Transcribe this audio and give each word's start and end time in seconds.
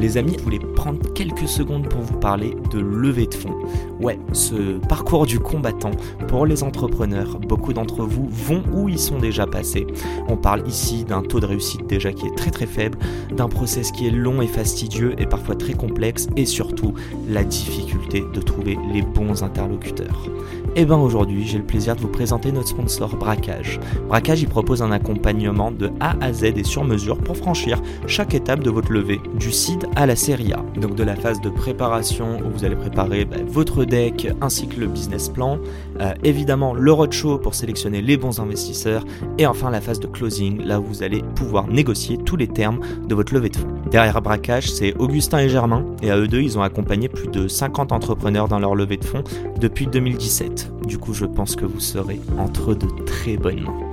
Les 0.00 0.16
amis, 0.16 0.34
je 0.38 0.42
voulais 0.42 0.58
prendre 0.58 1.12
quelques 1.12 1.46
secondes 1.46 1.86
pour 1.86 2.00
vous 2.00 2.18
parler 2.18 2.56
de 2.70 2.80
levée 2.80 3.26
de 3.26 3.34
fonds. 3.34 3.54
Ouais, 4.00 4.18
ce 4.32 4.78
parcours 4.78 5.26
du 5.26 5.38
combattant 5.38 5.90
pour 6.26 6.46
les 6.46 6.62
entrepreneurs, 6.62 7.38
beaucoup 7.38 7.74
d'entre 7.74 8.06
vous 8.06 8.26
vont 8.30 8.62
où 8.72 8.88
ils 8.88 8.98
sont 8.98 9.18
déjà 9.18 9.46
passés. 9.46 9.86
On 10.26 10.38
parle 10.38 10.66
ici 10.66 11.04
d'un 11.04 11.20
taux 11.20 11.38
de 11.38 11.44
réussite 11.44 11.86
déjà 11.86 12.14
qui 12.14 12.26
est 12.26 12.34
très 12.34 12.50
très 12.50 12.64
faible, 12.64 12.96
d'un 13.30 13.48
process 13.48 13.92
qui 13.92 14.06
est 14.06 14.10
long 14.10 14.40
et 14.40 14.46
fastidieux 14.46 15.14
et 15.18 15.26
parfois 15.26 15.54
très 15.54 15.74
complexe 15.74 16.28
et 16.34 16.46
surtout 16.46 16.94
la 17.28 17.44
difficulté 17.44 18.24
de 18.32 18.40
trouver 18.40 18.78
les 18.94 19.02
bons 19.02 19.42
interlocuteurs. 19.42 20.30
Et 20.76 20.84
bien 20.84 20.98
aujourd'hui, 20.98 21.44
j'ai 21.48 21.58
le 21.58 21.64
plaisir 21.64 21.96
de 21.96 22.00
vous 22.00 22.08
présenter 22.08 22.52
notre 22.52 22.68
sponsor 22.68 23.16
Braquage. 23.16 23.80
Braquage, 24.06 24.42
il 24.42 24.48
propose 24.48 24.82
un 24.82 24.92
accompagnement 24.92 25.72
de 25.72 25.90
A 25.98 26.14
à 26.20 26.32
Z 26.32 26.44
et 26.44 26.62
sur 26.62 26.84
mesure 26.84 27.18
pour 27.18 27.36
franchir 27.36 27.82
chaque 28.06 28.34
étape 28.34 28.62
de 28.62 28.70
votre 28.70 28.92
levée, 28.92 29.20
du 29.34 29.50
seed 29.50 29.88
à 29.96 30.06
la 30.06 30.14
série 30.14 30.52
A. 30.52 30.64
Donc 30.80 30.94
de 30.94 31.02
la 31.02 31.16
phase 31.16 31.40
de 31.40 31.50
préparation 31.50 32.38
où 32.46 32.50
vous 32.50 32.64
allez 32.64 32.76
préparer 32.76 33.24
bah, 33.24 33.38
votre 33.44 33.84
deck 33.84 34.28
ainsi 34.40 34.68
que 34.68 34.78
le 34.78 34.86
business 34.86 35.28
plan, 35.28 35.58
euh, 36.00 36.12
évidemment 36.24 36.74
le 36.74 36.92
roadshow 36.92 37.38
pour 37.38 37.54
sélectionner 37.54 38.00
les 38.00 38.16
bons 38.16 38.40
investisseurs 38.40 39.04
et 39.38 39.46
enfin 39.46 39.70
la 39.70 39.80
phase 39.80 40.00
de 40.00 40.06
closing 40.06 40.62
là 40.62 40.80
où 40.80 40.84
vous 40.84 41.02
allez 41.02 41.22
pouvoir 41.34 41.66
négocier 41.66 42.18
tous 42.18 42.36
les 42.36 42.48
termes 42.48 42.80
de 43.06 43.14
votre 43.14 43.34
levée 43.34 43.50
de 43.50 43.56
fonds. 43.56 43.68
Derrière 43.90 44.20
Braquage, 44.22 44.70
c'est 44.70 44.94
Augustin 44.96 45.38
et 45.38 45.48
Germain 45.48 45.84
et 46.02 46.10
à 46.10 46.16
eux 46.16 46.28
deux, 46.28 46.40
ils 46.40 46.58
ont 46.58 46.62
accompagné 46.62 47.08
plus 47.08 47.28
de 47.28 47.48
50 47.48 47.92
entrepreneurs 47.92 48.48
dans 48.48 48.58
leur 48.58 48.74
levée 48.74 48.96
de 48.96 49.04
fonds 49.04 49.24
depuis 49.58 49.86
2017. 49.86 50.86
Du 50.86 50.98
coup, 50.98 51.12
je 51.12 51.26
pense 51.26 51.56
que 51.56 51.64
vous 51.64 51.80
serez 51.80 52.20
entre 52.38 52.74
de 52.74 52.86
très 53.04 53.36
bonnes 53.36 53.62
mains. 53.62 53.90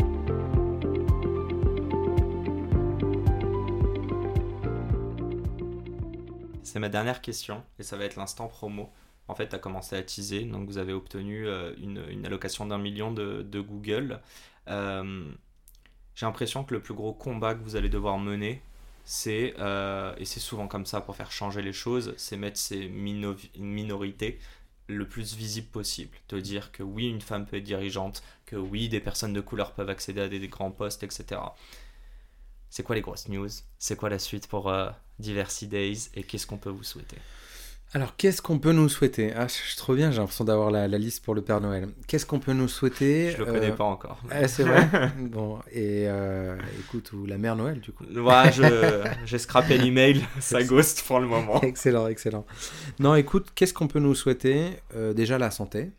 C'est 6.63 6.79
ma 6.79 6.89
dernière 6.89 7.21
question 7.21 7.63
et 7.79 7.83
ça 7.83 7.97
va 7.97 8.05
être 8.05 8.17
l'instant 8.17 8.47
promo. 8.47 8.89
En 9.27 9.35
fait, 9.35 9.53
as 9.53 9.59
commencé 9.59 9.95
à 9.95 10.03
teaser, 10.03 10.43
donc 10.43 10.67
vous 10.67 10.77
avez 10.77 10.93
obtenu 10.93 11.47
euh, 11.47 11.73
une, 11.77 12.25
allocation 12.25 12.65
d'un 12.65 12.77
million 12.77 13.11
de, 13.11 13.59
Google. 13.59 14.21
Euh, 14.69 15.29
j'ai 16.15 16.25
l'impression 16.25 16.63
que 16.63 16.73
le 16.73 16.81
plus 16.81 16.93
gros 16.93 17.13
combat 17.13 17.53
que 17.53 17.63
vous 17.63 17.75
allez 17.75 17.89
devoir 17.89 18.17
mener, 18.19 18.61
c'est, 19.03 19.53
euh, 19.59 20.15
et 20.17 20.25
c'est 20.25 20.39
souvent 20.39 20.67
comme 20.67 20.85
ça 20.85 21.01
pour 21.01 21.15
faire 21.15 21.31
changer 21.31 21.61
les 21.61 21.73
choses, 21.73 22.13
c'est 22.17 22.37
mettre 22.37 22.57
ces 22.57 22.87
minorités 22.87 24.39
le 24.87 25.05
plus 25.05 25.35
visible 25.35 25.67
possible. 25.67 26.17
Te 26.29 26.37
dire 26.37 26.71
que 26.71 26.81
oui, 26.81 27.09
une 27.09 27.21
femme 27.21 27.45
peut 27.45 27.57
être 27.57 27.63
dirigeante, 27.63 28.23
que 28.45 28.55
oui, 28.55 28.87
des 28.87 29.01
personnes 29.01 29.33
de 29.33 29.41
couleur 29.41 29.73
peuvent 29.73 29.89
accéder 29.89 30.21
à 30.21 30.29
des, 30.29 30.47
grands 30.47 30.71
postes, 30.71 31.03
etc. 31.03 31.41
C'est 32.69 32.83
quoi 32.83 32.95
les 32.95 33.01
grosses 33.01 33.27
news? 33.27 33.49
C'est 33.77 33.97
quoi 33.97 34.09
la 34.09 34.19
suite 34.19 34.47
pour 34.47 34.73
Diversity 35.19 35.67
Days? 35.67 36.09
Et 36.15 36.23
qu'est-ce 36.23 36.47
qu'on 36.47 36.57
peut 36.57 36.69
vous 36.69 36.83
souhaiter? 36.83 37.17
Alors, 37.93 38.17
qu'est-ce 38.17 38.41
qu'on 38.41 38.59
peut 38.59 38.73
nous 38.73 38.89
souhaiter? 38.89 39.31
Ah, 39.33 39.47
je 39.47 39.53
suis 39.53 39.77
trop 39.77 39.95
bien, 39.95 40.11
j'ai 40.11 40.17
l'impression 40.17 40.43
d'avoir 40.43 40.71
la, 40.71 40.87
liste 40.87 41.23
pour 41.23 41.33
le 41.33 41.41
Père 41.41 41.61
Noël. 41.61 41.87
Qu'est-ce 42.07 42.25
qu'on 42.25 42.39
peut 42.39 42.51
nous 42.51 42.67
souhaiter 42.67 43.31
Je 43.31 43.37
le 43.37 43.45
connais 43.45 43.71
euh, 43.71 43.75
pas 43.75 43.85
encore. 43.85 44.21
Ah, 44.29 44.47
c'est 44.47 44.63
vrai? 44.63 44.89
Bon, 45.17 45.59
et 45.71 46.05
euh, 46.07 46.57
écoute, 46.79 47.13
ou 47.13 47.25
la 47.25 47.37
Mère 47.37 47.55
Noël, 47.55 47.79
du 47.79 47.93
coup. 47.93 48.03
Ouais, 48.03 48.51
j'ai 49.25 49.37
scrappé 49.37 49.77
l'email, 49.77 50.21
ça 50.39 50.63
ghost 50.63 51.03
pour 51.07 51.21
le 51.21 51.27
moment. 51.27 51.61
excellent, 51.61 52.07
excellent. 52.07 52.45
Non, 52.99 53.15
écoute, 53.15 53.47
qu'est-ce 53.55 53.73
qu'on 53.73 53.87
peut 53.87 53.99
nous 53.99 54.15
souhaiter? 54.15 54.65
Euh, 54.95 55.13
Déjà, 55.13 55.37
la 55.37 55.49
santé. 55.49 55.91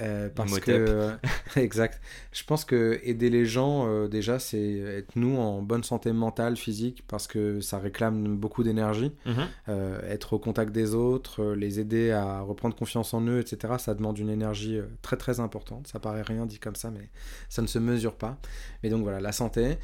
Euh, 0.00 0.28
parce 0.34 0.58
que 0.60 1.10
exact. 1.56 2.00
Je 2.32 2.44
pense 2.44 2.64
que 2.64 3.00
aider 3.02 3.30
les 3.30 3.46
gens 3.46 3.88
euh, 3.88 4.08
déjà 4.08 4.38
c'est 4.38 4.78
être 4.78 5.16
nous 5.16 5.36
en 5.36 5.62
bonne 5.62 5.82
santé 5.82 6.12
mentale, 6.12 6.56
physique 6.56 7.04
parce 7.08 7.26
que 7.26 7.60
ça 7.60 7.78
réclame 7.78 8.36
beaucoup 8.36 8.62
d'énergie. 8.62 9.12
Mhm. 9.26 9.34
Euh, 9.68 10.00
être 10.10 10.34
au 10.34 10.38
contact 10.38 10.72
des 10.72 10.94
autres, 10.94 11.54
les 11.54 11.80
aider 11.80 12.10
à 12.12 12.40
reprendre 12.40 12.76
confiance 12.76 13.14
en 13.14 13.22
eux, 13.22 13.40
etc. 13.40 13.74
Ça 13.78 13.94
demande 13.94 14.18
une 14.18 14.30
énergie 14.30 14.78
très 15.02 15.16
très 15.16 15.40
importante. 15.40 15.86
Ça 15.86 15.98
paraît 15.98 16.22
rien 16.22 16.46
dit 16.46 16.58
comme 16.58 16.76
ça, 16.76 16.90
mais 16.90 17.10
ça 17.48 17.62
ne 17.62 17.66
se 17.66 17.78
mesure 17.78 18.14
pas. 18.14 18.38
Mais 18.82 18.90
donc 18.90 19.02
voilà 19.02 19.20
la 19.20 19.32
santé. 19.32 19.78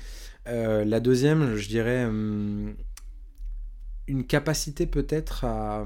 la 0.46 1.00
deuxième, 1.00 1.56
je 1.56 1.68
dirais 1.68 2.04
hum, 2.04 2.74
une 4.06 4.26
capacité 4.26 4.86
peut-être 4.86 5.44
à 5.44 5.84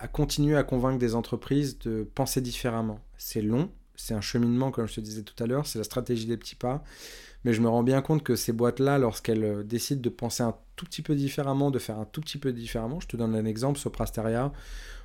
à 0.00 0.08
continuer 0.08 0.56
à 0.56 0.62
convaincre 0.62 0.98
des 0.98 1.14
entreprises 1.14 1.78
de 1.78 2.08
penser 2.14 2.40
différemment. 2.40 3.00
C'est 3.22 3.42
long, 3.42 3.70
c'est 3.96 4.14
un 4.14 4.22
cheminement, 4.22 4.70
comme 4.70 4.88
je 4.88 4.94
te 4.94 5.00
disais 5.00 5.22
tout 5.22 5.40
à 5.42 5.46
l'heure, 5.46 5.66
c'est 5.66 5.78
la 5.78 5.84
stratégie 5.84 6.24
des 6.24 6.38
petits 6.38 6.54
pas. 6.54 6.82
Mais 7.44 7.52
je 7.52 7.60
me 7.60 7.68
rends 7.68 7.82
bien 7.82 8.00
compte 8.00 8.22
que 8.22 8.34
ces 8.34 8.52
boîtes-là, 8.52 8.98
lorsqu'elles 8.98 9.44
euh, 9.44 9.62
décident 9.62 10.00
de 10.00 10.08
penser 10.08 10.42
un 10.42 10.54
tout 10.76 10.86
petit 10.86 11.02
peu 11.02 11.14
différemment, 11.14 11.70
de 11.70 11.78
faire 11.78 11.98
un 11.98 12.06
tout 12.06 12.22
petit 12.22 12.38
peu 12.38 12.52
différemment, 12.52 12.98
je 12.98 13.08
te 13.08 13.16
donne 13.18 13.34
un 13.34 13.44
exemple, 13.44 13.78
Soprasteria, 13.78 14.52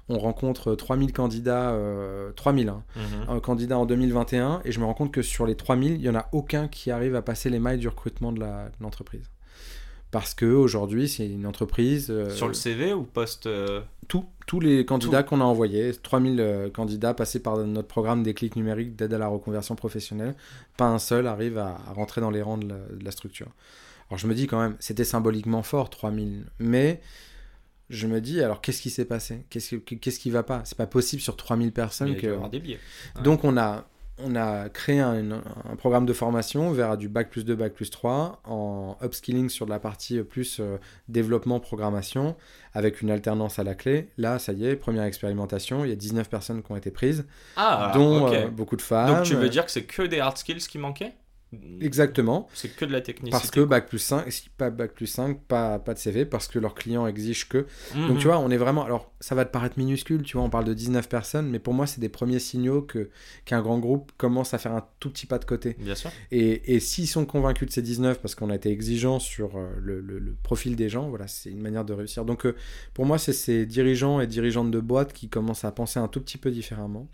on 0.07 0.17
rencontre 0.17 0.75
3000 0.75 1.11
candidats, 1.11 1.71
euh, 1.71 2.31
3000 2.33 2.69
hein, 2.69 2.83
mhm. 2.95 3.41
candidats 3.41 3.77
en 3.77 3.85
2021, 3.85 4.61
et 4.63 4.71
je 4.71 4.79
me 4.79 4.85
rends 4.85 4.93
compte 4.93 5.11
que 5.11 5.21
sur 5.21 5.45
les 5.45 5.55
3000, 5.55 5.93
il 5.93 5.99
n'y 5.99 6.09
en 6.09 6.15
a 6.15 6.29
aucun 6.31 6.69
qui 6.69 6.91
arrive 6.91 7.15
à 7.15 7.21
passer 7.21 7.49
les 7.49 7.59
mailles 7.59 7.79
du 7.79 7.89
recrutement 7.89 8.31
de 8.31 8.41
l'entreprise 8.79 9.29
parce 10.15 10.33
que 10.33 10.45
aujourd'hui 10.45 11.09
c'est 11.09 11.27
une 11.27 11.45
entreprise. 11.45 12.07
Euh, 12.09 12.29
Sur 12.29 12.47
le 12.47 12.53
CV 12.53 12.93
ou 12.93 13.03
poste 13.03 13.47
euh, 13.47 13.81
Tout, 14.07 14.23
tous 14.47 14.61
les 14.61 14.85
candidats 14.85 15.23
qu'on 15.23 15.41
a 15.41 15.43
envoyés, 15.43 15.91
3000 15.93 16.39
euh, 16.39 16.69
candidats 16.69 17.13
passés 17.13 17.41
par 17.41 17.57
notre 17.57 17.89
programme 17.89 18.23
des 18.23 18.33
clics 18.33 18.55
numériques 18.55 18.95
d'aide 18.95 19.13
à 19.13 19.17
la 19.17 19.27
reconversion 19.27 19.75
professionnelle, 19.75 20.33
pas 20.77 20.85
un 20.85 20.99
seul 20.99 21.27
arrive 21.27 21.57
à, 21.57 21.81
rentrer 21.93 22.21
dans 22.21 22.31
les 22.31 22.41
rangs 22.41 22.57
de 22.57 22.73
la, 23.03 23.11
structure. 23.11 23.49
Alors 24.09 24.17
je 24.17 24.27
me 24.27 24.33
dis 24.33 24.47
quand 24.47 24.57
même, 24.57 24.77
c'était 24.79 25.03
symboliquement 25.03 25.63
fort 25.63 25.89
3000, 25.89 26.45
mais 26.59 27.01
je 27.89 28.07
me 28.07 28.21
dis 28.21 28.41
alors 28.41 28.61
qu'est-ce 28.61 28.81
qui 28.81 28.91
s'est 28.91 29.03
passé? 29.03 29.43
Qu'est-ce 29.49 29.75
qui, 29.75 29.99
qu'est-ce 29.99 30.19
qui 30.21 30.29
va 30.29 30.43
pas? 30.43 30.61
C'est 30.63 30.77
pas 30.77 30.87
possible 30.87 31.21
sur 31.21 31.35
3000 31.35 31.73
personnes 31.73 32.15
que. 32.15 32.47
Des 32.47 32.61
biais. 32.61 32.79
Donc 33.21 33.43
on 33.43 33.57
a 33.57 33.85
on 34.17 34.35
a 34.35 34.69
créé 34.69 34.99
un, 34.99 35.41
programme 35.77 36.05
de 36.05 36.13
formation 36.13 36.71
vers 36.71 36.97
du 36.97 37.09
bac 37.09 37.29
plus 37.29 37.43
2, 37.43 37.55
bac 37.55 37.73
plus 37.73 37.89
3 37.89 38.41
en 38.45 38.97
upskilling 39.03 39.49
sur 39.49 39.65
la 39.67 39.79
partie 39.79 40.21
plus 40.23 40.59
euh, 40.59 40.77
développement, 41.09 41.59
programmation 41.59 42.35
avec 42.73 43.01
une 43.01 43.11
alternance 43.11 43.59
à 43.59 43.63
la 43.63 43.75
clé. 43.75 44.09
Là, 44.17 44.39
ça 44.39 44.53
y 44.53 44.65
est, 44.65 44.75
première 44.75 45.03
expérimentation, 45.03 45.83
il 45.83 45.89
y 45.89 45.93
a 45.93 45.97
19 45.97 46.29
personnes 46.29 46.63
qui 46.63 46.71
ont 46.71 46.77
été 46.77 46.91
prises, 46.91 47.25
ah, 47.57 47.91
dont 47.93 48.31
euh, 48.31 48.47
beaucoup 48.47 48.77
de 48.77 48.81
femmes. 48.81 49.15
Donc 49.15 49.23
tu 49.23 49.35
veux 49.35 49.49
dire 49.49 49.65
que 49.65 49.71
c'est 49.71 49.83
que 49.83 50.03
des 50.03 50.19
hard 50.19 50.37
skills 50.37 50.67
qui 50.67 50.77
manquaient? 50.77 51.13
Exactement. 51.81 52.47
C'est 52.53 52.75
que 52.75 52.85
de 52.85 52.91
la 52.91 53.01
technicité. 53.01 53.31
Parce 53.31 53.51
que 53.51 53.61
Bac 53.61 53.87
plus 53.87 53.99
5, 53.99 54.31
si 54.31 54.49
pas 54.49 54.69
Bac 54.69 54.93
plus 54.93 55.07
5, 55.07 55.41
pas, 55.41 55.79
pas 55.79 55.93
de 55.93 55.99
CV, 55.99 56.25
parce 56.25 56.47
que 56.47 56.59
leurs 56.59 56.75
clients 56.75 57.07
exigent 57.07 57.47
que. 57.47 57.65
Donc 57.93 58.11
mhm. 58.11 58.17
tu 58.17 58.27
vois, 58.27 58.39
on 58.39 58.49
est 58.49 58.57
vraiment. 58.57 58.83
Alors 58.83 59.11
ça 59.19 59.35
va 59.35 59.45
te 59.45 59.51
paraître 59.51 59.77
minuscule, 59.77 60.23
tu 60.23 60.37
vois, 60.37 60.45
on 60.45 60.49
parle 60.49 60.65
de 60.65 60.73
19 60.73 61.07
personnes, 61.07 61.49
mais 61.49 61.59
pour 61.59 61.73
moi, 61.73 61.87
c'est 61.87 62.01
des 62.01 62.09
premiers 62.09 62.39
signaux 62.39 62.81
que 62.81 63.09
qu'un 63.45 63.61
grand 63.61 63.79
groupe 63.79 64.11
commence 64.17 64.53
à 64.53 64.57
faire 64.57 64.73
un 64.73 64.85
tout 64.99 65.09
petit 65.09 65.25
pas 65.25 65.39
de 65.39 65.45
côté. 65.45 65.75
Bien 65.79 65.95
sûr. 65.95 66.11
Et, 66.31 66.75
et 66.75 66.79
s'ils 66.79 67.07
sont 67.07 67.25
convaincus 67.25 67.67
de 67.67 67.73
ces 67.73 67.81
19, 67.81 68.19
parce 68.19 68.35
qu'on 68.35 68.49
a 68.49 68.55
été 68.55 68.69
exigeant 68.69 69.19
sur 69.19 69.55
euh, 69.55 69.69
le, 69.79 70.01
le, 70.01 70.35
profil 70.43 70.75
des 70.75 70.89
gens, 70.89 71.09
voilà, 71.09 71.27
c'est 71.27 71.49
une 71.49 71.61
manière 71.61 71.85
de 71.85 71.93
réussir. 71.93 72.25
Donc 72.25 72.45
euh, 72.45 72.55
pour 72.93 73.05
moi, 73.05 73.17
c'est 73.17 73.33
ces 73.33 73.65
dirigeants 73.65 74.19
et 74.19 74.27
dirigeantes 74.27 74.71
de 74.71 74.79
boîtes 74.79 75.13
qui 75.13 75.29
commencent 75.29 75.65
à 75.65 75.71
penser 75.71 75.99
un 75.99 76.07
tout 76.07 76.21
petit 76.21 76.37
peu 76.37 76.51
différemment. 76.51 77.07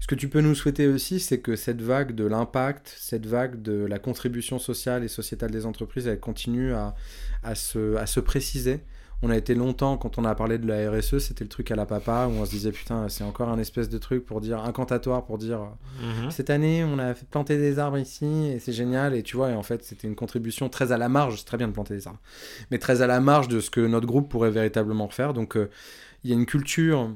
Ce 0.00 0.06
que 0.06 0.14
tu 0.14 0.28
peux 0.28 0.40
nous 0.40 0.54
souhaiter 0.54 0.86
aussi, 0.86 1.20
c'est 1.20 1.38
que 1.38 1.56
cette 1.56 1.80
vague 1.80 2.14
de 2.14 2.24
l'impact, 2.24 2.94
cette 2.98 3.26
vague 3.26 3.62
de 3.62 3.84
la 3.84 3.98
contribution 3.98 4.58
sociale 4.58 5.04
et 5.04 5.08
sociétale 5.08 5.50
des 5.50 5.66
entreprises, 5.66 6.06
elle 6.06 6.20
continue 6.20 6.72
à, 6.74 6.94
à, 7.42 7.54
se, 7.54 7.96
à 7.96 8.06
se 8.06 8.20
préciser. 8.20 8.80
On 9.22 9.30
a 9.30 9.36
été 9.36 9.54
longtemps, 9.54 9.96
quand 9.96 10.18
on 10.18 10.24
a 10.26 10.34
parlé 10.34 10.58
de 10.58 10.66
la 10.66 10.90
RSE, 10.90 11.18
c'était 11.18 11.44
le 11.44 11.48
truc 11.48 11.70
à 11.70 11.76
la 11.76 11.86
papa, 11.86 12.28
où 12.30 12.32
on 12.32 12.44
se 12.44 12.50
disait, 12.50 12.70
putain, 12.70 13.08
c'est 13.08 13.24
encore 13.24 13.48
un 13.48 13.58
espèce 13.58 13.88
de 13.88 13.96
truc 13.96 14.26
pour 14.26 14.42
dire, 14.42 14.62
incantatoire 14.62 15.24
pour 15.24 15.38
dire, 15.38 15.60
mhm. 16.02 16.30
cette 16.30 16.50
année, 16.50 16.84
on 16.84 16.98
a 16.98 17.14
planté 17.14 17.56
des 17.56 17.78
arbres 17.78 17.96
ici, 17.96 18.26
et 18.26 18.58
c'est 18.58 18.74
génial, 18.74 19.14
et 19.14 19.22
tu 19.22 19.36
vois, 19.36 19.50
et 19.50 19.54
en 19.54 19.62
fait, 19.62 19.82
c'était 19.84 20.06
une 20.06 20.16
contribution 20.16 20.68
très 20.68 20.92
à 20.92 20.98
la 20.98 21.08
marge, 21.08 21.38
c'est 21.38 21.46
très 21.46 21.56
bien 21.56 21.68
de 21.68 21.72
planter 21.72 21.94
des 21.94 22.06
arbres, 22.06 22.20
mais 22.70 22.78
très 22.78 23.00
à 23.00 23.06
la 23.06 23.20
marge 23.20 23.48
de 23.48 23.60
ce 23.60 23.70
que 23.70 23.80
notre 23.80 24.06
groupe 24.06 24.30
pourrait 24.30 24.50
véritablement 24.50 25.08
faire. 25.08 25.32
Donc, 25.32 25.56
euh, 25.56 25.70
il 26.22 26.30
y 26.30 26.34
a 26.34 26.36
une 26.36 26.46
culture 26.46 27.10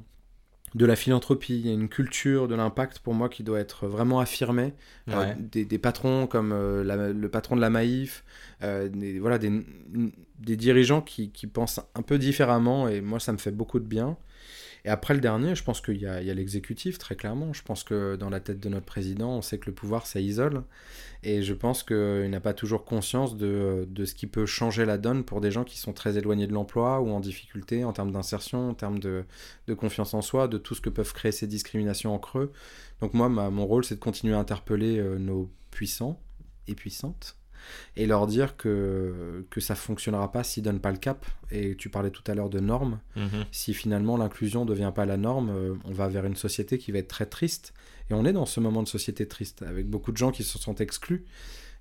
de 0.75 0.87
la 0.87 0.95
philanthropie, 0.97 1.59
il 1.59 1.67
y 1.67 1.71
a 1.71 1.73
une 1.73 1.89
culture 1.89 2.47
de 2.47 2.55
l'impact 2.55 3.01
pour 3.01 3.15
moi 3.15 3.29
qui 3.29 3.43
doit 3.43 3.59
être 3.59 3.87
vraiment 3.87 4.21
affirmée. 4.21 4.73
Euh, 5.09 5.35
des, 5.39 5.79
patrons 5.79 6.27
comme 6.27 6.53
euh, 6.53 7.13
le 7.13 7.29
patron 7.29 7.57
de 7.57 7.61
la 7.61 7.71
Maïf, 7.71 8.25
euh, 8.63 8.89
des, 8.89 9.19
voilà, 9.19 9.39
des, 9.39 9.51
des 10.39 10.57
dirigeants 10.57 11.01
qui, 11.01 11.31
qui, 11.31 11.47
pensent 11.49 11.81
un 11.95 12.03
peu 12.03 12.19
différemment 12.19 12.89
et 12.89 13.01
moi 13.01 13.19
ça 13.19 13.33
me 13.33 13.39
fait 13.39 13.51
beaucoup 13.51 13.81
de 13.81 13.85
bien. 13.85 14.17
Et 14.85 14.89
après 14.89 15.15
le 15.15 15.21
dernier, 15.21 15.55
je 15.55 15.63
pense 15.63 15.81
qu'il 15.81 15.99
y 15.99 16.07
a, 16.07 16.21
l'exécutif, 16.21 16.99
très 16.99 17.17
clairement. 17.17 17.53
Je 17.53 17.63
pense 17.63 17.85
que 17.85 18.17
dans 18.17 18.31
la 18.31 18.41
tête 18.41 18.61
de 18.61 18.69
notre 18.69 18.87
président, 18.87 19.31
on 19.37 19.43
sait 19.43 19.59
que 19.59 19.67
le 19.67 19.75
pouvoir, 19.75 20.07
ça 20.07 20.21
isole. 20.21 20.63
Et 21.23 21.43
je 21.43 21.53
pense 21.53 21.83
qu'il 21.83 22.31
n'a 22.31 22.41
pas 22.41 22.55
toujours 22.55 22.85
conscience 22.85 23.37
de, 23.37 23.87
ce 24.05 24.15
qui 24.15 24.27
peut 24.27 24.47
changer 24.47 24.85
la 24.87 24.99
donne 24.99 25.25
pour 25.25 25.41
des 25.41 25.51
gens 25.51 25.65
qui 25.65 25.79
sont 25.79 25.93
très 25.93 26.17
éloignés 26.17 26.47
de 26.47 26.53
l'emploi 26.53 27.01
ou 27.01 27.11
en 27.11 27.21
difficulté 27.21 27.85
en 27.85 27.93
termes 27.93 28.13
d'insertion, 28.13 28.71
en 28.71 28.75
termes 28.75 28.99
de, 28.99 29.25
confiance 29.77 30.15
en 30.15 30.23
soi, 30.23 30.49
de 30.49 30.59
tout 30.59 30.75
ce 30.75 30.81
que 30.81 30.91
peuvent 30.91 31.13
créer 31.13 31.33
ces 31.33 31.47
discriminations 31.47 32.15
en 32.15 32.19
creux. 32.19 32.53
Donc 33.01 33.15
moi, 33.15 33.29
mon 33.29 33.67
rôle, 33.67 33.85
c'est 33.85 33.97
de 33.97 34.01
continuer 34.01 34.35
à 34.35 34.39
interpeller 34.39 34.99
euh, 34.99 35.19
nos 35.19 35.51
puissants 35.71 36.21
et 36.67 36.75
puissantes 36.75 37.40
et 37.97 38.07
leur 38.07 38.27
dire 38.27 38.57
que, 38.57 39.47
que 39.51 39.61
ça 39.61 39.75
fonctionnera 39.75 40.33
pas 40.33 40.45
s'ils 40.45 40.63
donnent 40.63 40.81
pas 40.81 40.93
le 40.93 40.99
cap. 40.99 41.27
Et 41.51 41.77
tu 41.77 41.89
parlais 41.89 42.11
tout 42.11 42.23
à 42.27 42.35
l'heure 42.35 42.51
de 42.51 42.61
normes. 42.61 43.01
Mhm. 43.17 43.45
Si 43.51 43.75
finalement 43.75 44.17
l'inclusion 44.17 44.65
ne 44.65 44.71
devient 44.71 44.93
pas 44.95 45.07
la 45.07 45.17
norme, 45.17 45.51
euh, 45.51 45.75
on 45.85 45.93
va 45.93 46.09
vers 46.09 46.25
une 46.25 46.37
société 46.37 46.79
qui 46.79 46.93
va 46.93 46.99
être 46.99 47.09
très 47.09 47.27
triste. 47.27 47.73
Et 48.11 48.15
on 48.15 48.25
est 48.25 48.33
dans 48.33 48.47
ce 48.47 48.61
moment 48.61 48.83
de 48.83 48.89
société 48.89 49.27
triste, 49.27 49.63
avec 49.63 49.89
beaucoup 49.89 50.13
de 50.13 50.17
gens 50.17 50.33
qui 50.33 50.43
se 50.43 50.59
sont 50.59 50.75
exclus. 50.77 51.25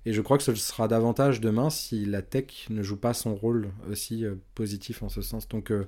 Et 0.06 0.12
je 0.12 0.20
crois 0.22 0.38
que 0.38 0.44
ce 0.44 0.54
sera 0.54 0.88
davantage 0.88 1.40
demain 1.40 1.68
si 1.68 2.06
la 2.06 2.22
tech 2.22 2.68
ne 2.70 2.82
joue 2.82 2.96
pas 2.96 3.12
son 3.12 3.34
rôle 3.34 3.70
aussi 3.90 4.24
euh, 4.24 4.36
positif 4.54 5.02
en 5.02 5.08
ce 5.08 5.20
sens. 5.22 5.48
Donc 5.48 5.70
euh, 5.70 5.86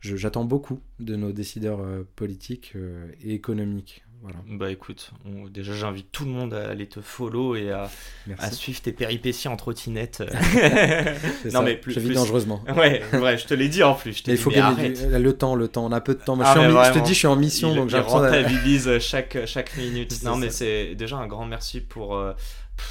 j'attends 0.00 0.44
beaucoup 0.44 0.80
de 1.00 1.16
nos 1.16 1.32
décideurs 1.32 1.80
politiques 2.14 2.74
et 3.20 3.34
économiques 3.34 4.04
bah 4.48 4.70
écoute, 4.70 5.12
déjà 5.50 5.72
j'invite 5.72 6.10
tout 6.10 6.24
le 6.24 6.30
monde 6.30 6.52
à 6.52 6.70
aller 6.70 6.86
te 6.88 7.00
follow 7.00 7.54
et 7.54 7.70
à, 7.70 7.88
suivre 8.50 8.80
tes 8.80 8.92
péripéties 8.92 9.48
en 9.48 9.56
trottinette. 9.56 10.22
non 11.52 11.62
mais 11.62 11.76
plus, 11.76 11.94
je 11.94 12.00
vis 12.00 12.14
dangereusement. 12.14 12.62
Ouais, 12.78 13.02
ouais, 13.12 13.38
je 13.38 13.46
te 13.46 13.54
l'ai 13.54 13.68
dit 13.68 13.82
en 13.82 13.94
plus. 13.94 14.22
il 14.26 14.36
faut 14.36 14.50
gagner 14.50 14.94
le 15.18 15.32
temps, 15.32 15.54
le 15.54 15.68
temps. 15.68 15.86
On 15.86 15.92
a 15.92 16.00
peu 16.00 16.14
de 16.14 16.20
temps. 16.20 16.36
je, 16.36 16.42
ah, 16.42 16.90
te 16.90 16.98
dis, 16.98 17.12
je 17.12 17.18
suis 17.18 17.26
en 17.26 17.36
mission, 17.36 17.74
donc 17.74 17.90
j'apprends. 17.90 18.22
à... 18.22 18.98
chaque 19.00 19.38
chaque 19.46 19.76
minute. 19.76 20.22
non 20.22 20.36
mais 20.36 20.50
c'est 20.50 20.94
déjà 20.94 21.16
un 21.16 21.26
grand 21.26 21.46
merci 21.46 21.80
pour. 21.80 22.16
Euh, 22.16 22.32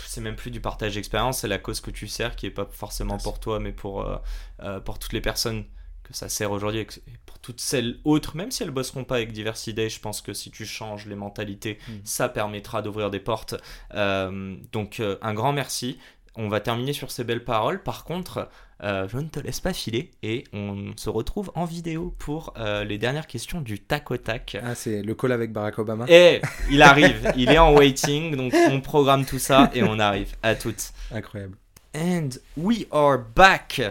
c'est 0.06 0.22
même 0.22 0.36
plus 0.36 0.52
du 0.52 0.60
partage 0.60 0.96
d'expérience, 0.96 1.40
c'est 1.40 1.48
la 1.48 1.58
cause 1.58 1.80
que 1.80 1.92
tu 1.92 2.08
sers 2.08 2.36
qui 2.36 2.46
est 2.46 2.52
pas 2.52 2.68
forcément 2.70 3.18
pour 3.18 3.40
toi, 3.40 3.60
mais 3.60 3.72
pour 3.72 4.02
euh, 4.02 4.18
euh, 4.64 4.80
pour 4.80 5.00
toutes 5.00 5.14
les 5.14 5.22
personnes 5.22 5.64
que 6.08 6.14
ça 6.14 6.30
sert 6.30 6.52
aujourd'hui 6.52 6.82
et 6.82 6.88
pour 7.26 7.40
toutes 7.40 7.60
celles 7.60 8.00
autres, 8.06 8.36
même 8.36 8.52
si 8.52 8.64
elles 8.64 8.72
bosseront 8.72 9.04
pas 9.04 9.16
avec 9.16 9.32
Diversity 9.32 9.90
je 9.90 10.00
pense 10.00 10.22
que 10.22 10.34
si 10.34 10.52
tu 10.52 10.66
changes 10.66 11.06
les 11.06 11.16
mentalités, 11.16 11.78
hmm. 11.88 11.94
ça 12.04 12.30
permettra 12.30 12.82
d'ouvrir 12.82 13.12
des 13.12 13.20
portes. 13.20 13.56
Euh, 13.94 14.56
donc 14.72 15.00
euh, 15.00 15.18
un 15.22 15.34
grand 15.34 15.54
merci. 15.54 16.00
On 16.36 16.50
va 16.50 16.60
terminer 16.60 16.94
sur 16.94 17.10
ces 17.10 17.24
belles 17.24 17.44
paroles. 17.44 17.82
Par 17.82 18.04
contre, 18.04 18.48
euh, 18.84 19.08
je 19.08 19.18
ne 19.18 19.28
te 19.28 19.40
laisse 19.40 19.60
pas 19.60 19.74
filer 19.74 20.12
et 20.22 20.44
on 20.54 20.94
se 20.96 21.10
retrouve 21.10 21.52
en 21.56 21.66
vidéo 21.66 22.14
pour 22.20 22.54
les 22.58 23.00
dernières 23.00 23.26
questions 23.26 23.60
du 23.60 23.80
tac 23.80 24.12
au 24.12 24.18
tac. 24.18 24.56
Ah, 24.64 24.76
c'est 24.76 25.02
le 25.02 25.16
call 25.16 25.32
avec 25.32 25.52
Barack 25.52 25.80
Obama. 25.80 26.06
Et 26.08 26.42
il 26.70 26.84
arrive, 26.84 27.34
il 27.36 27.50
est 27.50 27.58
en 27.58 27.74
waiting, 27.74 28.36
donc 28.36 28.54
on 28.70 28.82
programme 28.82 29.26
tout 29.26 29.40
ça 29.40 29.72
et 29.74 29.82
on 29.82 29.98
arrive. 29.98 30.36
À 30.44 30.54
toutes. 30.54 30.92
Incroyable. 31.12 31.58
And 31.96 32.30
we 32.56 32.86
are 32.92 33.18
back. 33.18 33.82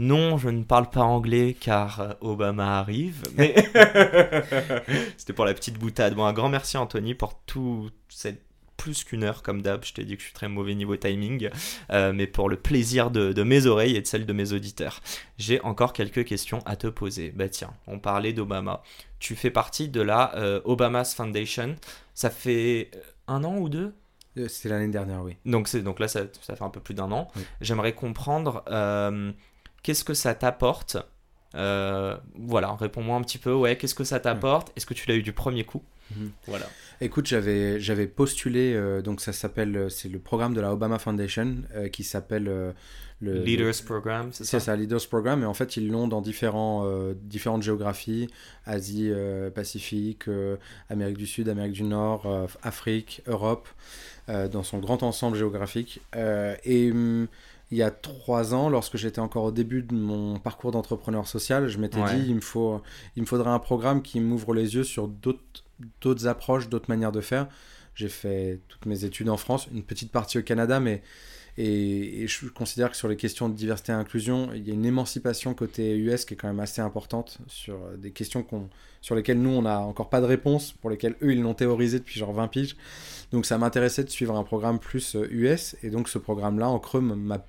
Non, 0.00 0.38
je 0.38 0.48
ne 0.48 0.62
parle 0.62 0.88
pas 0.88 1.02
anglais 1.02 1.54
car 1.60 2.00
euh, 2.00 2.12
Obama 2.22 2.78
arrive. 2.78 3.22
Mais 3.36 3.54
c'était 5.18 5.34
pour 5.34 5.44
la 5.44 5.52
petite 5.52 5.78
boutade. 5.78 6.14
Bon, 6.14 6.24
un 6.24 6.32
grand 6.32 6.48
merci 6.48 6.78
Anthony 6.78 7.14
pour 7.14 7.38
tout 7.44 7.90
cette 8.08 8.40
plus 8.78 9.04
qu'une 9.04 9.24
heure 9.24 9.42
comme 9.42 9.60
d'hab. 9.60 9.84
Je 9.84 9.92
t'ai 9.92 10.04
dit 10.04 10.14
que 10.16 10.22
je 10.22 10.28
suis 10.28 10.34
très 10.34 10.48
mauvais 10.48 10.74
niveau 10.74 10.96
timing, 10.96 11.50
euh, 11.92 12.14
mais 12.14 12.26
pour 12.26 12.48
le 12.48 12.56
plaisir 12.56 13.10
de, 13.10 13.42
mes 13.42 13.66
oreilles 13.66 13.94
et 13.94 14.00
de 14.00 14.06
celles 14.06 14.24
de 14.24 14.32
mes 14.32 14.54
auditeurs. 14.54 15.02
J'ai 15.36 15.60
encore 15.60 15.92
quelques 15.92 16.24
questions 16.24 16.60
à 16.64 16.76
te 16.76 16.86
poser. 16.86 17.30
Bah 17.36 17.50
tiens, 17.50 17.74
on 17.86 17.98
parlait 17.98 18.32
d'Obama. 18.32 18.82
Tu 19.18 19.36
fais 19.36 19.50
partie 19.50 19.90
de 19.90 20.00
la 20.00 20.34
euh, 20.36 20.62
Obama's 20.64 21.14
Foundation. 21.14 21.76
Ça 22.14 22.30
fait 22.30 22.90
un 23.28 23.44
an 23.44 23.58
ou 23.58 23.68
deux? 23.68 23.92
C'est 24.48 24.70
l'année 24.70 24.88
dernière, 24.88 25.22
oui. 25.22 25.36
Donc, 25.44 25.70
donc 25.76 26.00
là, 26.00 26.08
ça, 26.08 26.20
ça, 26.40 26.56
fait 26.56 26.64
un 26.64 26.70
peu 26.70 26.80
plus 26.80 26.94
d'un 26.94 27.12
an. 27.12 27.28
J'aimerais 27.60 27.92
comprendre 27.92 28.64
Qu'est-ce 29.82 30.04
que 30.04 30.14
ça 30.14 30.34
t'apporte 30.34 30.96
euh, 31.54 32.16
Voilà, 32.34 32.74
réponds-moi 32.74 33.16
un 33.16 33.22
petit 33.22 33.38
peu. 33.38 33.52
Ouais, 33.52 33.76
qu'est-ce 33.76 33.94
que 33.94 34.04
ça 34.04 34.20
t'apporte? 34.20 34.72
Est-ce 34.76 34.86
que 34.86 34.94
tu 34.94 35.08
l'as 35.08 35.16
eu 35.16 35.22
du 35.22 35.32
premier 35.32 35.64
coup? 35.64 35.82
Mhm. 36.14 36.30
Voilà. 36.46 36.66
Écoute, 37.00 37.26
j'avais 37.26 37.80
j'avais 37.80 38.06
postulé, 38.06 38.74
euh, 38.74 39.00
donc 39.00 39.20
ça 39.20 39.32
s'appelle, 39.32 39.76
euh, 39.76 39.88
c'est 39.88 40.08
le 40.08 40.18
programme 40.18 40.54
de 40.54 40.60
la 40.60 40.72
Obama 40.72 40.98
Foundation 40.98 41.62
qui 41.92 42.04
s'appelle 42.04 42.44
le 42.44 42.74
Leaders 43.20 43.74
Program, 43.84 44.30
c'est 44.32 44.44
ça 44.44 44.58
C'est 44.58 44.66
ça, 44.66 44.76
Leaders 44.76 45.06
Program, 45.08 45.42
et 45.42 45.46
en 45.46 45.54
fait 45.54 45.76
ils 45.76 45.88
l'ont 45.88 46.08
dans 46.08 46.20
différents, 46.20 46.90
différentes 47.22 47.62
géographies, 47.62 48.28
Asie, 48.64 49.12
Pacifique, 49.54 50.24
Amérique 50.88 51.18
du 51.18 51.26
Sud, 51.26 51.48
Amérique 51.48 51.72
du 51.72 51.84
Nord, 51.84 52.48
Afrique, 52.62 53.22
Europe, 53.26 53.68
dans 54.26 54.62
son 54.62 54.78
grand 54.78 55.02
ensemble 55.02 55.36
géographique. 55.36 56.00
et 56.64 56.90
hum, 56.90 57.28
il 57.70 57.78
y 57.78 57.82
a 57.82 57.90
trois 57.90 58.52
ans, 58.54 58.68
lorsque 58.68 58.96
j'étais 58.96 59.20
encore 59.20 59.44
au 59.44 59.52
début 59.52 59.82
de 59.82 59.94
mon 59.94 60.38
parcours 60.38 60.72
d'entrepreneur 60.72 61.28
social, 61.28 61.68
je 61.68 61.78
m'étais 61.78 62.02
dit 62.02 62.24
il 62.26 62.34
me, 62.34 62.40
faut, 62.40 62.82
il 63.16 63.22
me 63.22 63.26
faudrait 63.26 63.50
un 63.50 63.60
programme 63.60 64.02
qui 64.02 64.18
m'ouvre 64.18 64.54
les 64.54 64.74
yeux 64.74 64.84
sur 64.84 65.06
d'autres 65.06 66.26
approches, 66.26 66.68
d'autres 66.68 66.90
manières 66.90 67.12
de 67.12 67.20
faire. 67.20 67.48
J'ai 67.94 68.08
fait 68.08 68.60
toutes 68.68 68.86
mes 68.86 69.04
études 69.04 69.28
en 69.28 69.36
France, 69.36 69.68
une 69.72 69.84
petite 69.84 70.10
partie 70.10 70.38
au 70.38 70.42
Canada, 70.42 70.80
mais 70.80 71.02
et, 71.58 72.26
je 72.26 72.46
considère 72.48 72.90
que 72.90 72.96
sur 72.96 73.08
les 73.08 73.16
questions 73.16 73.48
de 73.48 73.54
diversité 73.54 73.92
et 73.92 73.94
inclusion, 73.94 74.50
il 74.54 74.66
y 74.66 74.70
a 74.70 74.74
une 74.74 74.86
émancipation 74.86 75.54
côté 75.54 75.96
US 75.96 76.24
qui 76.24 76.34
est 76.34 76.36
quand 76.36 76.48
même 76.48 76.60
assez 76.60 76.80
importante 76.80 77.38
sur 77.46 77.78
des 77.98 78.10
questions 78.10 78.42
sur 79.00 79.14
lesquelles 79.14 79.40
nous, 79.40 79.50
on 79.50 79.62
n'a 79.62 79.80
encore 79.80 80.10
pas 80.10 80.20
de 80.20 80.26
réponse, 80.26 80.72
pour 80.72 80.90
lesquelles 80.90 81.16
eux, 81.22 81.32
ils 81.32 81.40
l'ont 81.40 81.54
théorisé 81.54 81.98
depuis 81.98 82.18
genre 82.18 82.32
20 82.32 82.48
piges. 82.48 82.76
Donc 83.32 83.46
ça 83.46 83.58
m'intéressait 83.58 84.02
de 84.02 84.10
suivre 84.10 84.36
un 84.36 84.42
programme 84.42 84.78
plus 84.78 85.16
US, 85.30 85.74
euh, 85.74 85.86
et 85.86 85.90
donc 85.90 86.08
ce 86.08 86.18
programme-là, 86.18 86.68
en 86.68 86.78
creux, 86.78 87.02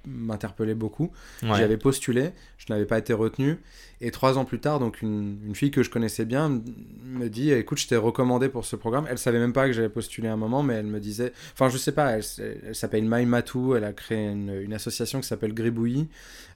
m'interpellait 0.05 0.75
beaucoup. 0.75 1.11
J'y 1.41 1.51
avais 1.51 1.77
postulé, 1.77 2.31
je 2.57 2.71
n'avais 2.71 2.85
pas 2.85 2.99
été 2.99 3.13
retenu, 3.13 3.57
et 3.99 4.11
trois 4.11 4.37
ans 4.37 4.45
plus 4.45 4.59
tard, 4.59 4.79
donc 4.79 5.01
une, 5.01 5.39
fille 5.53 5.71
que 5.71 5.83
je 5.83 5.89
connaissais 5.89 6.25
bien 6.25 6.61
me 7.03 7.27
dit, 7.29 7.51
écoute, 7.51 7.79
je 7.79 7.87
t'ai 7.87 7.97
recommandé 7.97 8.47
pour 8.47 8.65
ce 8.65 8.75
programme. 8.75 9.05
Elle 9.09 9.17
savait 9.17 9.39
même 9.39 9.53
pas 9.53 9.67
que 9.67 9.73
j'avais 9.73 9.89
postulé 9.89 10.27
un 10.27 10.37
moment, 10.37 10.63
mais 10.63 10.75
elle 10.75 10.85
me 10.85 10.99
disait, 10.99 11.33
enfin 11.53 11.69
je 11.69 11.77
sais 11.77 11.91
pas, 11.91 12.11
elle, 12.11 12.75
s'appelle 12.75 13.03
Maï 13.05 13.25
Matou, 13.25 13.75
elle 13.75 13.83
a 13.83 13.93
créé 13.93 14.29
une, 14.29 14.73
association 14.73 15.19
qui 15.19 15.27
s'appelle 15.27 15.53
Gribouillis, 15.53 16.07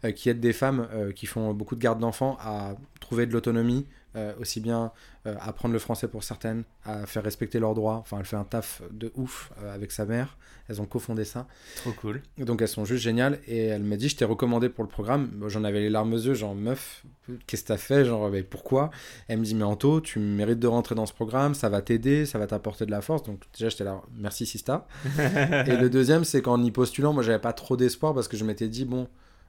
euh, 0.06 0.12
qui 0.12 0.30
aide 0.30 0.40
des 0.40 0.54
femmes 0.54 0.88
euh, 0.94 1.12
qui 1.12 1.26
font 1.26 1.54
beaucoup 1.54 1.76
de 1.76 1.82
garde 1.82 2.00
d'enfants 2.00 2.38
à 2.40 2.76
trouver 3.00 3.26
de 3.26 3.34
l'autonomie, 3.34 3.86
euh, 4.16 4.34
aussi 4.40 4.60
bien 4.60 4.92
euh, 5.28 5.36
apprendre 5.42 5.74
le 5.74 5.80
français 5.80 6.08
pour 6.08 6.24
certaines, 6.24 6.64
à 6.86 7.06
faire 7.06 7.24
respecter 7.24 7.60
leurs 7.60 7.74
droits. 7.74 7.96
Enfin, 7.96 8.18
elle 8.20 8.26
fait 8.26 8.36
un 8.36 8.44
taf 8.44 8.82
de 8.92 9.12
ouf 9.16 9.52
euh, 9.62 9.74
avec 9.74 9.92
sa 9.92 10.06
mère. 10.06 10.38
Elles 10.70 10.82
ont 10.82 10.86
cofondé 10.86 11.26
ça. 11.26 11.48
Trop 11.78 11.92
cool. 11.92 12.22
Donc 12.38 12.62
elles 12.62 12.68
sont 12.68 12.86
juste 12.86 13.04
géniales. 13.04 13.40
Et 13.48 13.66
elle 13.66 13.84
m'a 13.84 13.98
dit, 13.98 14.08
je 14.08 14.16
t'ai 14.16 14.26
recommandé 14.26 14.70
pour 14.70 14.84
le 14.84 14.90
programme. 14.90 15.30
J'en 15.48 15.64
avais 15.64 15.82
les 15.82 15.90
larmes 15.90 16.14
aux 16.14 16.18
yeux, 16.18 16.34
genre 16.34 16.56
meuf, 16.56 17.04
qu'est-ce 17.46 17.64
que 17.64 17.68
t'as 17.68 17.78
fait? 17.78 18.06
Genre, 18.06 18.30
mais 18.30 18.44
pourquoi? 18.44 18.90
Elle 19.28 19.40
me 19.40 19.44
dit, 19.44 19.56
mais 19.56 19.64
Anto, 19.64 20.00
tu 20.00 20.20
mérites 20.20 20.60
de 20.60 20.68
rentrer 20.68 20.96
dans 20.96 21.06
ce 21.06 21.14
programme, 21.14 21.54
ça 21.54 21.70
va 21.70 21.82
t'aider, 21.82 22.26
ça 22.26 22.40
va 22.40 22.48
t'apporter 22.48 22.86
de 22.86 22.92
la 22.92 23.02
force. 23.02 23.24
Donc 23.24 23.42
déjà, 23.54 23.70
j'étais 23.70 23.84
là, 23.84 24.02
merci 24.16 24.46
Sista. 24.46 24.88
et 25.18 25.78
le 25.78 25.90
deuxième, 25.90 26.24
c'est 26.24 26.42
qu'en 26.42 26.64
y 26.64 26.72
postulant, 26.72 27.14
moi, 27.14 27.22
j'avais 27.22 27.40
pas 27.40 27.54
trop 27.54 27.78
d'espoir 27.78 28.14
parce 28.14 28.28
que 28.28 28.38
je 28.38 28.46
m'étais 28.46 28.68
dit, 28.68 28.86
bon, 28.86 29.08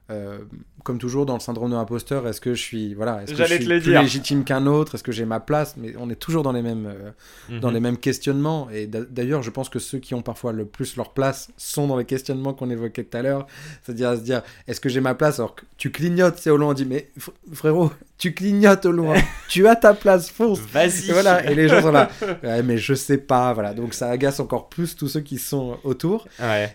euh, 0.09 0.39
comme 0.83 0.99
toujours 0.99 1.25
dans 1.25 1.33
le 1.33 1.41
syndrome 1.41 1.69
de 1.69 1.75
l'imposteur, 1.75 2.25
est-ce 2.27 2.39
que 2.39 2.53
je 2.53 2.61
suis 2.61 2.93
voilà, 2.93 3.23
est-ce 3.23 3.33
que 3.33 3.43
je 3.43 3.53
suis 3.55 3.65
plus 3.65 3.91
légitime 3.91 4.45
qu'un 4.45 4.65
autre? 4.65 4.95
Est-ce 4.95 5.03
que 5.03 5.11
j'ai 5.11 5.25
ma 5.25 5.41
place? 5.41 5.75
Mais 5.75 5.93
on 5.99 6.09
est 6.09 6.15
toujours 6.15 6.43
dans 6.43 6.53
les 6.53 6.61
mêmes 6.61 6.87
euh, 6.87 7.59
dans 7.59 7.67
mhm. 7.67 7.73
les 7.73 7.79
mêmes 7.81 7.97
questionnements. 7.97 8.69
Et 8.69 8.87
d'ailleurs, 8.87 9.43
je 9.43 9.49
pense 9.49 9.67
que 9.67 9.79
ceux 9.79 9.99
qui 9.99 10.13
ont 10.13 10.21
parfois 10.21 10.53
le 10.53 10.65
plus 10.65 10.95
leur 10.95 11.11
place 11.13 11.49
sont 11.57 11.87
dans 11.87 11.97
les 11.97 12.05
questionnements 12.05 12.53
qu'on 12.53 12.69
évoquait 12.69 13.03
tout 13.03 13.17
à 13.17 13.21
l'heure, 13.21 13.47
c'est-à-dire 13.83 14.09
à 14.09 14.15
se 14.15 14.21
dire 14.21 14.43
est-ce 14.67 14.79
que 14.79 14.87
j'ai 14.87 15.01
ma 15.01 15.13
place? 15.13 15.39
Alors 15.39 15.55
que 15.55 15.65
tu 15.77 15.91
clignotes, 15.91 16.37
c'est 16.37 16.51
au 16.51 16.57
loin, 16.57 16.69
on 16.69 16.73
dit 16.73 16.85
mais 16.85 17.09
frérot, 17.51 17.91
tu 18.17 18.33
clignotes 18.33 18.85
au 18.85 18.91
loin, 18.91 19.15
tu 19.49 19.67
as 19.67 19.75
ta 19.75 19.93
place, 19.93 20.29
fonce. 20.29 20.59
Vas-y. 20.59 21.09
Et 21.09 21.13
voilà, 21.13 21.51
et 21.51 21.53
les 21.53 21.67
gens 21.67 21.81
sont 21.81 21.91
là. 21.91 22.09
Ouais, 22.43 22.61
mais 22.61 22.77
je 22.77 22.93
sais 22.93 23.17
pas, 23.17 23.53
voilà. 23.53 23.73
Donc 23.73 23.93
ça 23.93 24.09
agace 24.09 24.39
encore 24.39 24.69
plus 24.69 24.95
tous 24.95 25.07
ceux 25.07 25.21
qui 25.21 25.37
sont 25.37 25.77
autour. 25.83 26.27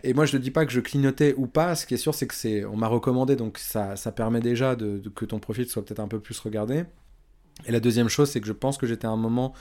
Et 0.02 0.12
moi, 0.12 0.26
je 0.26 0.36
ne 0.36 0.42
dis 0.42 0.50
pas 0.50 0.66
que 0.66 0.72
je 0.72 0.80
clignotais 0.80 1.34
ou 1.36 1.46
pas. 1.46 1.74
Ce 1.74 1.86
qui 1.86 1.94
est 1.94 1.98
sûr, 1.98 2.14
c'est 2.14 2.26
que 2.26 2.34
c'est, 2.34 2.64
on 2.64 2.76
m'a 2.76 2.88
recommandé, 2.88 3.21
donc 3.26 3.58
ça, 3.58 3.96
permet 4.14 4.40
déjà 4.40 4.76
de, 4.76 5.02
que 5.14 5.24
ton 5.24 5.38
profil 5.38 5.68
soit 5.68 5.84
peut-être 5.84 6.00
un 6.00 6.08
peu 6.08 6.20
plus 6.20 6.38
regardé. 6.40 6.84
Et 7.66 7.72
la 7.72 7.80
deuxième 7.80 8.08
chose, 8.08 8.30
c'est 8.30 8.40
que 8.40 8.46
je 8.46 8.52
pense 8.52 8.78
que 8.78 8.86
j'étais 8.86 9.06
à 9.06 9.10
un 9.10 9.16
moment 9.16 9.52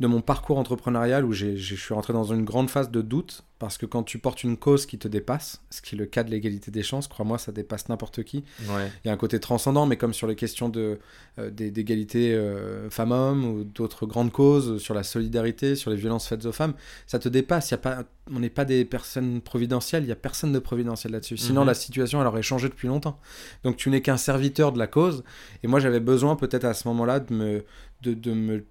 de 0.00 0.06
mon 0.06 0.22
parcours 0.22 0.58
entrepreneurial 0.58 1.24
où 1.24 1.32
je 1.32 1.54
suis 1.56 1.94
rentré 1.94 2.12
dans 2.12 2.24
une 2.24 2.44
grande 2.44 2.70
phase 2.70 2.90
de 2.90 3.02
doute 3.02 3.44
parce 3.60 3.76
que 3.76 3.84
quand 3.84 4.02
tu 4.02 4.18
portes 4.18 4.42
une 4.42 4.56
cause 4.56 4.86
qui 4.86 4.96
te 4.96 5.06
dépasse, 5.06 5.60
ce 5.68 5.82
qui 5.82 5.94
est 5.94 5.98
le 5.98 6.06
cas 6.06 6.24
de 6.24 6.30
l'égalité 6.30 6.70
des 6.70 6.82
chances, 6.82 7.06
crois-moi, 7.08 7.36
ça 7.36 7.52
dépasse 7.52 7.90
n'importe 7.90 8.22
qui. 8.22 8.42
Il 8.60 8.66
y 9.04 9.10
a 9.10 9.12
un 9.12 9.16
côté 9.18 9.38
transcendant, 9.38 9.84
mais 9.84 9.98
comme 9.98 10.14
sur 10.14 10.26
les 10.26 10.34
questions 10.34 10.70
de, 10.70 10.98
euh, 11.38 11.50
d'égalité 11.50 12.32
euh, 12.34 12.88
femmes-hommes 12.88 13.44
ou 13.44 13.64
d'autres 13.64 14.06
grandes 14.06 14.32
causes, 14.32 14.78
sur 14.78 14.94
la 14.94 15.02
solidarité, 15.02 15.76
sur 15.76 15.90
les 15.90 15.98
violences 15.98 16.26
faites 16.26 16.46
aux 16.46 16.52
femmes, 16.52 16.72
ça 17.06 17.18
te 17.18 17.28
dépasse. 17.28 17.70
Y 17.70 17.74
a 17.74 17.76
pas, 17.76 18.04
on 18.32 18.40
n'est 18.40 18.48
pas 18.48 18.64
des 18.64 18.86
personnes 18.86 19.42
providentielles, 19.42 20.04
il 20.04 20.06
n'y 20.06 20.12
a 20.12 20.16
personne 20.16 20.52
de 20.52 20.58
providentiel 20.58 21.12
là-dessus. 21.12 21.36
Sinon, 21.36 21.60
mhm. 21.60 21.66
la 21.66 21.74
situation, 21.74 22.22
elle 22.22 22.26
aurait 22.26 22.40
changé 22.40 22.70
depuis 22.70 22.88
longtemps. 22.88 23.20
Donc, 23.62 23.76
tu 23.76 23.90
n'es 23.90 24.00
qu'un 24.00 24.16
serviteur 24.16 24.72
de 24.72 24.78
la 24.78 24.86
cause. 24.86 25.22
Et 25.62 25.66
moi, 25.66 25.80
j'avais 25.80 26.00
besoin 26.00 26.34
peut-être 26.34 26.64
à 26.64 26.72
ce 26.72 26.88
moment-là 26.88 27.20
de 27.20 27.34
me, 27.34 27.64
de, 28.00 28.14
de 28.14 28.32
me 28.32 28.64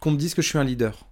qu'on 0.00 0.12
me 0.12 0.16
dise 0.16 0.34
que 0.34 0.42
je 0.42 0.48
suis 0.48 0.58
un 0.58 0.64
leader. 0.64 1.08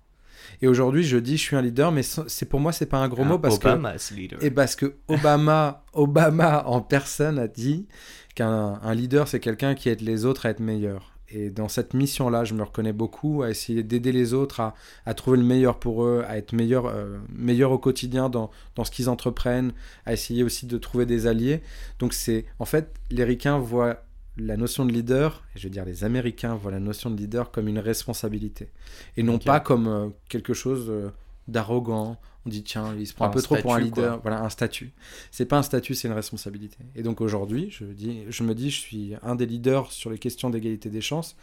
Et 0.63 0.69
aujourd'hui, 0.69 1.03
je 1.03 1.17
dis 1.17 1.37
je 1.37 1.43
suis 1.43 1.57
un 1.57 1.63
leader, 1.63 1.93
mais 1.93 2.03
c'est 2.03 2.47
pour 2.47 2.61
moi 2.61 2.73
c'est 2.73 2.87
pas 2.87 2.99
un 2.99 3.09
gros 3.09 3.25
mot 3.25 3.39
parce 3.39 3.59
que 3.59 4.15
leader. 4.15 4.43
et 4.43 4.51
parce 4.51 4.77
que 4.77 4.95
Obama, 5.09 5.85
Obama 5.93 6.65
en 6.67 6.81
personne 6.81 7.39
a 7.39 7.49
dit 7.49 7.87
qu'un 8.35 8.95
leader 8.95 9.29
c'est 9.29 9.41
quelqu'un 9.41 9.75
qui 9.75 9.89
aide 9.89 10.01
les 10.01 10.25
autres 10.25 10.47
à 10.47 10.51
être 10.51 10.61
meilleurs. 10.61 11.13
Et 11.29 11.51
dans 11.51 11.69
cette 11.69 11.93
mission-là, 11.93 12.45
je 12.45 12.55
me 12.55 12.63
reconnais 12.63 12.93
beaucoup 12.93 13.43
à 13.43 13.51
essayer 13.51 13.83
d'aider 13.83 14.13
les 14.13 14.33
autres 14.33 14.61
à, 14.61 14.75
à, 15.07 15.15
trouver 15.15 15.39
le 15.39 15.43
meilleur 15.43 15.81
pour 15.81 16.05
eux, 16.05 16.25
à 16.29 16.39
être 16.39 16.53
meilleurs 16.53 16.87
euh, 16.87 17.19
meilleur 17.35 17.73
au 17.73 17.79
quotidien 17.79 18.29
dans, 18.29 18.51
dans 18.77 18.85
ce 18.85 18.93
qu'ils 18.93 19.09
entreprennent, 19.09 19.73
à 20.05 20.13
essayer 20.13 20.45
aussi 20.45 20.67
de 20.67 20.79
trouver 20.79 21.05
des 21.05 21.27
alliés. 21.27 21.63
Donc 21.99 22.13
c'est 22.13 22.47
en 22.61 22.65
fait, 22.65 22.95
les 23.11 23.25
ricains 23.25 23.59
voient 23.59 24.06
la 24.37 24.57
notion 24.57 24.85
de 24.85 24.93
leader, 24.93 25.43
et 25.55 25.59
je 25.59 25.65
veux 25.65 25.71
dire 25.71 25.85
les 25.85 26.05
Américains 26.05 26.55
voient 26.55 26.71
la 26.71 26.81
notion 26.81 27.11
de 27.11 27.17
leader 27.17 27.51
comme 27.51 27.69
une 27.69 27.79
responsabilité, 27.79 28.71
et 29.17 29.23
non 29.23 29.39
pas 29.39 29.61
comme 29.61 29.89
euh, 29.89 30.09
quelque 30.29 30.55
chose 30.55 30.87
euh, 30.89 31.11
d'arrogant. 31.49 32.19
On 32.45 32.49
dit 32.49 32.63
tiens, 32.63 32.95
il 32.97 33.07
se 33.07 33.15
prend 33.15 33.27
un, 33.27 33.31
peu 33.31 33.43
trop 33.43 33.57
pour 33.57 33.75
un 33.75 33.81
leader, 33.81 34.21
voilà 34.23 34.41
un 34.43 34.51
statut. 34.51 34.93
C'est 35.33 35.47
pas 35.47 35.59
un 35.59 35.63
statut, 35.63 35.95
c'est 35.95 36.07
une 36.07 36.15
responsabilité. 36.15 36.79
Et 36.95 37.03
donc 37.03 37.21
aujourd'hui, 37.21 37.71
je 37.71 37.85
dis, 37.85 38.23
je 38.29 38.45
me 38.45 38.55
dis, 38.55 38.71
je 38.71 38.79
suis 38.79 39.15
un 39.23 39.35
des 39.35 39.47
leaders 39.47 39.91
sur 39.91 40.11
les 40.11 40.19
questions 40.19 40.49
d'égalité 40.49 40.89
des 40.89 41.01
chances, 41.01 41.37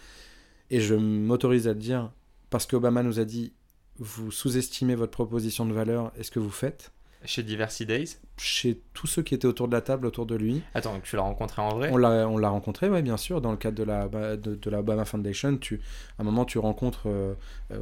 et 0.69 0.79
je 0.79 0.95
m'autorise 0.95 1.67
à 1.67 1.73
le 1.73 1.79
dire 1.79 2.12
parce 2.50 2.65
qu'Obama 2.67 3.03
nous 3.03 3.19
a 3.19 3.25
dit 3.25 3.53
vous 3.97 4.31
sous-estimez 4.31 4.95
votre 4.95 5.12
proposition 5.12 5.65
de 5.65 5.73
valeur 5.73 6.12
et 6.17 6.23
ce 6.23 6.31
que 6.31 6.39
vous 6.39 6.50
faites? 6.50 6.91
Chez 7.25 7.44
Diversity 7.44 7.86
Days 7.86 8.18
Chez 8.38 8.82
tous 8.94 9.08
ceux 9.08 9.22
qui 9.22 9.34
étaient 9.34 9.48
autour 9.48 9.68
de 9.68 9.74
la 9.74 9.82
table, 9.82 10.06
autour 10.06 10.25
de 10.25 10.36
lui. 10.36 10.62
Attends, 10.74 11.00
tu 11.03 11.15
l'as 11.15 11.22
rencontré 11.22 11.62
en 11.62 11.70
vrai? 11.70 11.89
On 11.92 11.98
l'a, 11.98 12.27
on 12.27 12.38
l'a 12.38 12.50
rencontré, 12.50 12.89
oui, 12.89 13.01
bien 13.01 13.18
sûr, 13.18 13.42
dans 13.42 13.51
le 13.51 13.58
cadre 13.58 13.77
de 13.77 13.84
la, 13.84 14.08
de, 14.08 14.56
de 14.56 14.70
la 14.70 14.80
Obama 14.80 15.06
Foundation. 15.06 15.58
Tu, 15.58 15.80
à 16.18 16.22
un 16.22 16.25
moment, 16.25 16.46
tu 16.46 16.58
rencontres 16.58 17.08
euh, 17.08 17.34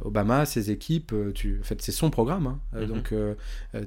Obama, 0.04 0.46
ses 0.46 0.70
équipes. 0.70 1.12
Euh, 1.12 1.32
tu, 1.32 1.58
en 1.60 1.64
fait, 1.64 1.80
c'est 1.82 1.92
son 1.92 2.10
programme. 2.10 2.46
Hein. 2.46 2.60
Euh, 2.74 2.86
mhm. 2.86 2.88
Donc, 2.88 3.14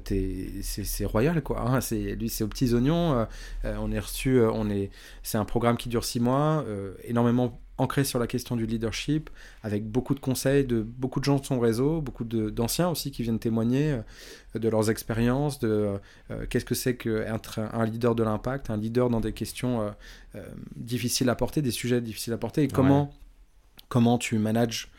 c'est, 0.04 0.62
c'est 0.62 1.04
royal, 1.04 1.42
quoi. 1.42 1.60
Hein. 1.60 1.80
C'est, 1.80 2.14
lui, 2.16 2.28
c'est 2.28 2.44
aux 2.44 2.48
petits 2.48 2.74
oignons. 2.74 3.26
on 3.64 3.92
est 3.92 3.98
reçu, 3.98 4.40
on 4.40 4.68
est, 4.70 4.90
c'est 5.22 5.38
un 5.38 5.44
programme 5.44 5.76
qui 5.76 5.88
dure 5.88 6.04
six 6.04 6.20
mois, 6.20 6.64
énormément 7.04 7.60
ancré 7.78 8.04
sur 8.04 8.18
la 8.18 8.26
question 8.26 8.56
du 8.56 8.66
leadership, 8.66 9.30
avec 9.62 9.86
beaucoup 9.86 10.14
de 10.14 10.20
conseils 10.20 10.64
de 10.64 10.82
beaucoup 10.82 11.20
de 11.20 11.24
gens 11.24 11.38
de 11.38 11.44
son 11.44 11.60
réseau, 11.60 12.00
beaucoup 12.00 12.24
d'anciens 12.24 12.88
aussi 12.88 13.10
qui 13.10 13.22
viennent 13.22 13.38
témoigner 13.38 13.92
euh, 13.92 14.58
de 14.58 14.68
leurs 14.68 14.90
expériences, 14.90 15.58
de 15.58 15.98
euh, 16.30 16.46
qu'est-ce 16.48 16.64
que 16.64 16.74
c'est 16.74 16.96
qu'être 16.96 17.58
un 17.58 17.84
leader 17.84 18.14
de 18.14 18.22
l'impact, 18.22 18.70
un 18.70 18.76
leader 18.76 19.10
dans 19.10 19.20
des 19.20 19.32
questions 19.32 19.94
euh, 20.34 20.42
difficiles 20.76 21.28
à 21.28 21.34
porter, 21.34 21.62
des 21.62 21.70
sujets 21.70 22.00
difficiles 22.00 22.32
à 22.32 22.38
porter, 22.38 22.62
et 22.62 22.68
comment, 22.68 23.12
comment 23.88 24.18
tu 24.18 24.38
manages 24.38 24.90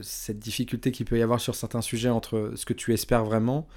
cette 0.00 0.38
difficulté 0.38 0.90
qu'il 0.90 1.04
peut 1.04 1.18
y 1.18 1.22
avoir 1.22 1.38
sur 1.38 1.54
certains 1.54 1.82
sujets 1.82 2.08
entre 2.08 2.52
ce 2.56 2.64
que 2.64 2.72
tu 2.72 2.94
espères 2.94 3.26
vraiment 3.26 3.68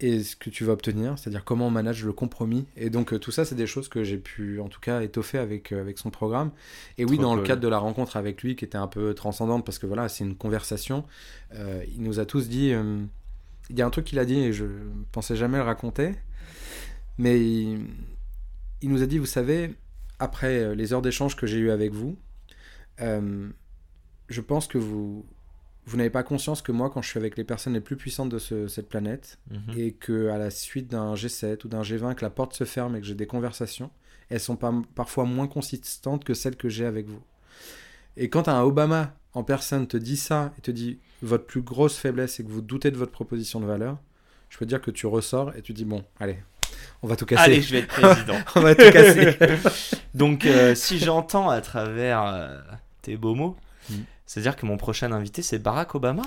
et 0.00 0.22
ce 0.22 0.34
que 0.34 0.50
tu 0.50 0.64
vas 0.64 0.72
obtenir, 0.72 1.18
c'est-à-dire 1.18 1.44
comment 1.44 1.68
on 1.68 1.70
manage 1.70 2.04
le 2.04 2.12
compromis. 2.12 2.66
Et 2.76 2.90
donc 2.90 3.12
euh, 3.12 3.18
tout 3.18 3.30
ça, 3.30 3.44
c'est 3.44 3.54
des 3.54 3.66
choses 3.66 3.88
que 3.88 4.02
j'ai 4.02 4.18
pu 4.18 4.60
en 4.60 4.68
tout 4.68 4.80
cas 4.80 5.00
étoffer 5.02 5.38
avec, 5.38 5.72
euh, 5.72 5.80
avec 5.80 5.98
son 5.98 6.10
programme. 6.10 6.50
Et 6.98 7.04
oui, 7.04 7.16
dans 7.18 7.34
le 7.34 7.42
cadre 7.42 7.62
de 7.62 7.68
la 7.68 7.78
rencontre 7.78 8.16
avec 8.16 8.42
lui, 8.42 8.56
qui 8.56 8.64
était 8.64 8.78
un 8.78 8.88
peu 8.88 9.14
transcendante, 9.14 9.64
parce 9.64 9.78
que 9.78 9.86
voilà, 9.86 10.08
c'est 10.08 10.24
une 10.24 10.36
conversation, 10.36 11.04
euh, 11.54 11.84
il 11.94 12.02
nous 12.02 12.18
a 12.18 12.26
tous 12.26 12.48
dit, 12.48 12.72
il 13.70 13.78
y 13.78 13.82
a 13.82 13.86
un 13.86 13.90
truc 13.90 14.06
qu'il 14.06 14.18
a 14.18 14.24
dit 14.24 14.38
et 14.38 14.52
je 14.52 14.66
pensais 15.12 15.36
jamais 15.36 15.58
le 15.58 15.64
raconter, 15.64 16.12
mais 17.16 17.40
il, 17.40 17.86
il 18.82 18.90
nous 18.90 19.02
a 19.02 19.06
dit, 19.06 19.18
vous 19.18 19.26
savez, 19.26 19.74
après 20.18 20.74
les 20.74 20.92
heures 20.92 21.02
d'échange 21.02 21.36
que 21.36 21.46
j'ai 21.46 21.58
eues 21.58 21.70
avec 21.70 21.92
vous, 21.92 22.18
je 22.98 24.40
pense 24.40 24.66
que 24.66 24.78
vous, 24.78 25.24
vous 25.86 25.96
n'avez 25.96 26.10
pas 26.10 26.22
conscience 26.22 26.62
que 26.62 26.72
moi, 26.72 26.90
quand 26.90 27.02
je 27.02 27.08
suis 27.08 27.18
avec 27.18 27.36
les 27.36 27.44
personnes 27.44 27.74
les 27.74 27.80
plus 27.80 27.96
puissantes 27.96 28.30
de 28.30 28.38
cette 28.38 28.88
planète, 28.88 29.38
mhm. 29.50 29.78
et 29.78 29.92
que 29.92 30.28
à 30.28 30.38
la 30.38 30.50
suite 30.50 30.88
d'un 30.88 31.14
G7 31.14 31.64
ou 31.64 31.68
d'un 31.68 31.82
G20, 31.82 32.14
que 32.14 32.24
la 32.24 32.30
porte 32.30 32.54
se 32.54 32.64
ferme 32.64 32.96
et 32.96 33.00
que 33.00 33.06
j'ai 33.06 33.14
des 33.14 33.26
conversations, 33.26 33.90
elles 34.30 34.40
sont 34.40 34.56
pas, 34.56 34.72
parfois 34.94 35.24
moins 35.24 35.46
consistantes 35.46 36.24
que 36.24 36.34
celles 36.34 36.56
que 36.56 36.68
j'ai 36.68 36.86
avec 36.86 37.06
vous. 37.06 37.22
Et 38.16 38.28
quand 38.30 38.48
un 38.48 38.62
Obama 38.62 39.14
en 39.34 39.42
personne 39.42 39.86
te 39.86 39.96
dit 39.96 40.16
ça 40.16 40.52
et 40.58 40.60
te 40.60 40.70
dit 40.70 40.98
votre 41.22 41.44
plus 41.44 41.62
grosse 41.62 41.96
faiblesse, 41.96 42.34
c'est 42.34 42.44
que 42.44 42.50
vous 42.50 42.62
doutez 42.62 42.90
de 42.90 42.96
votre 42.96 43.12
proposition 43.12 43.60
de 43.60 43.66
valeur, 43.66 43.98
je 44.48 44.58
peux 44.58 44.66
dire 44.66 44.80
que 44.80 44.90
tu 44.90 45.06
ressors 45.06 45.54
et 45.56 45.62
tu 45.62 45.72
dis 45.72 45.84
bon, 45.84 46.04
allez, 46.20 46.38
on 47.02 47.08
va 47.08 47.16
tout 47.16 47.26
casser. 47.26 47.42
Allez, 47.42 47.62
je 47.62 47.72
vais 47.72 47.78
être 47.80 47.88
président. 47.88 48.38
on 48.54 48.60
va 48.60 48.74
tout 48.74 48.90
casser. 48.90 49.36
Donc, 50.14 50.46
euh, 50.46 50.74
si 50.74 50.98
j'entends 50.98 51.50
à 51.50 51.60
travers 51.60 52.22
euh, 52.22 52.58
tes 53.02 53.16
beaux 53.16 53.34
mots, 53.34 53.56
mm. 53.90 53.94
C'est-à-dire 54.26 54.56
que 54.56 54.66
mon 54.66 54.76
prochain 54.76 55.12
invité, 55.12 55.42
c'est 55.42 55.58
Barack 55.58 55.94
Obama? 55.94 56.22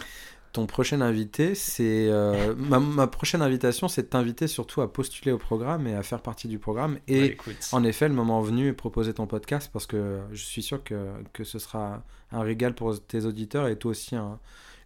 Ton 0.53 0.65
prochain 0.65 1.01
invité, 1.01 1.55
c'est 1.55 2.07
euh, 2.09 2.55
ma, 2.57 3.07
prochaine 3.07 3.41
invitation, 3.41 3.87
c'est 3.87 4.03
de 4.03 4.07
t'inviter 4.07 4.47
surtout 4.47 4.81
à 4.81 4.91
postuler 4.91 5.31
au 5.31 5.37
programme 5.37 5.87
et 5.87 5.95
à 5.95 6.03
faire 6.03 6.21
partie 6.21 6.47
du 6.47 6.57
programme. 6.57 6.99
Et 7.07 7.37
en 7.71 7.83
effet, 7.83 8.07
le 8.07 8.13
moment 8.13 8.41
venu, 8.41 8.73
proposer 8.73 9.13
ton 9.13 9.27
podcast 9.27 9.69
parce 9.71 9.85
que 9.85 10.19
je 10.31 10.43
suis 10.43 10.63
sûr 10.63 10.83
que, 10.83 11.11
que 11.33 11.43
ce 11.43 11.59
sera 11.59 12.03
un 12.31 12.41
régal 12.41 12.73
pour 12.73 12.99
tes 13.05 13.25
auditeurs 13.25 13.67
et 13.67 13.75
toi 13.77 13.91
aussi 13.91 14.15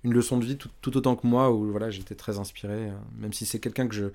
une 0.03 0.13
leçon 0.13 0.37
de 0.37 0.45
vie 0.45 0.57
tout, 0.57 0.69
tout, 0.81 0.97
autant 0.97 1.15
que 1.15 1.27
moi 1.27 1.51
où 1.51 1.69
voilà, 1.71 1.89
j'étais 1.89 2.15
très 2.15 2.39
inspiré, 2.39 2.89
euh, 2.89 2.93
même 3.17 3.33
si 3.33 3.45
c'est 3.45 3.59
quelqu'un 3.59 3.87
que 3.87 3.95
je 3.95 4.05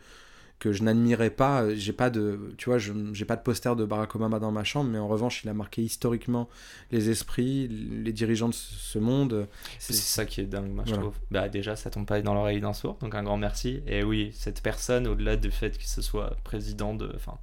que 0.59 0.73
je 0.73 0.83
n'admirais 0.83 1.31
pas. 1.31 1.75
J'ai 1.75 1.93
pas 1.93 2.11
de, 2.11 2.55
tu 2.57 2.71
vois, 2.71 2.79
j'ai 2.79 3.25
pas 3.25 3.37
de 3.37 3.43
poster 3.43 3.75
de 3.77 3.85
Barack 3.85 4.15
Obama 4.15 4.39
dans 4.39 4.53
ma 4.53 4.65
chambre, 4.65 4.91
mais 4.91 4.99
en 4.99 5.09
revanche, 5.09 5.43
il 5.45 5.49
a 5.49 5.55
marqué 5.55 5.83
historiquement 5.83 6.49
les 6.91 7.11
esprits, 7.11 7.69
les 7.69 8.13
dirigeants 8.13 8.49
de 8.49 8.55
ce 8.55 8.99
monde. 8.99 9.49
C'est 9.79 9.95
ça 9.95 10.25
qui 10.25 10.41
est 10.41 10.47
dingue, 10.47 10.73
moi, 10.73 10.85
je 10.87 10.95
trouve. 10.95 11.15
Bah, 11.31 11.49
déjà, 11.49 11.77
ça 11.77 11.91
tombe 11.91 12.07
pas 12.07 12.21
dans 12.23 12.35
l'oreille 12.35 12.61
d'un 12.61 12.73
sourd, 12.73 12.97
donc 13.01 13.15
un 13.15 13.23
grand 13.23 13.37
merci. 13.37 13.83
Et 13.87 14.03
oui, 14.03 14.31
cette 14.35 14.63
personne, 14.63 15.07
au-delà 15.07 15.37
du 15.37 15.51
fait 15.51 15.77
que 15.77 15.87
ce 15.87 16.03
soit 16.03 16.37
président 16.45 16.95
de, 16.95 17.13
enfin, 17.15 17.39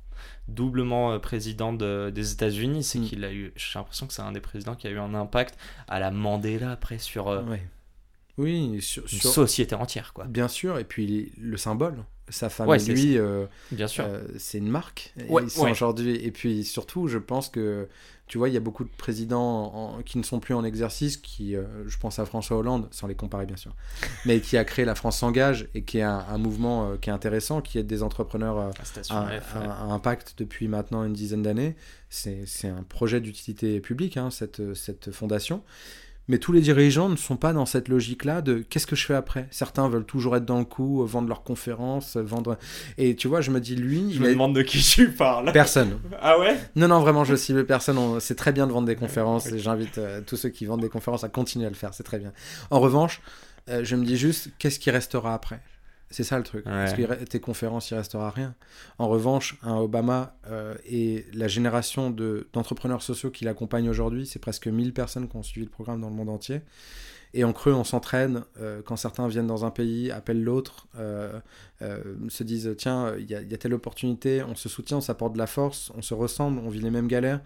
doublement 0.48 1.14
euh, 1.14 1.20
président 1.20 1.74
des 1.74 2.32
États-Unis, 2.32 2.84
c'est 2.84 3.00
mm. 3.00 3.06
qu'il 3.06 3.26
a 3.26 3.34
eu, 3.34 3.54
j'ai 3.56 3.80
l'impression 3.80 4.08
que 4.08 4.14
c'est 4.14 4.22
un 4.22 4.32
des 4.32 4.42
présidents 4.42 4.76
qui 4.76 4.88
a 4.88 4.90
eu 4.90 5.00
un 5.00 5.14
impact 5.14 5.58
à 5.88 6.00
la 6.00 6.12
Mandela 6.12 6.72
après 6.72 6.98
sur. 6.98 7.28
Euh, 7.28 7.44
oui, 8.38 8.82
sur, 8.82 9.04
une 9.04 9.20
société 9.20 9.76
entière, 9.76 10.14
quoi. 10.14 10.26
Bien 10.26 10.48
sûr, 10.48 10.80
et 10.80 10.84
puis 10.84 11.32
le 11.38 11.58
symbole 11.58 12.04
sa 12.30 12.50
femme 12.50 12.74
et 12.74 12.78
lui, 12.80 13.18
euh, 13.18 13.46
bien 13.72 13.88
sûr, 13.88 14.06
euh, 14.08 14.22
c'est 14.38 14.58
une 14.58 14.70
marque. 14.70 15.14
Ouais, 15.30 15.44
aujourd'hui. 15.58 16.16
Et 16.24 16.32
puis 16.32 16.64
surtout, 16.64 17.08
je 17.08 17.18
pense 17.18 17.50
que 17.50 17.88
tu 18.28 18.38
vois, 18.38 18.48
il 18.48 18.54
y 18.54 18.58
a 18.58 18.62
beaucoup 18.62 18.86
de 18.86 18.90
présidents 18.98 20.00
qui 20.06 20.18
ne 20.18 20.24
sont 20.24 20.40
plus 20.40 20.54
en 20.54 20.64
exercice, 20.64 21.18
qui, 21.18 21.56
euh, 21.56 21.64
je 21.86 21.98
pense 21.98 22.20
à 22.20 22.26
François 22.26 22.58
Hollande, 22.58 22.88
sans 22.92 23.08
les 23.08 23.16
comparer 23.16 23.46
bien 23.46 23.58
sûr, 23.58 23.76
mais 24.26 24.40
qui 24.40 24.58
a 24.58 24.64
créé 24.64 24.86
la 24.86 24.96
France 24.96 25.18
s'engage 25.20 25.68
et 25.76 25.84
qui 25.84 25.98
est 25.98 26.04
un, 26.04 26.38
mouvement 26.38 26.96
qui 26.98 27.10
est 27.10 27.14
intéressant, 27.14 27.62
qui 27.62 27.78
aide 27.78 27.88
des 27.88 28.02
entrepreneurs 28.02 28.72
à, 29.10 29.84
impact 29.92 30.36
depuis 30.38 30.68
maintenant 30.68 31.04
une 31.04 31.14
dizaine 31.14 31.44
d'années. 31.44 31.76
C'est 32.10 32.68
un 32.68 32.84
projet 32.84 33.20
d'utilité 33.20 33.82
publique, 33.82 34.18
hein, 34.18 34.30
cette, 34.30 34.74
cette 34.76 35.12
fondation. 35.12 35.62
Mais 36.28 36.38
tous 36.38 36.52
les 36.54 36.62
dirigeants 36.62 37.10
ne 37.10 37.18
sont 37.18 37.36
pas 37.36 37.52
dans 37.52 37.66
cette 37.66 37.90
logique-là 37.90 38.42
de 38.42 38.60
qu'est-ce 38.60 38.88
que 38.88 38.96
je 38.96 39.06
fais 39.06 39.14
après? 39.14 39.48
Certains 39.52 39.90
veulent 39.90 40.06
toujours 40.06 40.38
être 40.38 40.46
dans 40.46 40.60
le 40.60 40.66
coup, 40.66 41.06
vendre 41.06 41.28
leurs 41.28 41.44
conférences, 41.44 42.16
vendre. 42.16 42.58
Et 42.98 43.16
tu 43.16 43.28
vois, 43.28 43.42
je 43.42 43.52
me 43.52 43.60
dis, 43.60 43.76
lui. 43.76 44.14
Je 44.14 44.22
me 44.22 44.30
demande 44.30 44.56
de 44.56 44.62
qui 44.62 44.82
tu 44.82 45.12
parles. 45.12 45.52
Personne. 45.52 46.00
ah 46.22 46.40
ouais? 46.40 46.58
Non, 46.76 46.88
non, 46.88 47.00
vraiment, 47.00 47.26
je 47.26 47.36
cible 47.36 47.66
personne. 47.66 48.20
C'est 48.20 48.36
très 48.36 48.54
bien 48.54 48.68
de 48.68 48.72
vendre 48.72 48.88
des 48.88 48.96
conférences 48.96 49.48
et 49.48 49.60
j'invite 49.60 49.98
euh, 49.98 50.22
tous 50.26 50.38
ceux 50.38 50.50
qui 50.50 50.66
vendent 50.66 50.82
des 50.82 50.90
conférences 50.90 51.24
à 51.24 51.30
continuer 51.30 51.66
à 51.66 51.70
le 51.70 51.76
faire. 51.76 51.94
C'est 51.94 52.04
très 52.04 52.20
bien. 52.20 52.32
En 52.72 52.80
revanche, 52.80 53.22
euh, 53.70 53.84
je 53.84 53.96
me 53.96 54.06
dis 54.06 54.18
juste, 54.18 54.50
qu'est-ce 54.60 54.80
qui 54.80 54.92
restera 54.92 55.34
après? 55.34 55.60
C'est 56.14 56.24
ça 56.24 56.38
le 56.38 56.44
truc. 56.44 56.64
Parce 56.66 56.94
que 56.94 57.24
tes 57.26 57.40
conférences, 57.40 57.90
il 57.90 57.96
restera 57.96 58.30
rien. 58.30 58.54
En 59.00 59.08
revanche, 59.08 59.58
un 59.64 59.78
Obama 59.78 60.36
euh, 60.48 60.76
et 60.86 61.26
la 61.34 61.48
génération 61.48 62.12
d'entrepreneurs 62.12 63.02
sociaux 63.02 63.32
qui 63.32 63.46
l'accompagnent 63.46 63.90
aujourd'hui, 63.90 64.28
c'est 64.28 64.40
presque 64.40 64.68
1000 64.68 64.94
personnes 64.94 65.28
qui 65.28 65.36
ont 65.36 65.44
suivi 65.44 65.66
le 65.66 65.72
programme 65.72 66.02
dans 66.02 66.10
le 66.10 66.16
monde 66.16 66.30
entier. 66.30 66.62
Et 67.34 67.44
en 67.44 67.52
creux, 67.52 67.74
on 67.74 67.84
s'entraîne. 67.84 68.44
Euh, 68.62 68.84
quand 68.86 68.96
certains 68.96 69.28
viennent 69.28 69.48
dans 69.48 69.66
un 69.66 69.72
pays, 69.72 70.12
appellent 70.12 70.44
l'autre, 70.44 70.88
euh, 71.00 71.40
se 72.30 72.44
disent 72.44 72.76
tiens, 72.78 73.16
il 73.18 73.30
y, 73.30 73.36
a 73.36 73.58
telle 73.58 73.74
opportunité, 73.74 74.44
on 74.44 74.54
se 74.54 74.70
soutient, 74.70 74.98
on 74.98 75.02
s'apporte 75.02 75.34
de 75.34 75.40
la 75.40 75.48
force, 75.48 75.92
on 75.98 76.04
se 76.04 76.14
ressemble, 76.14 76.60
on 76.60 76.70
vit 76.70 76.80
les 76.80 76.92
mêmes 76.92 77.08
galères. 77.08 77.42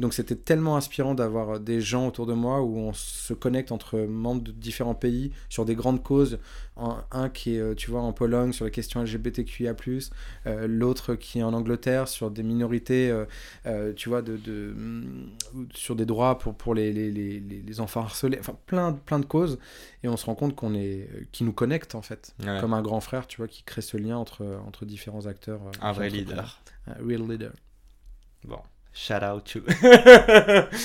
Donc 0.00 0.14
c'était 0.14 0.36
tellement 0.36 0.76
inspirant 0.76 1.14
d'avoir 1.14 1.60
des 1.60 1.80
gens 1.80 2.08
autour 2.08 2.26
de 2.26 2.32
moi 2.32 2.62
où 2.62 2.78
on 2.78 2.92
se 2.92 3.34
connecte 3.34 3.72
entre 3.72 4.00
membres 4.00 4.42
de 4.42 4.52
différents 4.52 4.94
pays 4.94 5.32
sur 5.48 5.64
des 5.64 5.74
grandes 5.74 6.02
causes. 6.02 6.38
Un, 7.10 7.28
qui 7.28 7.56
est, 7.56 7.60
euh, 7.60 7.74
tu 7.74 7.90
vois, 7.90 8.00
en 8.00 8.14
Pologne 8.14 8.52
sur 8.52 8.64
les 8.64 8.70
questions 8.70 9.02
LGBTQIA+, 9.02 9.74
euh, 10.46 10.66
l'autre 10.66 11.14
qui 11.14 11.40
est 11.40 11.42
en 11.42 11.52
Angleterre 11.52 12.08
sur 12.08 12.30
des 12.30 12.42
minorités, 12.42 13.14
euh, 13.66 13.92
tu 13.94 14.08
vois, 14.08 14.22
de, 14.22 14.38
de, 14.38 14.72
mm, 14.74 15.68
sur 15.74 15.94
des 15.94 16.06
droits 16.06 16.38
pour, 16.38 16.54
pour 16.54 16.74
les, 16.74 16.92
les, 16.92 17.10
les, 17.10 17.40
les, 17.40 17.80
enfants 17.80 18.00
harcelés, 18.00 18.38
enfin 18.40 18.56
plein, 18.66 18.94
plein 18.94 19.18
de 19.18 19.26
causes. 19.26 19.58
Et 20.02 20.08
on 20.08 20.16
se 20.16 20.24
rend 20.24 20.34
compte 20.34 20.56
qu'on 20.56 20.74
est, 20.74 21.08
qui 21.30 21.44
nous 21.44 21.52
connecte 21.52 21.94
en 21.94 22.02
fait, 22.02 22.34
comme 22.60 22.72
un 22.72 22.82
grand 22.82 23.00
frère, 23.00 23.26
tu 23.26 23.36
vois, 23.36 23.48
qui 23.48 23.62
crée 23.62 23.82
ce 23.82 23.98
lien 23.98 24.16
entre, 24.16 24.42
entre 24.66 24.86
différents 24.86 25.26
acteurs. 25.26 25.60
un 25.80 25.92
vrai 25.92 26.08
leader. 26.08 26.62
Un 26.86 26.94
real 27.06 27.28
leader. 27.28 27.52
Bon. 28.44 28.58
Shout 28.94 29.22
out 29.22 29.44
to. 29.44 29.60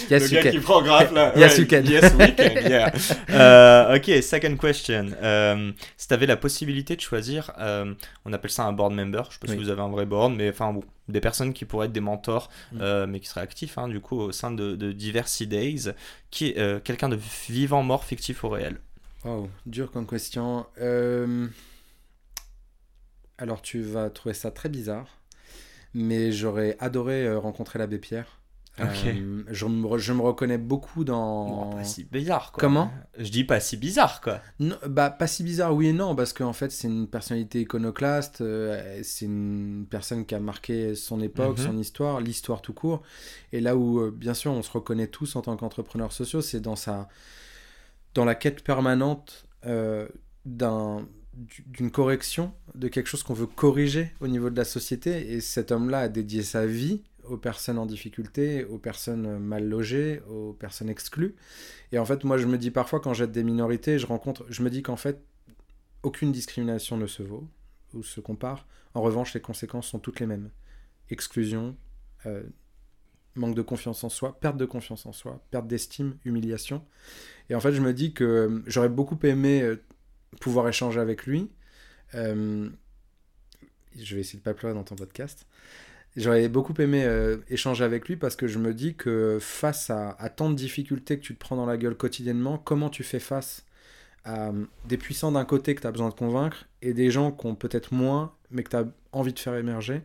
yes, 0.09 0.31
le 0.31 0.37
you 0.37 0.41
can. 0.41 0.51
qui 0.51 0.59
prend 0.59 0.81
grave 0.81 1.13
là. 1.13 1.33
yes, 1.35 1.57
you 1.57 1.65
can. 1.67 1.83
Yes, 1.83 2.13
we 2.13 2.33
can. 2.35 2.47
Yeah. 2.67 2.93
Euh, 3.29 3.97
ok, 3.97 4.23
second 4.23 4.55
question. 4.55 5.11
Euh, 5.21 5.71
si 5.97 6.07
tu 6.07 6.13
avais 6.13 6.25
la 6.25 6.37
possibilité 6.37 6.95
de 6.95 7.01
choisir, 7.01 7.51
euh, 7.59 7.93
on 8.23 8.31
appelle 8.31 8.51
ça 8.51 8.63
un 8.63 8.71
board 8.71 8.93
member. 8.93 9.23
Je 9.29 9.33
sais 9.33 9.39
pas 9.41 9.47
si 9.51 9.57
vous 9.57 9.69
avez 9.69 9.81
un 9.81 9.89
vrai 9.89 10.05
board, 10.05 10.33
mais 10.33 10.49
enfin 10.49 10.71
bon, 10.71 10.83
des 11.09 11.19
personnes 11.19 11.53
qui 11.53 11.65
pourraient 11.65 11.87
être 11.87 11.91
des 11.91 11.99
mentors, 11.99 12.49
mm. 12.71 13.05
mais 13.07 13.19
qui 13.19 13.27
seraient 13.27 13.41
actifs 13.41 13.77
hein, 13.77 13.89
du 13.89 13.99
coup 13.99 14.17
au 14.17 14.31
sein 14.31 14.51
de, 14.51 14.77
de 14.77 14.93
Diversity 14.93 15.47
Days, 15.47 15.91
qui 16.31 16.47
est 16.47 16.83
quelqu'un 16.83 17.09
de 17.09 17.19
vivant, 17.49 17.83
mort, 17.83 18.05
fictif 18.05 18.43
ou 18.45 18.49
réel? 18.49 18.77
Wow, 19.25 19.49
dur 19.65 19.91
comme 19.91 20.07
question. 20.07 20.65
Alors 23.37 23.61
tu 23.61 23.81
vas 23.81 24.09
trouver 24.09 24.33
ça 24.33 24.49
très 24.49 24.69
bizarre 24.69 25.07
mais 25.93 26.31
j'aurais 26.31 26.75
adoré 26.79 27.25
euh, 27.25 27.39
rencontrer 27.39 27.79
l'abbé 27.79 27.97
Pierre. 27.97 28.39
Euh, 28.79 28.85
je, 29.49 29.65
me, 29.65 29.97
je, 29.97 30.13
me, 30.13 30.21
reconnais 30.21 30.59
beaucoup 30.59 31.03
dans. 31.03 31.71
pas 31.71 31.83
si 31.83 32.03
bizarre, 32.03 32.51
quoi. 32.51 32.61
Comment? 32.61 32.91
Je 33.17 33.31
dis 33.31 33.43
pas 33.43 33.59
si 33.59 33.75
bizarre, 33.75 34.21
quoi. 34.21 34.39
Non, 34.59 34.75
bah, 34.87 35.09
pas 35.09 35.25
si 35.25 35.41
bizarre, 35.41 35.73
oui 35.73 35.87
et 35.87 35.93
non, 35.93 36.15
parce 36.15 36.31
qu'en 36.31 36.53
fait, 36.53 36.71
c'est 36.71 36.87
une 36.87 37.07
personnalité 37.07 37.61
iconoclaste, 37.61 38.41
euh, 38.41 38.99
c'est 39.01 39.25
une 39.25 39.87
personne 39.89 40.27
qui 40.27 40.35
a 40.35 40.39
marqué 40.39 40.93
son 40.93 41.21
époque, 41.21 41.57
mhm. 41.57 41.65
son 41.65 41.77
histoire, 41.79 42.21
l'histoire 42.21 42.61
tout 42.61 42.73
court. 42.73 43.01
Et 43.51 43.61
là 43.61 43.75
où, 43.75 44.11
bien 44.11 44.35
sûr, 44.35 44.51
on 44.51 44.61
se 44.61 44.69
reconnaît 44.69 45.07
tous 45.07 45.35
en 45.35 45.41
tant 45.41 45.57
qu'entrepreneurs 45.57 46.11
sociaux, 46.11 46.41
c'est 46.41 46.59
dans, 46.59 46.75
sa... 46.75 47.07
dans 48.13 48.25
la 48.25 48.35
quête 48.35 48.63
permanente 48.63 49.47
d'un 50.45 51.07
d'une 51.67 51.91
correction, 51.91 52.53
de 52.75 52.87
quelque 52.87 53.07
chose 53.07 53.23
qu'on 53.23 53.33
veut 53.33 53.47
corriger 53.47 54.11
au 54.19 54.27
niveau 54.27 54.49
de 54.49 54.57
la 54.57 54.65
société. 54.65 55.33
Et 55.33 55.41
cet 55.41 55.71
homme-là 55.71 55.99
a 55.99 56.09
dédié 56.09 56.41
sa 56.41 56.65
vie 56.65 57.03
aux 57.23 57.37
personnes 57.37 57.77
en 57.77 57.85
difficulté, 57.85 58.65
aux 58.65 58.77
personnes 58.77 59.37
mal 59.39 59.67
logées, 59.67 60.21
aux 60.29 60.53
personnes 60.53 60.89
exclues. 60.89 61.35
Et 61.91 61.99
en 61.99 62.05
fait, 62.05 62.23
moi, 62.23 62.37
je 62.37 62.47
me 62.47 62.57
dis 62.57 62.71
parfois, 62.71 62.99
quand 62.99 63.13
j'aide 63.13 63.31
des 63.31 63.43
minorités, 63.43 63.99
je 63.99 64.07
rencontre, 64.07 64.45
je 64.49 64.61
me 64.63 64.69
dis 64.69 64.81
qu'en 64.81 64.95
fait, 64.95 65.21
aucune 66.03 66.31
discrimination 66.31 66.97
ne 66.97 67.07
se 67.07 67.23
vaut 67.23 67.47
ou 67.93 68.03
se 68.03 68.19
compare. 68.19 68.67
En 68.93 69.01
revanche, 69.01 69.33
les 69.33 69.41
conséquences 69.41 69.87
sont 69.87 69.99
toutes 69.99 70.19
les 70.19 70.25
mêmes. 70.25 70.49
Exclusion, 71.09 71.75
euh, 72.25 72.43
manque 73.35 73.55
de 73.55 73.61
confiance 73.61 74.03
en 74.03 74.09
soi, 74.09 74.39
perte 74.39 74.57
de 74.57 74.65
confiance 74.65 75.05
en 75.05 75.11
soi, 75.11 75.43
perte 75.51 75.67
d'estime, 75.67 76.17
humiliation. 76.25 76.83
Et 77.49 77.55
en 77.55 77.59
fait, 77.59 77.73
je 77.73 77.81
me 77.81 77.93
dis 77.93 78.13
que 78.13 78.63
j'aurais 78.65 78.89
beaucoup 78.89 79.19
aimé 79.23 79.61
euh, 79.61 79.81
pouvoir 80.39 80.67
échanger 80.67 80.99
avec 80.99 81.25
lui. 81.25 81.49
Euh, 82.15 82.69
je 83.99 84.15
vais 84.15 84.21
essayer 84.21 84.39
de 84.39 84.43
pas 84.43 84.53
pleurer 84.53 84.73
dans 84.73 84.83
ton 84.83 84.95
podcast. 84.95 85.45
J'aurais 86.15 86.47
beaucoup 86.49 86.73
aimé 86.79 87.03
euh, 87.05 87.37
échanger 87.49 87.83
avec 87.83 88.07
lui 88.07 88.15
parce 88.15 88.35
que 88.35 88.47
je 88.47 88.57
me 88.57 88.73
dis 88.73 88.95
que 88.95 89.37
face 89.39 89.89
à, 89.89 90.15
tant 90.35 90.49
de 90.49 90.55
difficultés 90.55 91.17
que 91.19 91.23
tu 91.23 91.35
te 91.35 91.39
prends 91.39 91.55
dans 91.55 91.65
la 91.65 91.77
gueule 91.77 91.95
quotidiennement, 91.95 92.57
comment 92.57 92.89
tu 92.89 93.03
fais 93.03 93.19
face 93.19 93.65
à 94.23 94.49
euh, 94.49 94.65
des 94.85 94.97
puissants 94.97 95.31
d'un 95.31 95.45
côté 95.45 95.75
que 95.75 95.81
tu 95.81 95.87
as 95.87 95.91
besoin 95.91 96.09
de 96.09 96.15
convaincre 96.15 96.65
et 96.81 96.93
des 96.93 97.11
gens 97.11 97.31
qui 97.31 97.45
ont 97.45 97.55
peut-être 97.55 97.93
moins 97.93 98.33
mais 98.49 98.63
que 98.63 98.69
tu 98.69 98.75
as 98.75 98.85
envie 99.11 99.33
de 99.33 99.39
faire 99.39 99.55
émerger? 99.55 100.01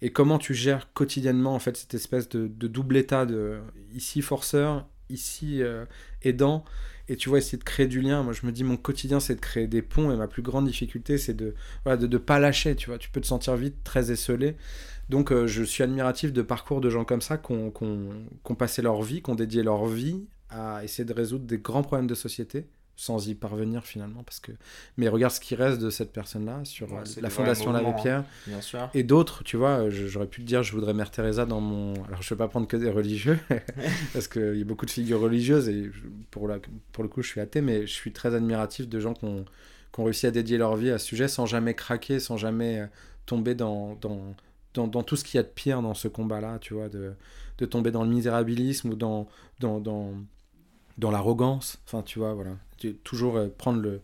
Et 0.00 0.12
comment 0.12 0.38
tu 0.38 0.54
gères 0.54 0.92
quotidiennement 0.92 1.54
en 1.54 1.58
fait 1.58 1.76
cette 1.76 1.94
espèce 1.94 2.28
de, 2.28 2.46
double 2.46 2.96
état 2.96 3.26
de 3.26 3.58
ici 3.92 4.22
forceur, 4.22 4.86
ici 5.08 5.60
aidant 6.22 6.64
et 7.08 7.16
tu 7.16 7.28
vois, 7.28 7.38
essayer 7.38 7.58
de 7.58 7.64
créer 7.64 7.86
du 7.86 8.00
lien. 8.00 8.22
Moi, 8.22 8.32
je 8.32 8.46
me 8.46 8.52
dis, 8.52 8.64
mon 8.64 8.76
quotidien, 8.76 9.18
c'est 9.18 9.34
de 9.34 9.40
créer 9.40 9.66
des 9.66 9.82
ponts, 9.82 10.12
et 10.12 10.16
ma 10.16 10.28
plus 10.28 10.42
grande 10.42 10.66
difficulté, 10.66 11.16
c'est 11.16 11.34
de 11.34 11.54
ne 11.86 11.96
de, 11.96 12.06
de, 12.06 12.18
pas 12.18 12.38
lâcher, 12.38 12.76
tu 12.76 12.90
vois. 12.90 12.98
Tu 12.98 13.10
peux 13.10 13.20
te 13.20 13.26
sentir 13.26 13.56
vite 13.56 13.76
très 13.82 14.10
esselé. 14.10 14.56
Donc, 15.08 15.32
euh, 15.32 15.46
je 15.46 15.62
suis 15.62 15.82
admiratif 15.82 16.32
de 16.32 16.42
parcours 16.42 16.80
de 16.80 16.90
gens 16.90 17.04
comme 17.04 17.22
ça 17.22 17.38
qui 17.38 17.52
ont, 17.52 18.54
passé 18.58 18.82
leur 18.82 19.02
vie, 19.02 19.22
qui 19.22 19.30
ont 19.30 19.34
dédié 19.34 19.62
leur 19.62 19.86
vie 19.86 20.26
à 20.50 20.84
essayer 20.84 21.04
de 21.04 21.12
résoudre 21.12 21.44
des 21.46 21.58
grands 21.58 21.82
problèmes 21.82 22.06
de 22.06 22.14
société 22.14 22.66
sans 22.98 23.28
y 23.28 23.36
parvenir 23.36 23.84
finalement 23.84 24.24
parce 24.24 24.40
que 24.40 24.50
mais 24.96 25.08
regarde 25.08 25.32
ce 25.32 25.38
qui 25.38 25.54
reste 25.54 25.78
de 25.78 25.88
cette 25.88 26.12
personne 26.12 26.44
là 26.44 26.58
sur 26.64 26.88
la 27.22 27.30
fondation 27.30 27.70
L'Abbé 27.70 27.92
Pierre 28.02 28.24
et 28.92 29.04
d'autres 29.04 29.44
tu 29.44 29.56
vois 29.56 29.88
j'aurais 29.88 30.26
pu 30.26 30.42
te 30.42 30.46
dire 30.46 30.64
je 30.64 30.72
voudrais 30.72 30.94
Mère 30.94 31.12
Teresa 31.12 31.46
dans 31.46 31.60
mon 31.60 31.94
alors 32.06 32.22
je 32.22 32.34
vais 32.34 32.38
pas 32.38 32.48
prendre 32.48 32.66
que 32.66 32.76
des 32.76 32.90
religieux 32.90 33.38
parce 34.12 34.26
qu'il 34.26 34.56
y 34.56 34.62
a 34.62 34.64
beaucoup 34.64 34.84
de 34.84 34.90
figures 34.90 35.20
religieuses 35.20 35.68
et 35.68 35.92
pour 36.32 36.48
la 36.48 36.58
pour 36.90 37.04
le 37.04 37.08
coup 37.08 37.22
je 37.22 37.28
suis 37.28 37.40
athée 37.40 37.60
mais 37.60 37.82
je 37.82 37.92
suis 37.92 38.12
très 38.12 38.34
admiratif 38.34 38.88
de 38.88 38.98
gens 38.98 39.14
qui 39.14 39.26
ont, 39.26 39.44
qui 39.94 40.00
ont 40.00 40.04
réussi 40.04 40.26
à 40.26 40.32
dédier 40.32 40.58
leur 40.58 40.74
vie 40.74 40.90
à 40.90 40.98
ce 40.98 41.06
sujet 41.06 41.28
sans 41.28 41.46
jamais 41.46 41.74
craquer 41.74 42.18
sans 42.18 42.36
jamais 42.36 42.80
euh, 42.80 42.86
tomber 43.26 43.54
dans, 43.54 43.94
dans 44.00 44.34
dans, 44.74 44.88
dans, 44.88 45.02
tout 45.04 45.16
ce 45.16 45.24
qu'il 45.24 45.38
y 45.38 45.40
a 45.40 45.44
de 45.44 45.48
pire 45.48 45.82
dans 45.82 45.94
ce 45.94 46.08
combat-là, 46.08 46.58
tu 46.60 46.74
vois, 46.74 46.88
de, 46.88 47.14
de 47.56 47.66
tomber 47.66 47.90
dans 47.90 48.04
le 48.04 48.10
misérabilisme 48.10 48.90
ou 48.90 48.94
dans, 48.94 49.26
dans, 49.60 49.80
dans, 49.80 50.12
dans 50.98 51.10
l'arrogance. 51.10 51.80
Enfin, 51.86 52.02
tu 52.02 52.18
vois, 52.18 52.34
voilà 52.34 52.52
toujours 53.04 53.36
euh, 53.36 53.48
prendre 53.56 53.80
le, 53.80 54.00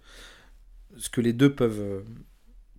ce 0.97 1.09
que 1.09 1.21
les 1.21 1.33
deux 1.33 1.55
peuvent, 1.55 1.81
euh, 1.81 2.01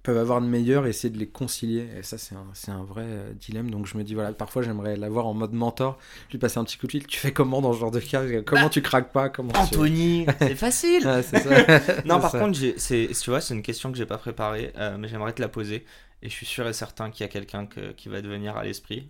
peuvent 0.03 0.17
avoir 0.17 0.41
de 0.41 0.47
meilleur 0.47 0.85
et 0.85 0.89
essayer 0.89 1.09
de 1.09 1.17
les 1.17 1.27
concilier. 1.27 1.87
Et 1.97 2.03
ça, 2.03 2.17
c'est 2.17 2.35
un, 2.35 2.73
un, 2.73 2.83
vrai 2.83 3.05
euh, 3.05 3.33
dilemme. 3.33 3.71
Donc 3.71 3.85
je 3.85 3.97
me 3.97 4.03
dis, 4.03 4.13
voilà, 4.13 4.33
parfois 4.33 4.61
j'aimerais 4.61 4.97
l'avoir 4.97 5.27
en 5.27 5.33
mode 5.33 5.53
mentor, 5.53 5.97
lui 6.31 6.37
passer 6.37 6.59
un 6.59 6.63
petit 6.63 6.77
coup 6.77 6.87
de 6.87 6.91
fil. 6.91 7.07
Tu 7.07 7.19
fais 7.19 7.31
comment 7.31 7.61
dans 7.61 7.73
ce 7.73 7.79
genre 7.79 7.91
de 7.91 7.99
cas? 7.99 8.23
Comment 8.45 8.63
bah, 8.63 8.69
tu 8.69 8.81
craques 8.81 9.11
pas? 9.11 9.29
Comment 9.29 9.53
Anthony, 9.55 10.25
c'est 10.39 10.55
facile 10.55 11.03
ça. 11.23 11.39
Non, 12.05 12.19
par 12.19 12.31
contre, 12.31 12.59
tu 12.59 13.29
vois, 13.29 13.41
c'est 13.41 13.53
une 13.53 13.63
question 13.63 13.91
que 13.91 13.97
j'ai 13.97 14.05
pas 14.05 14.17
préparée, 14.17 14.73
mais 14.99 15.07
j'aimerais 15.07 15.33
te 15.33 15.41
la 15.41 15.49
poser. 15.49 15.85
Et 16.21 16.29
je 16.29 16.33
suis 16.33 16.45
sûr 16.45 16.67
et 16.67 16.73
certain 16.73 17.11
qu'il 17.11 17.23
y 17.23 17.25
a 17.25 17.29
quelqu'un 17.29 17.67
qui 17.95 18.09
va 18.09 18.21
devenir 18.21 18.57
à 18.57 18.63
l'esprit. 18.63 19.09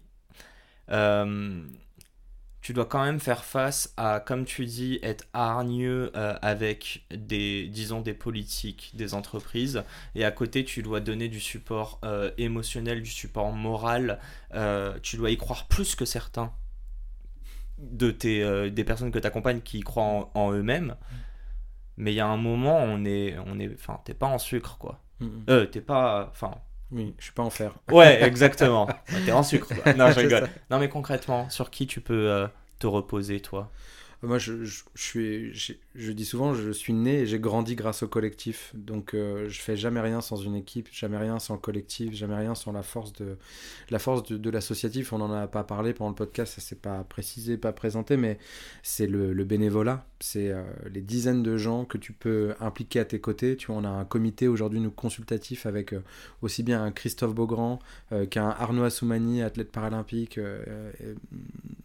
Euh, 0.91 1.63
tu 2.65 2.73
dois 2.73 2.85
quand 2.85 3.05
même 3.05 3.19
faire 3.19 3.45
face 3.45 3.93
à, 3.95 4.19
comme 4.19 4.43
tu 4.43 4.65
dis, 4.65 4.97
être 5.03 5.27
hargneux 5.33 6.11
euh, 6.15 6.33
avec 6.41 7.05
des, 7.11 7.67
disons, 7.67 8.01
des 8.01 8.15
politiques, 8.15 8.89
des 8.95 9.13
entreprises, 9.13 9.83
et 10.15 10.25
à 10.25 10.31
côté, 10.31 10.65
tu 10.65 10.81
dois 10.81 10.99
donner 10.99 11.27
du 11.27 11.39
support 11.39 11.99
euh, 12.03 12.31
émotionnel, 12.39 13.03
du 13.03 13.11
support 13.11 13.51
moral. 13.51 14.17
Euh, 14.55 14.97
tu 15.03 15.15
dois 15.17 15.29
y 15.29 15.37
croire 15.37 15.67
plus 15.67 15.93
que 15.93 16.05
certains 16.05 16.51
de 17.77 18.09
tes, 18.09 18.71
des 18.71 18.83
personnes 18.83 19.11
que 19.11 19.19
tu 19.19 19.27
accompagnes 19.27 19.61
qui 19.61 19.77
y 19.77 19.81
croient 19.81 20.31
en, 20.33 20.51
eux-mêmes. 20.51 20.95
Mais 21.97 22.13
il 22.13 22.15
y 22.15 22.19
a 22.19 22.25
un 22.25 22.37
moment, 22.37 22.79
on 22.79 23.05
est, 23.05 23.37
on 23.45 23.59
est, 23.59 23.71
enfin, 23.75 24.01
t'es 24.05 24.15
pas 24.15 24.25
en 24.25 24.39
sucre, 24.39 24.79
quoi. 24.79 25.03
Euh, 25.51 25.67
t'es 25.67 25.81
pas, 25.81 26.29
enfin, 26.31 26.55
oui, 26.91 27.13
je 27.17 27.25
suis 27.25 27.33
pas 27.33 27.43
en 27.43 27.49
fer. 27.49 27.75
Ouais, 27.91 28.23
exactement. 28.23 28.87
T'es 29.25 29.31
en 29.31 29.43
sucre. 29.43 29.69
Non, 29.95 30.11
je 30.11 30.19
rigole. 30.19 30.49
Non, 30.69 30.79
mais 30.79 30.89
concrètement, 30.89 31.49
sur 31.49 31.69
qui 31.69 31.87
tu 31.87 32.01
peux 32.01 32.29
euh, 32.29 32.47
te 32.79 32.87
reposer, 32.87 33.39
toi? 33.39 33.71
Moi, 34.21 34.37
je, 34.37 34.63
je, 34.63 34.83
suis, 34.95 35.79
je, 35.95 36.11
dis 36.11 36.25
souvent, 36.25 36.53
je 36.53 36.71
suis 36.71 36.93
né 36.93 37.21
et 37.21 37.25
j'ai 37.25 37.39
grandi 37.39 37.75
grâce 37.75 38.03
au 38.03 38.07
collectif. 38.07 38.71
Donc, 38.75 39.13
euh, 39.13 39.47
je 39.49 39.61
fais 39.61 39.75
jamais 39.75 39.99
rien 39.99 40.21
sans 40.21 40.35
une 40.35 40.55
équipe, 40.55 40.89
jamais 40.91 41.17
rien 41.17 41.39
sans 41.39 41.55
le 41.55 41.59
collectif, 41.59 42.13
jamais 42.13 42.35
rien 42.35 42.55
sans 42.55 42.71
la 42.71 42.83
force 42.83 43.13
de 43.13 43.37
la 43.89 43.99
force 43.99 44.23
de, 44.23 44.49
l'associatif. 44.49 45.13
On 45.13 45.17
n'en 45.17 45.31
a 45.31 45.47
pas 45.47 45.63
parlé 45.63 45.93
pendant 45.93 46.09
le 46.09 46.15
podcast, 46.15 46.55
ça 46.55 46.61
s'est 46.61 46.75
pas 46.75 47.03
précisé, 47.03 47.57
pas 47.57 47.71
présenté, 47.71 48.17
mais 48.17 48.37
c'est 48.83 49.07
le, 49.07 49.33
bénévolat. 49.43 50.05
C'est 50.19 50.49
euh, 50.51 50.63
les 50.91 51.01
dizaines 51.01 51.43
de 51.43 51.57
gens 51.57 51.85
que 51.85 51.97
tu 51.97 52.13
peux 52.13 52.53
impliquer 52.59 52.99
à 52.99 53.05
tes 53.05 53.19
côtés. 53.19 53.55
Tu 53.55 53.67
vois, 53.67 53.77
on 53.77 53.83
a 53.83 53.89
un 53.89 54.05
comité 54.05 54.47
aujourd'hui 54.47 54.79
nous 54.79 54.91
consultatif 54.91 55.65
avec 55.65 55.93
euh, 55.93 56.03
aussi 56.41 56.63
bien 56.63 56.83
un 56.83 56.91
Christophe 56.91 57.33
Beaugrand 57.33 57.79
qu'un 58.29 58.49
Arnaud 58.49 58.83
Assoumani, 58.83 59.41
athlète 59.41 59.71
paralympique, 59.71 60.39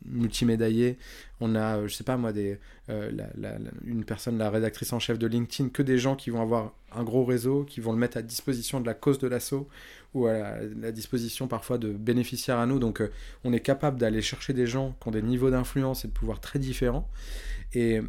multimédaillé. 0.05 0.99
On 1.41 1.55
a, 1.55 1.87
je 1.87 1.95
sais 1.95 2.05
pas 2.05 2.17
moi, 2.17 2.33
des, 2.33 2.59
euh, 2.91 3.11
une 3.85 4.05
personne, 4.05 4.39
la 4.39 4.51
rédactrice 4.51 4.93
en 4.93 4.99
chef 4.99 5.19
de 5.19 5.27
LinkedIn, 5.27 5.69
que 5.69 5.83
des 5.83 5.99
gens 5.99 6.17
qui 6.17 6.31
vont 6.31 6.43
avoir 6.43 6.73
un 6.93 7.05
gros 7.05 7.25
réseau, 7.25 7.65
qui 7.65 7.81
vont 7.81 7.93
le 7.93 7.99
mettre 7.99 8.17
à 8.17 8.23
disposition 8.23 8.81
de 8.81 8.87
la 8.87 8.95
cause 8.95 9.19
de 9.19 9.29
l'assaut 9.29 9.69
ou 10.15 10.27
à 10.27 10.59
la, 10.81 10.93
disposition 10.93 11.47
parfois 11.47 11.79
de 11.79 11.93
bénéficiaires 11.93 12.59
à 12.59 12.67
nous. 12.67 12.79
Donc 12.79 13.01
euh, 13.01 13.13
on 13.45 13.53
est 13.53 13.61
capable 13.61 13.99
d'aller 13.99 14.23
chercher 14.23 14.53
des 14.53 14.67
gens 14.67 14.97
qui 15.01 15.09
ont 15.09 15.13
des 15.13 15.23
niveaux 15.23 15.51
d'influence 15.51 16.05
et 16.05 16.09
de 16.09 16.13
pouvoir 16.13 16.41
très 16.41 16.59
différents 16.59 17.09
et, 17.75 18.01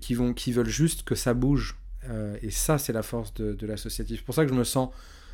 qui, 0.00 0.14
vont, 0.14 0.32
qui 0.32 0.52
veulent 0.52 0.68
juste 0.68 1.02
que 1.02 1.14
ça 1.14 1.34
bouge. 1.34 1.76
Euh, 2.08 2.36
et 2.42 2.50
ça, 2.50 2.78
c'est 2.78 2.94
la 2.94 3.02
force 3.02 3.34
de, 3.34 3.66
l'associatif. 3.66 4.20
C'est 4.20 4.24
pour 4.24 4.34
ça 4.34 4.44
que 4.44 4.50
je 4.50 4.56
me 4.56 4.64
sens 4.64 4.88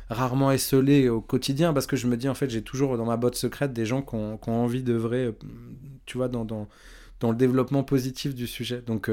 rarement 0.09 0.51
esselé 0.51 1.09
au 1.09 1.21
quotidien 1.21 1.73
parce 1.73 1.85
que 1.85 1.95
je 1.95 2.07
me 2.07 2.15
dis 2.15 2.29
en 2.29 2.33
fait 2.33 2.49
j'ai 2.49 2.61
toujours 2.61 2.97
dans 2.97 3.03
ma 3.03 3.17
botte 3.17 3.35
secrète 3.35 3.73
des 3.73 3.85
gens 3.85 4.01
qui 4.01 4.15
ont, 4.15 4.37
qui 4.37 4.49
ont 4.49 4.63
envie 4.63 4.81
d'œuvrer 4.81 5.33
tu 6.07 6.17
vois, 6.17 6.29
dans, 6.29 6.67
dans, 7.19 7.31
le 7.31 7.37
développement 7.37 7.83
positif 7.83 8.35
du 8.35 8.47
sujet. 8.47 8.81
Donc, 8.81 9.09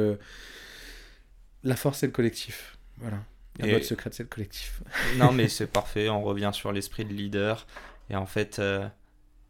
la 1.63 1.77
force, 1.77 1.99
c'est 1.99 2.07
le 2.07 2.13
collectif. 2.13 2.79
Voilà. 2.99 3.19
La 3.59 3.69
boîte 3.69 3.85
secrète, 3.85 4.15
c'est 4.15 4.25
le 4.25 4.29
collectif. 4.29 4.83
non, 5.19 5.33
mais 5.33 5.49
c'est 5.49 5.67
parfait. 5.67 6.09
On 6.09 6.23
revient 6.23 6.51
sur 6.53 6.73
l'esprit 6.73 7.05
de 7.05 7.13
leader. 7.13 7.67
Et 8.11 8.17
en 8.17 8.27
fait, 8.27 8.61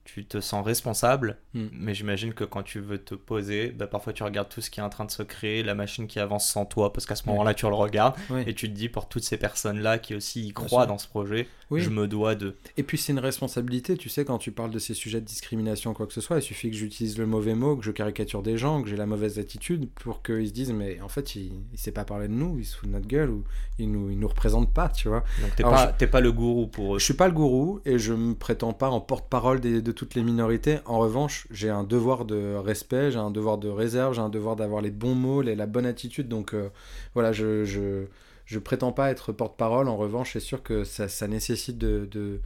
tu 0.04 0.26
te 0.26 0.40
sens 0.40 0.64
responsable, 0.64 1.38
hmm. 1.54 1.68
mais 1.72 1.94
j'imagine 1.94 2.34
que 2.34 2.44
quand 2.44 2.62
tu 2.62 2.78
veux 2.78 2.98
te 2.98 3.14
poser, 3.14 3.70
bah, 3.70 3.86
parfois 3.86 4.12
tu 4.12 4.22
regardes 4.22 4.50
tout 4.50 4.60
ce 4.60 4.70
qui 4.70 4.80
est 4.80 4.82
en 4.82 4.90
train 4.90 5.06
de 5.06 5.10
se 5.10 5.22
créer, 5.22 5.62
la 5.62 5.74
machine 5.74 6.06
qui 6.06 6.20
avance 6.20 6.48
sans 6.48 6.66
toi, 6.66 6.92
parce 6.92 7.06
qu'à 7.06 7.16
ce 7.16 7.26
moment-là 7.28 7.54
tu 7.54 7.66
le 7.66 7.74
regardes, 7.74 8.14
et 8.46 8.54
tu 8.54 8.68
te 8.68 8.74
dis 8.74 8.90
pour 8.90 9.08
toutes 9.08 9.24
ces 9.24 9.38
personnes-là 9.38 9.98
qui 9.98 10.14
aussi 10.14 10.46
y 10.46 10.52
croient 10.52 10.86
dans 10.86 10.98
ce 10.98 11.08
projet, 11.08 11.48
je 11.80 11.90
me 11.90 12.06
dois 12.06 12.34
de... 12.34 12.54
Et 12.76 12.82
puis 12.82 12.98
c'est 12.98 13.12
une 13.12 13.18
responsabilité, 13.18 13.96
tu 13.96 14.08
sais, 14.08 14.24
quand 14.24 14.38
tu 14.38 14.52
parles 14.52 14.70
de 14.70 14.78
ces 14.78 14.94
sujets 14.94 15.20
de 15.20 15.26
discrimination, 15.26 15.94
quoi 15.94 16.06
que 16.06 16.12
ce 16.12 16.20
soit, 16.20 16.38
il 16.38 16.42
suffit 16.42 16.70
que 16.70 16.76
j'utilise 16.76 17.18
le 17.18 17.26
mauvais 17.26 17.54
mot, 17.54 17.76
que 17.76 17.84
je 17.84 17.90
caricature 17.90 18.42
des 18.42 18.58
gens, 18.58 18.82
que 18.82 18.88
j'ai 18.88 18.96
la 18.96 19.06
mauvaise 19.06 19.38
attitude, 19.38 19.88
pour 19.94 20.22
qu'ils 20.22 20.48
se 20.48 20.52
disent, 20.52 20.72
mais 20.72 21.00
en 21.00 21.08
fait, 21.08 21.36
il, 21.36 21.52
il 21.72 21.78
sait 21.78 21.92
pas 21.92 22.04
parler 22.04 22.28
de 22.28 22.32
nous, 22.32 22.58
il 22.58 22.64
se 22.64 22.76
fout 22.76 22.88
de 22.88 22.94
notre 22.94 23.06
gueule, 23.06 23.30
ou 23.30 23.44
il 23.78 23.90
nous, 23.90 24.10
il 24.10 24.18
nous 24.18 24.28
représente 24.28 24.72
pas, 24.72 24.88
tu 24.88 25.08
vois. 25.08 25.24
Donc 25.42 25.56
t'es 25.56 25.62
pas, 25.62 25.92
pas 25.92 26.20
le 26.20 26.32
gourou 26.32 26.66
pour 26.66 26.96
eux. 26.96 26.98
Je 26.98 27.04
suis 27.04 27.14
pas 27.14 27.28
le 27.28 27.34
gourou, 27.34 27.80
et 27.84 27.98
je 27.98 28.12
me 28.14 28.34
prétends 28.34 28.72
pas 28.72 28.90
en 28.90 29.00
porte-parole 29.00 29.60
de 29.60 29.92
toutes 29.92 30.14
les 30.14 30.22
minorités. 30.22 30.78
En 30.84 30.98
revanche, 30.98 31.46
j'ai 31.50 31.70
un 31.70 31.84
devoir 31.84 32.24
de 32.24 32.54
respect, 32.54 33.10
j'ai 33.10 33.18
un 33.18 33.30
devoir 33.30 33.58
de 33.58 33.68
réserve, 33.68 34.14
j'ai 34.14 34.20
un 34.20 34.28
devoir 34.28 34.56
d'avoir 34.56 34.82
les 34.82 34.90
bons 34.90 35.14
mots, 35.14 35.42
les, 35.42 35.54
la 35.54 35.66
bonne 35.66 35.86
attitude, 35.86 36.28
donc 36.28 36.54
euh, 36.54 36.68
voilà, 37.14 37.32
je... 37.32 37.64
je 37.64 38.06
je 38.44 38.58
prétends 38.58 38.92
pas 38.92 39.10
être 39.10 39.32
porte-parole. 39.32 39.88
En 39.88 39.96
revanche, 39.96 40.32
c'est 40.34 40.40
sûr 40.40 40.62
que 40.62 40.84
ça, 40.84 41.08
ça 41.08 41.28
nécessite 41.28 41.78
de, 41.78 42.08
de, 42.10 42.40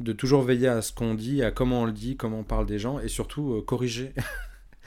de, 0.00 0.12
toujours 0.12 0.42
veiller 0.42 0.68
à 0.68 0.82
ce 0.82 0.92
qu'on 0.92 1.14
dit, 1.14 1.42
à 1.42 1.50
comment 1.50 1.82
on 1.82 1.84
le 1.84 1.92
dit, 1.92 2.16
comment 2.16 2.40
on 2.40 2.44
parle 2.44 2.66
des 2.66 2.78
gens, 2.78 2.98
et 2.98 3.08
surtout 3.08 3.54
euh, 3.54 3.62
corriger. 3.62 4.12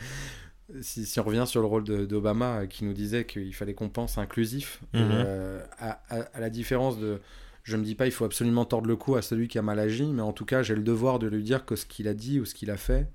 si, 0.82 1.06
si, 1.06 1.20
on 1.20 1.24
revient 1.24 1.46
sur 1.46 1.62
le 1.62 1.68
rôle 1.68 1.84
d'Obama 1.84 2.62
euh, 2.62 2.66
qui 2.68 2.86
nous 2.86 2.94
disait 2.94 3.26
qu'il 3.26 3.54
fallait 3.54 3.74
qu'on 3.74 3.90
pense 3.90 4.18
inclusif, 4.18 4.82
mhm. 4.94 5.02
euh, 5.12 5.66
à, 5.78 6.00
à, 6.10 6.40
la 6.40 6.50
différence 6.50 7.00
de... 7.00 7.20
Je 7.64 7.78
me 7.78 7.84
dis 7.84 7.96
pas 7.96 8.06
il 8.06 8.12
faut 8.12 8.26
absolument 8.26 8.64
tordre 8.64 8.88
le 8.88 8.96
cou 8.96 9.16
à 9.16 9.24
celui 9.24 9.48
qui 9.48 9.58
a 9.58 9.64
mal 9.64 9.80
agi, 9.80 10.06
mais 10.06 10.22
en 10.22 10.34
tout 10.34 10.46
cas 10.46 10.62
j'ai 10.62 10.76
le 10.76 10.84
devoir 10.84 11.18
de 11.18 11.26
lui 11.26 11.42
dire 11.42 11.66
que 11.66 11.76
ce 11.76 11.88
qu'il 11.88 12.08
a 12.08 12.14
dit 12.14 12.40
ou 12.40 12.46
ce 12.46 12.54
qu'il 12.54 12.70
a 12.70 12.78
fait, 12.78 13.10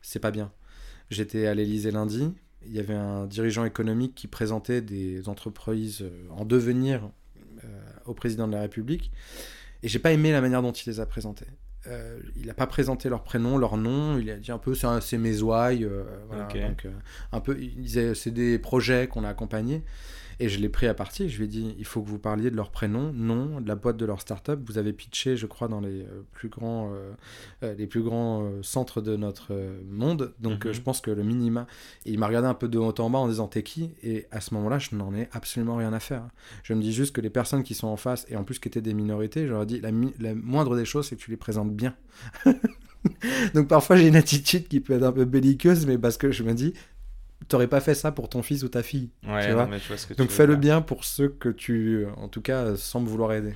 c'est 0.00 0.18
pas 0.18 0.30
bien. 0.30 0.50
J'étais 1.10 1.46
à 1.46 1.52
l'Elysée 1.52 1.90
lundi, 1.90 2.32
il 2.66 2.74
y 2.74 2.80
avait 2.80 2.94
un 2.94 3.26
dirigeant 3.26 3.64
économique 3.64 4.14
qui 4.14 4.26
présentait 4.26 4.80
des 4.80 5.28
entreprises 5.28 6.02
euh, 6.02 6.10
en 6.30 6.44
devenir 6.44 7.10
euh, 7.64 7.68
au 8.06 8.14
président 8.14 8.46
de 8.46 8.52
la 8.52 8.62
République. 8.62 9.10
Et 9.82 9.88
j'ai 9.88 9.98
pas 9.98 10.12
aimé 10.12 10.32
la 10.32 10.40
manière 10.40 10.62
dont 10.62 10.72
il 10.72 10.88
les 10.88 11.00
a 11.00 11.06
présentées. 11.06 11.46
Euh, 11.86 12.18
il 12.36 12.46
n'a 12.46 12.54
pas 12.54 12.66
présenté 12.66 13.08
leur 13.08 13.22
prénom, 13.22 13.58
leur 13.58 13.76
nom. 13.76 14.18
Il 14.18 14.30
a 14.30 14.36
dit 14.36 14.50
un 14.50 14.58
peu 14.58 14.74
c'est 14.74 15.18
mes 15.18 15.42
ouailles. 15.42 15.86
voilà, 16.28 16.48
un 17.32 17.40
peu, 17.40 17.58
il 17.60 17.82
disait 17.82 18.14
c'est 18.14 18.30
des 18.30 18.58
projets 18.58 19.06
qu'on 19.06 19.24
a 19.24 19.28
accompagnés. 19.28 19.82
Et 20.40 20.48
je 20.48 20.58
l'ai 20.58 20.68
pris 20.68 20.86
à 20.86 20.94
partie. 20.94 21.28
Je 21.28 21.38
lui 21.38 21.44
ai 21.44 21.48
dit 21.48 21.74
il 21.78 21.84
faut 21.84 22.02
que 22.02 22.08
vous 22.08 22.18
parliez 22.18 22.50
de 22.50 22.56
leur 22.56 22.70
prénom, 22.70 23.12
nom, 23.12 23.60
de 23.60 23.68
la 23.68 23.74
boîte 23.74 23.96
de 23.96 24.04
leur 24.04 24.20
start-up. 24.20 24.60
Vous 24.66 24.78
avez 24.78 24.92
pitché, 24.92 25.36
je 25.36 25.46
crois, 25.46 25.68
dans 25.68 25.80
les 25.80 26.02
euh, 26.02 26.22
plus 26.32 26.48
grands, 26.48 26.90
euh, 26.92 27.12
euh, 27.62 27.74
les 27.74 27.86
plus 27.86 28.02
grands 28.02 28.50
centres 28.62 29.00
de 29.00 29.16
notre 29.16 29.54
monde. 29.88 30.34
Donc, 30.40 30.64
mhm. 30.64 30.72
je 30.72 30.80
pense 30.80 31.00
que 31.00 31.10
le 31.10 31.22
minima. 31.22 31.66
Et 32.06 32.12
il 32.12 32.18
m'a 32.18 32.26
regardé 32.26 32.48
un 32.48 32.54
peu 32.54 32.68
de 32.68 32.78
haut 32.78 32.94
en 32.98 33.10
bas 33.10 33.18
en 33.18 33.28
disant 33.28 33.48
T'es 33.48 33.62
qui? 33.62 33.94
Et 34.02 34.26
à 34.30 34.40
ce 34.40 34.54
moment-là, 34.54 34.78
je 34.78 34.94
n'en 34.94 35.14
ai 35.14 35.28
absolument 35.32 35.76
rien 35.76 35.92
à 35.92 36.00
faire. 36.00 36.28
Je 36.62 36.74
me 36.74 36.80
dis 36.80 36.92
juste 36.92 37.14
que 37.14 37.20
les 37.20 37.30
personnes 37.30 37.62
qui 37.62 37.74
sont 37.74 37.88
en 37.88 37.96
face, 37.96 38.26
et 38.28 38.36
en 38.36 38.44
plus 38.44 38.58
qui 38.58 38.68
étaient 38.68 38.80
des 38.80 38.94
minorités, 38.94 39.46
j'aurais 39.46 39.66
dit 39.66 39.80
la, 39.80 39.90
la 40.18 40.34
moindre 40.34 40.76
des 40.76 40.84
choses, 40.84 41.08
c'est 41.08 41.16
que 41.16 41.20
tu 41.20 41.30
les 41.30 41.36
présentes 41.36 41.74
bien. 41.74 41.94
Donc 43.54 43.68
parfois 43.68 43.96
j'ai 43.96 44.08
une 44.08 44.16
attitude 44.16 44.68
qui 44.68 44.80
peut 44.80 44.94
être 44.94 45.02
un 45.02 45.12
peu 45.12 45.24
belliqueuse, 45.24 45.86
mais 45.86 45.98
parce 45.98 46.16
que 46.16 46.30
je 46.30 46.42
me 46.42 46.54
dis, 46.54 46.74
t'aurais 47.48 47.68
pas 47.68 47.80
fait 47.80 47.94
ça 47.94 48.12
pour 48.12 48.28
ton 48.28 48.42
fils 48.42 48.62
ou 48.62 48.68
ta 48.68 48.82
fille. 48.82 49.10
Ouais, 49.26 49.46
tu 49.46 49.52
vois 49.52 49.68
Donc 50.16 50.30
fais-le 50.30 50.56
bien 50.56 50.80
pour 50.80 51.04
ceux 51.04 51.28
que 51.28 51.48
tu, 51.48 52.06
en 52.16 52.28
tout 52.28 52.40
cas, 52.40 52.76
sembles 52.76 53.08
vouloir 53.08 53.32
aider. 53.32 53.54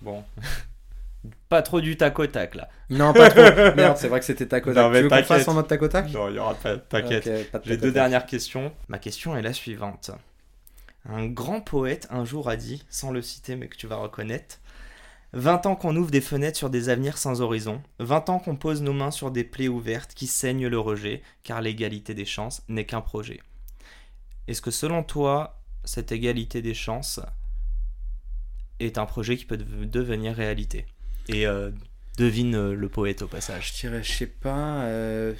Bon. 0.00 0.24
pas 1.48 1.62
trop 1.62 1.80
du 1.80 1.96
tac 1.96 2.18
au 2.18 2.26
tac 2.26 2.54
là. 2.54 2.68
Non, 2.90 3.12
pas 3.12 3.30
trop. 3.30 3.42
Merde, 3.76 3.96
c'est 3.96 4.08
vrai 4.08 4.18
que 4.18 4.26
c'était 4.26 4.46
tac 4.46 4.66
au 4.66 4.74
tac. 4.74 4.92
tu 4.92 5.02
veux 5.02 5.08
qu'on 5.08 5.22
fasse 5.22 5.48
en 5.48 5.54
mode 5.54 5.68
tac 5.68 5.82
au 5.82 5.88
tac? 5.88 6.10
Non, 6.12 6.28
il 6.28 6.36
y 6.36 6.38
aura 6.38 6.54
pas. 6.54 6.76
T'inquiète. 6.76 7.30
J'ai 7.64 7.76
deux 7.76 7.92
dernières 7.92 8.26
questions. 8.26 8.72
Ma 8.88 8.98
question 8.98 9.36
est 9.36 9.42
la 9.42 9.52
suivante. 9.52 10.10
Un 11.08 11.26
grand 11.26 11.60
poète 11.60 12.06
un 12.10 12.24
jour 12.24 12.48
a 12.48 12.56
dit, 12.56 12.84
sans 12.88 13.10
le 13.10 13.22
citer 13.22 13.56
mais 13.56 13.66
que 13.66 13.76
tu 13.76 13.88
vas 13.88 13.96
reconnaître, 13.96 14.58
20 15.34 15.64
ans 15.64 15.76
qu'on 15.76 15.96
ouvre 15.96 16.10
des 16.10 16.20
fenêtres 16.20 16.58
sur 16.58 16.68
des 16.68 16.90
avenirs 16.90 17.16
sans 17.16 17.40
horizon, 17.40 17.82
20 18.00 18.28
ans 18.28 18.38
qu'on 18.38 18.56
pose 18.56 18.82
nos 18.82 18.92
mains 18.92 19.10
sur 19.10 19.30
des 19.30 19.44
plaies 19.44 19.68
ouvertes 19.68 20.12
qui 20.12 20.26
saignent 20.26 20.66
le 20.66 20.78
rejet, 20.78 21.22
car 21.42 21.62
l'égalité 21.62 22.12
des 22.12 22.26
chances 22.26 22.62
n'est 22.68 22.84
qu'un 22.84 23.00
projet. 23.00 23.40
Est-ce 24.46 24.60
que 24.60 24.70
selon 24.70 25.02
toi, 25.02 25.62
cette 25.84 26.12
égalité 26.12 26.60
des 26.60 26.74
chances 26.74 27.20
est 28.78 28.98
un 28.98 29.06
projet 29.06 29.36
qui 29.38 29.46
peut 29.46 29.56
devenir 29.56 30.34
réalité? 30.34 30.84
Et 31.28 31.46
euh, 31.46 31.70
devine 32.16 32.54
euh, 32.54 32.74
le 32.74 32.88
poète 32.88 33.22
au 33.22 33.26
passage. 33.26 33.72
Je 33.74 33.80
dirais, 33.80 34.02
je 34.02 34.12
sais 34.12 34.26
pas. 34.26 34.82
Euh... 34.84 35.34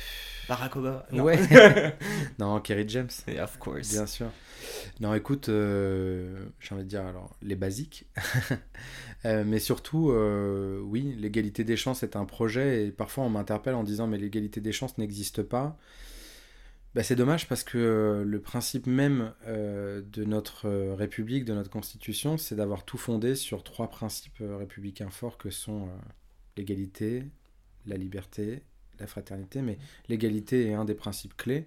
Barack 0.49 0.77
Obama 0.77 1.07
Non. 1.13 1.25
Ouais. 1.25 1.39
non, 2.39 2.61
Kerry 2.61 2.89
James. 2.89 3.11
of 3.41 3.59
course. 3.59 3.91
Bien 3.93 4.07
sûr. 4.07 4.29
Non, 5.01 5.15
écoute, 5.15 5.49
euh, 5.49 6.47
j'ai 6.61 6.75
envie 6.75 6.85
de 6.85 6.89
dire 6.89 7.05
alors 7.05 7.37
les 7.43 7.57
basiques, 7.57 8.07
euh, 9.25 9.45
mais 9.47 9.59
surtout, 9.59 10.11
euh, 10.11 10.81
oui, 10.81 11.15
l'égalité 11.19 11.65
des 11.65 11.77
chances 11.77 12.03
est 12.03 12.17
un 12.17 12.25
projet 12.25 12.87
et 12.87 12.91
parfois 12.91 13.25
on 13.25 13.31
m'interpelle 13.31 13.75
en 13.75 13.85
disant 13.85 14.07
mais 14.07 14.19
l'égalité 14.19 14.61
des 14.61 14.73
chances 14.73 14.99
n'existe 14.99 15.43
pas. 15.43 15.77
Bah, 16.95 17.03
c'est 17.03 17.17
dommage 17.17 17.49
parce 17.49 17.65
que 17.65 18.23
le 18.27 18.41
principe 18.41 18.87
même 18.87 19.33
de 19.47 20.25
notre 20.25 20.69
République, 20.95 21.47
de 21.47 21.55
notre 21.55 21.71
Constitution, 21.71 22.37
c'est 22.37 22.55
d'avoir 22.55 22.85
tout 22.85 22.99
fondé 22.99 23.35
sur 23.35 23.65
trois 23.65 23.89
principes 23.89 24.43
républicains 24.43 25.09
forts 25.09 25.39
que 25.39 25.49
sont 25.49 25.89
l'égalité, 26.57 27.25
la 27.87 27.97
liberté 27.97 28.63
la 29.03 29.07
fraternité, 29.07 29.63
mais 29.63 29.79
l'égalité 30.09 30.69
est 30.69 30.75
un 30.75 30.85
des 30.85 30.95
principes 30.95 31.37
clés, 31.37 31.67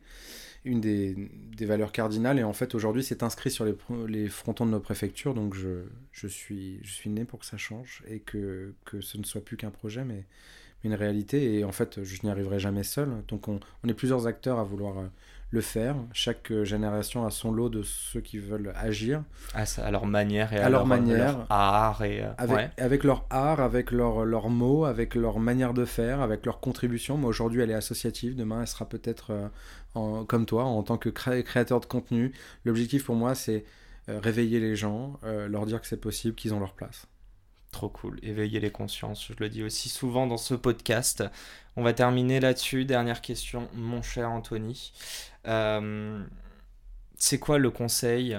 une 0.64 0.82
des, 0.82 1.16
valeurs 1.62 1.92
cardinales, 1.92 2.40
et 2.40 2.44
en 2.44 2.54
fait 2.54 2.74
aujourd'hui 2.76 3.04
c'est 3.04 3.24
inscrit 3.24 3.52
sur 3.52 3.66
les, 3.66 4.28
frontons 4.28 4.66
de 4.66 4.72
nos 4.72 4.80
préfectures, 4.80 5.34
donc 5.34 5.54
je, 5.54 5.84
je, 6.12 6.28
suis, 6.28 6.80
je 6.84 6.92
suis 6.92 7.10
né 7.10 7.26
pour 7.26 7.40
que 7.40 7.46
ça 7.46 7.58
change, 7.58 8.04
et 8.08 8.20
que, 8.20 8.74
que 8.86 9.02
ce 9.02 9.18
ne 9.18 9.24
soit 9.24 9.44
plus 9.44 9.58
qu'un 9.58 9.72
projet, 9.72 10.04
mais, 10.04 10.26
une 10.84 10.94
réalité, 10.94 11.56
et 11.56 11.64
en 11.64 11.72
fait 11.72 12.04
je 12.04 12.22
n'y 12.24 12.30
arriverai 12.30 12.60
jamais 12.60 12.84
seul, 12.84 13.24
donc 13.28 13.48
on, 13.48 13.60
on 13.84 13.90
est 13.90 13.96
plusieurs 13.96 14.28
acteurs 14.28 14.60
à 14.60 14.64
vouloir 14.64 15.00
euh, 15.00 15.08
le 15.52 15.62
faire. 15.62 15.96
Chaque 16.14 16.52
génération 16.64 17.26
a 17.26 17.32
son 17.32 17.52
lot 17.52 17.70
de 17.70 17.82
ceux 17.84 18.22
qui 18.22 18.38
veulent 18.40 18.74
agir. 18.76 19.24
À, 19.54 19.92
leur 19.92 20.06
manière 20.06 20.54
et 20.54 20.58
à, 20.58 20.70
leur, 20.70 20.86
manière. 20.86 21.46
art 21.50 22.04
et 22.04 22.24
euh, 22.24 22.68
avec, 22.78 23.04
leur 23.04 23.26
art, 23.30 23.60
avec 23.60 23.92
leurs 23.92 24.26
leur 24.26 24.50
mots, 24.50 24.86
avec 24.86 25.16
leur 25.16 25.40
manière 25.40 25.74
de 25.74 25.86
faire, 25.86 26.22
avec 26.22 26.46
leur 26.46 26.60
contribution. 26.60 27.18
Moi 27.18 27.30
aujourd'hui 27.30 27.62
elle 27.62 27.72
est 27.72 27.76
associative, 27.76 28.36
demain 28.36 28.62
elle 28.62 28.68
sera 28.68 28.88
peut-être 28.88 29.32
euh, 29.96 30.24
comme 30.26 30.46
toi 30.46 30.66
en 30.66 30.84
tant 30.84 30.98
que 30.98 31.10
créateur 31.10 31.80
de 31.80 31.86
contenu. 31.86 32.34
L'objectif 32.66 33.06
pour 33.06 33.16
moi 33.16 33.36
c'est 33.36 33.66
euh, 34.10 34.20
réveiller 34.20 34.60
les 34.60 34.76
gens, 34.76 35.20
leur 35.24 35.66
dire 35.66 35.82
que 35.82 35.88
c'est 35.88 36.02
possible, 36.02 36.36
qu'ils 36.36 36.54
ont 36.54 36.60
leur 36.60 36.74
place. 36.74 37.08
Trop 37.72 37.90
cool, 37.90 38.20
éveiller 38.24 38.62
les 38.62 38.72
consciences, 38.72 39.28
je 39.28 39.34
le 39.38 39.50
dis 39.50 39.62
aussi 39.62 39.90
souvent 39.90 40.28
dans 40.28 40.38
ce 40.38 40.54
podcast. 40.54 41.24
On 41.76 41.84
va 41.84 41.92
terminer 41.92 42.40
là-dessus. 42.40 42.86
Dernière 42.86 43.20
question, 43.20 43.68
mon 43.74 44.02
cher 44.02 44.32
Anthony. 44.32 44.94
Euh, 45.48 46.24
c'est 47.18 47.40
quoi 47.40 47.58
le 47.58 47.72
conseil 47.72 48.38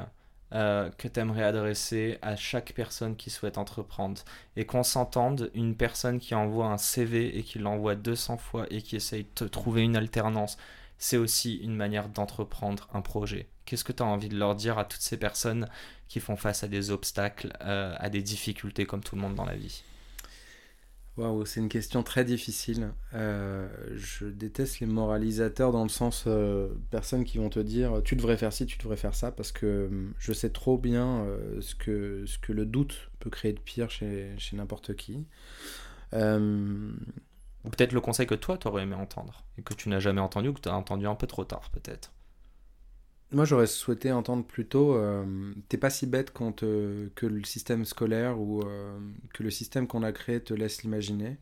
euh, 0.52 0.90
que 0.98 1.08
tu 1.08 1.20
aimerais 1.20 1.42
adresser 1.42 2.18
à 2.22 2.36
chaque 2.36 2.72
personne 2.74 3.16
qui 3.16 3.30
souhaite 3.30 3.58
entreprendre? 3.58 4.22
Et 4.56 4.66
qu'on 4.66 4.82
s'entende, 4.82 5.50
une 5.54 5.76
personne 5.76 6.20
qui 6.20 6.34
envoie 6.34 6.66
un 6.66 6.78
CV 6.78 7.38
et 7.38 7.42
qui 7.42 7.58
l'envoie 7.58 7.94
200 7.94 8.38
fois 8.38 8.66
et 8.70 8.82
qui 8.82 8.96
essaye 8.96 9.26
de 9.36 9.48
trouver 9.48 9.82
une 9.82 9.96
alternance, 9.96 10.56
c'est 10.98 11.16
aussi 11.16 11.56
une 11.56 11.76
manière 11.76 12.08
d'entreprendre 12.08 12.88
un 12.92 13.02
projet. 13.02 13.48
Qu'est-ce 13.64 13.84
que 13.84 13.92
tu 13.92 14.02
as 14.02 14.06
envie 14.06 14.28
de 14.28 14.36
leur 14.38 14.54
dire 14.54 14.78
à 14.78 14.84
toutes 14.84 15.00
ces 15.00 15.18
personnes 15.18 15.68
qui 16.08 16.20
font 16.20 16.36
face 16.36 16.62
à 16.64 16.68
des 16.68 16.90
obstacles, 16.90 17.52
euh, 17.62 17.94
à 17.98 18.08
des 18.10 18.22
difficultés 18.22 18.86
comme 18.86 19.02
tout 19.02 19.16
le 19.16 19.22
monde 19.22 19.34
dans 19.34 19.44
la 19.44 19.56
vie? 19.56 19.84
Waouh, 21.16 21.46
c'est 21.46 21.60
une 21.60 21.70
question 21.70 22.02
très 22.02 22.24
difficile. 22.26 22.92
Euh, 23.14 23.68
je 23.94 24.26
déteste 24.26 24.80
les 24.80 24.86
moralisateurs 24.86 25.72
dans 25.72 25.82
le 25.82 25.88
sens 25.88 26.24
euh, 26.26 26.68
personnes 26.90 27.24
qui 27.24 27.38
vont 27.38 27.48
te 27.48 27.58
dire 27.58 28.02
tu 28.04 28.16
devrais 28.16 28.36
faire 28.36 28.52
ci, 28.52 28.66
tu 28.66 28.76
devrais 28.76 28.98
faire 28.98 29.14
ça, 29.14 29.32
parce 29.32 29.50
que 29.50 29.86
hum, 29.90 30.12
je 30.18 30.32
sais 30.34 30.50
trop 30.50 30.76
bien 30.76 31.26
ce, 31.60 31.74
que, 31.74 32.24
ce 32.26 32.38
que 32.38 32.52
le 32.52 32.66
doute 32.66 33.10
peut 33.18 33.30
créer 33.30 33.54
de 33.54 33.60
pire 33.60 33.90
chez, 33.90 34.34
chez 34.36 34.56
n'importe 34.56 34.94
qui. 34.94 35.26
Ou 36.12 37.70
peut-être 37.70 37.92
le 37.92 38.00
conseil 38.00 38.26
que 38.26 38.34
toi, 38.34 38.56
tu 38.58 38.68
aurais 38.68 38.84
aimé 38.84 38.94
entendre, 38.94 39.44
et 39.58 39.62
que 39.62 39.74
tu 39.74 39.88
n'as 39.88 39.98
jamais 39.98 40.20
entendu, 40.20 40.48
ou 40.48 40.52
que 40.54 40.60
tu 40.60 40.68
as 40.68 40.76
entendu 40.76 41.06
un 41.06 41.14
peu 41.14 41.26
trop 41.26 41.44
tard, 41.44 41.70
peut-être. 41.70 42.12
Moi, 43.32 43.44
j'aurais 43.44 43.66
souhaité 43.66 44.12
entendre 44.12 44.44
plutôt 44.44 44.94
euh, 44.94 45.24
T'es 45.68 45.76
pas 45.76 45.90
si 45.90 46.06
bête 46.06 46.30
quand 46.32 46.60
que 46.60 47.26
le 47.26 47.44
système 47.44 47.84
scolaire 47.84 48.40
ou 48.40 48.62
euh, 48.62 48.98
que 49.34 49.42
le 49.42 49.50
système 49.50 49.86
qu'on 49.86 50.02
a 50.02 50.12
créé 50.12 50.40
te 50.40 50.54
laisse 50.54 50.82
l'imaginer. 50.82 51.36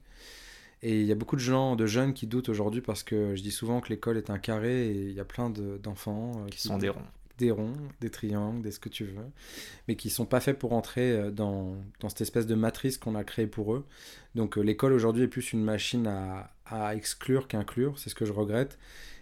Et 0.82 1.00
il 1.00 1.06
y 1.06 1.12
a 1.12 1.14
beaucoup 1.14 1.36
de 1.36 1.40
gens, 1.40 1.76
de 1.76 1.86
jeunes 1.86 2.14
qui 2.14 2.26
doutent 2.26 2.48
aujourd'hui 2.48 2.80
parce 2.80 3.02
que 3.02 3.34
je 3.34 3.42
dis 3.42 3.50
souvent 3.50 3.80
que 3.80 3.88
l'école 3.88 4.16
est 4.16 4.30
un 4.30 4.38
carré 4.38 4.88
et 4.88 5.02
il 5.08 5.12
y 5.12 5.20
a 5.20 5.24
plein 5.24 5.50
d'enfants 5.50 6.32
euh, 6.36 6.48
qui, 6.48 6.60
sont 6.60 6.78
des 6.78 6.88
ronds. 6.88 7.02
Des 7.38 7.50
ronds, 7.50 7.76
des 8.00 8.10
triangles, 8.10 8.62
des 8.62 8.70
ce 8.70 8.78
que 8.78 8.88
tu 8.88 9.04
veux, 9.04 9.14
mais 9.88 9.96
qui 9.96 10.08
sont 10.08 10.26
pas 10.26 10.40
faits 10.40 10.58
pour 10.58 10.72
entrer 10.72 11.32
dans, 11.32 11.74
dans 12.00 12.08
cette 12.08 12.20
espèce 12.20 12.46
de 12.46 12.54
matrice 12.54 12.96
qu'on 12.96 13.14
a 13.14 13.24
créée 13.24 13.46
pour 13.46 13.74
eux. 13.74 13.84
Donc 14.34 14.56
l'école 14.56 14.92
aujourd'hui 14.92 15.24
est 15.24 15.28
plus 15.28 15.52
une 15.52 15.64
machine 15.64 16.06
à, 16.06 16.52
à 16.66 16.94
exclure 16.94 17.48
qu'inclure, 17.48 17.98
c'est 17.98 18.08
ce 18.08 18.14
que 18.14 18.24
je 18.24 18.32
regrette. 18.32 18.78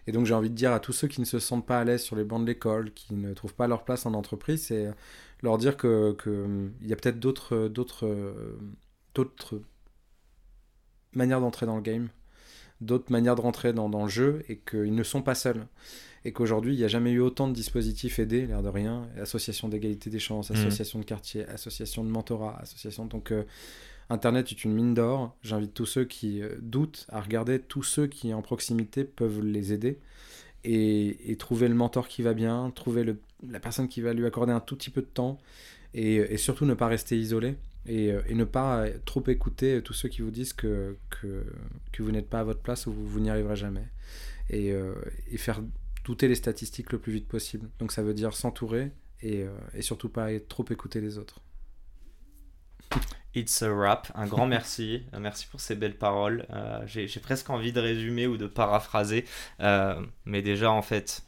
Et 0.06 0.12
donc 0.12 0.26
j'ai 0.26 0.34
envie 0.34 0.50
de 0.50 0.54
dire 0.54 0.72
à 0.72 0.80
tous 0.80 0.92
ceux 0.92 1.08
qui 1.08 1.20
ne 1.20 1.26
se 1.26 1.38
sentent 1.38 1.66
pas 1.66 1.78
à 1.80 1.84
l'aise 1.84 2.02
sur 2.02 2.16
les 2.16 2.24
bancs 2.24 2.40
de 2.42 2.46
l'école, 2.46 2.92
qui 2.92 3.14
ne 3.14 3.32
trouvent 3.34 3.54
pas 3.54 3.68
leur 3.68 3.84
place 3.84 4.06
en 4.06 4.14
entreprise, 4.14 4.66
c'est 4.66 4.88
leur 5.42 5.58
dire 5.58 5.76
que, 5.76 6.16
il 6.80 6.88
y 6.88 6.92
a 6.92 6.96
peut-être 6.96 7.20
d'autres 7.20 7.68
d'autres 7.68 8.34
d'autres 9.14 9.60
manières 11.12 11.40
d'entrer 11.40 11.66
dans 11.66 11.76
le 11.76 11.82
game, 11.82 12.08
d'autres 12.80 13.12
manières 13.12 13.36
de 13.36 13.40
rentrer 13.40 13.72
dans, 13.72 13.88
dans 13.88 14.04
le 14.04 14.08
jeu 14.08 14.44
et 14.48 14.58
qu'ils 14.58 14.94
ne 14.94 15.02
sont 15.02 15.22
pas 15.22 15.34
seuls. 15.34 15.66
Et 16.24 16.32
qu'aujourd'hui, 16.32 16.74
il 16.74 16.78
n'y 16.78 16.84
a 16.84 16.88
jamais 16.88 17.10
eu 17.10 17.18
autant 17.18 17.48
de 17.48 17.52
dispositifs 17.52 18.20
aidés, 18.20 18.46
l'air 18.46 18.62
de 18.62 18.68
rien. 18.68 19.08
Association 19.20 19.68
d'égalité 19.68 20.08
des 20.08 20.20
chances, 20.20 20.50
mmh. 20.50 20.54
association 20.54 20.98
de 21.00 21.04
quartier, 21.04 21.44
association 21.48 22.04
de 22.04 22.10
mentorat, 22.10 22.58
association. 22.60 23.06
Donc, 23.06 23.32
euh, 23.32 23.42
Internet 24.12 24.52
est 24.52 24.64
une 24.64 24.72
mine 24.72 24.94
d'or. 24.94 25.34
J'invite 25.42 25.74
tous 25.74 25.86
ceux 25.86 26.04
qui 26.04 26.42
euh, 26.42 26.56
doutent 26.60 27.06
à 27.08 27.20
regarder 27.20 27.58
tous 27.58 27.82
ceux 27.82 28.06
qui, 28.06 28.34
en 28.34 28.42
proximité, 28.42 29.04
peuvent 29.04 29.40
les 29.40 29.72
aider. 29.72 29.98
Et, 30.64 31.36
trouver 31.38 31.66
le 31.66 31.74
mentor 31.74 32.06
qui 32.06 32.22
va 32.22 32.34
bien, 32.34 32.70
trouver 32.74 33.16
la 33.48 33.58
personne 33.58 33.88
qui 33.88 34.00
va 34.00 34.12
lui 34.12 34.26
accorder 34.26 34.52
un 34.52 34.60
tout 34.60 34.76
petit 34.76 34.90
peu 34.90 35.00
de 35.00 35.06
temps. 35.06 35.38
Et, 35.94 36.36
surtout 36.36 36.66
ne 36.66 36.74
pas 36.74 36.86
rester 36.86 37.18
isolé. 37.18 37.56
Euh, 37.88 38.22
et, 38.28 38.34
ne 38.34 38.44
pas 38.44 38.84
trop 39.04 39.24
écouter 39.26 39.82
tous 39.82 39.94
ceux 39.94 40.08
qui 40.08 40.22
vous 40.22 40.30
disent 40.30 40.52
que, 40.52 40.96
vous 41.98 42.12
n'êtes 42.12 42.28
pas 42.28 42.40
à 42.40 42.44
votre 42.44 42.60
place 42.60 42.86
ou 42.86 42.92
vous, 42.92 43.06
vous 43.06 43.20
n'y 43.20 43.30
arriverez 43.30 43.56
jamais. 43.56 43.88
Et, 44.50 44.72
euh, 44.72 44.94
faire 45.36 45.62
douter 46.04 46.28
les 46.28 46.34
statistiques 46.34 46.92
le 46.92 46.98
plus 46.98 47.12
vite 47.12 47.28
possible. 47.28 47.68
Donc 47.78 47.92
ça 47.92 48.02
veut 48.02 48.14
dire 48.14 48.34
s'entourer 48.34 48.92
euh, 49.24 49.48
et 49.74 49.82
surtout 49.82 50.08
pas 50.08 50.28
trop 50.48 50.64
écouter 50.70 51.00
les 51.00 51.18
autres. 51.18 51.40
It's 53.34 53.62
a 53.62 53.72
wrap. 53.72 54.08
Un 54.14 54.26
grand 54.26 54.46
merci. 54.46 55.04
Merci 55.18 55.46
pour 55.46 55.60
ces 55.60 55.74
belles 55.74 55.96
paroles. 55.96 56.46
J'ai 56.86 57.08
presque 57.20 57.48
envie 57.50 57.72
de 57.72 57.80
résumer 57.80 58.26
ou 58.26 58.36
de 58.36 58.46
paraphraser. 58.46 59.24
mais 59.58 60.42
déjà, 60.42 60.70
en 60.70 60.82
fait, 60.82 61.24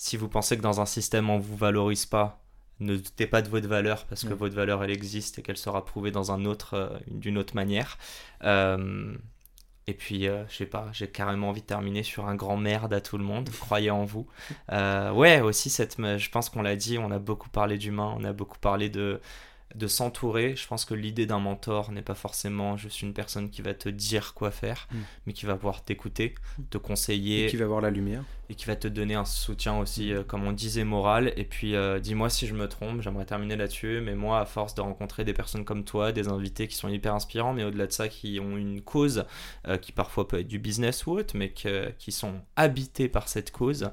si 0.00 0.16
vous 0.16 0.28
pensez 0.28 0.56
que 0.56 0.62
dans 0.62 0.80
un 0.80 0.86
système 0.86 1.28
on 1.28 1.38
vous 1.38 1.56
valorise 1.56 2.06
pas, 2.06 2.40
ne 2.80 2.96
doutez 2.96 3.26
pas 3.26 3.42
de 3.42 3.50
votre 3.50 3.68
valeur 3.68 4.06
parce 4.06 4.24
que 4.24 4.32
votre 4.32 4.54
valeur 4.54 4.82
elle 4.82 4.90
existe 4.90 5.38
et 5.38 5.42
qu'elle 5.42 5.58
sera 5.58 5.84
prouvée 5.84 6.10
dans 6.10 6.32
un 6.32 6.46
autre 6.46 6.74
euh, 6.74 6.98
d'une 7.08 7.36
autre 7.36 7.54
manière 7.54 7.98
euh, 8.44 9.14
et 9.86 9.92
puis 9.92 10.26
euh, 10.26 10.44
je 10.48 10.56
sais 10.56 10.66
pas 10.66 10.88
j'ai 10.92 11.06
carrément 11.06 11.50
envie 11.50 11.60
de 11.60 11.66
terminer 11.66 12.02
sur 12.02 12.26
un 12.26 12.34
grand 12.34 12.56
merde 12.56 12.94
à 12.94 13.02
tout 13.02 13.18
le 13.18 13.24
monde 13.24 13.50
croyez 13.60 13.90
en 13.90 14.06
vous 14.06 14.26
ouais 14.70 15.42
aussi 15.42 15.68
cette 15.68 15.98
je 15.98 16.30
pense 16.30 16.48
qu'on 16.48 16.62
l'a 16.62 16.76
dit 16.76 16.96
on 16.96 17.10
a 17.10 17.18
beaucoup 17.18 17.50
parlé 17.50 17.76
d'humain 17.76 18.14
on 18.16 18.24
a 18.24 18.32
beaucoup 18.32 18.58
parlé 18.58 18.88
de 18.88 19.20
de 19.74 19.86
s'entourer. 19.86 20.56
Je 20.56 20.66
pense 20.66 20.84
que 20.84 20.94
l'idée 20.94 21.26
d'un 21.26 21.38
mentor 21.38 21.92
n'est 21.92 22.02
pas 22.02 22.14
forcément 22.14 22.76
juste 22.76 23.02
une 23.02 23.14
personne 23.14 23.50
qui 23.50 23.62
va 23.62 23.74
te 23.74 23.88
dire 23.88 24.34
quoi 24.34 24.50
faire, 24.50 24.88
mm. 24.90 24.98
mais 25.26 25.32
qui 25.32 25.46
va 25.46 25.54
pouvoir 25.54 25.84
t'écouter, 25.84 26.34
mm. 26.58 26.62
te 26.70 26.78
conseiller. 26.78 27.46
Et 27.46 27.48
qui 27.48 27.56
va 27.56 27.66
voir 27.66 27.80
la 27.80 27.90
lumière. 27.90 28.22
Et 28.48 28.54
qui 28.54 28.66
va 28.66 28.76
te 28.76 28.88
donner 28.88 29.14
un 29.14 29.24
soutien 29.24 29.78
aussi, 29.78 30.12
mm. 30.12 30.16
euh, 30.16 30.24
comme 30.24 30.44
on 30.44 30.52
disait, 30.52 30.84
moral. 30.84 31.32
Et 31.36 31.44
puis, 31.44 31.74
euh, 31.74 32.00
dis-moi 32.00 32.30
si 32.30 32.46
je 32.46 32.54
me 32.54 32.68
trompe, 32.68 33.00
j'aimerais 33.00 33.26
terminer 33.26 33.56
là-dessus, 33.56 34.00
mais 34.02 34.14
moi, 34.14 34.40
à 34.40 34.46
force 34.46 34.74
de 34.74 34.80
rencontrer 34.80 35.24
des 35.24 35.34
personnes 35.34 35.64
comme 35.64 35.84
toi, 35.84 36.12
des 36.12 36.28
invités 36.28 36.66
qui 36.66 36.74
sont 36.74 36.88
hyper 36.88 37.14
inspirants, 37.14 37.52
mais 37.52 37.64
au-delà 37.64 37.86
de 37.86 37.92
ça, 37.92 38.08
qui 38.08 38.40
ont 38.40 38.56
une 38.56 38.82
cause, 38.82 39.24
euh, 39.68 39.76
qui 39.76 39.92
parfois 39.92 40.26
peut 40.26 40.40
être 40.40 40.48
du 40.48 40.58
business 40.58 41.06
ou 41.06 41.12
autre, 41.12 41.36
mais 41.36 41.52
qui 41.52 42.12
sont 42.12 42.40
habités 42.56 43.08
par 43.08 43.28
cette 43.28 43.50
cause, 43.50 43.90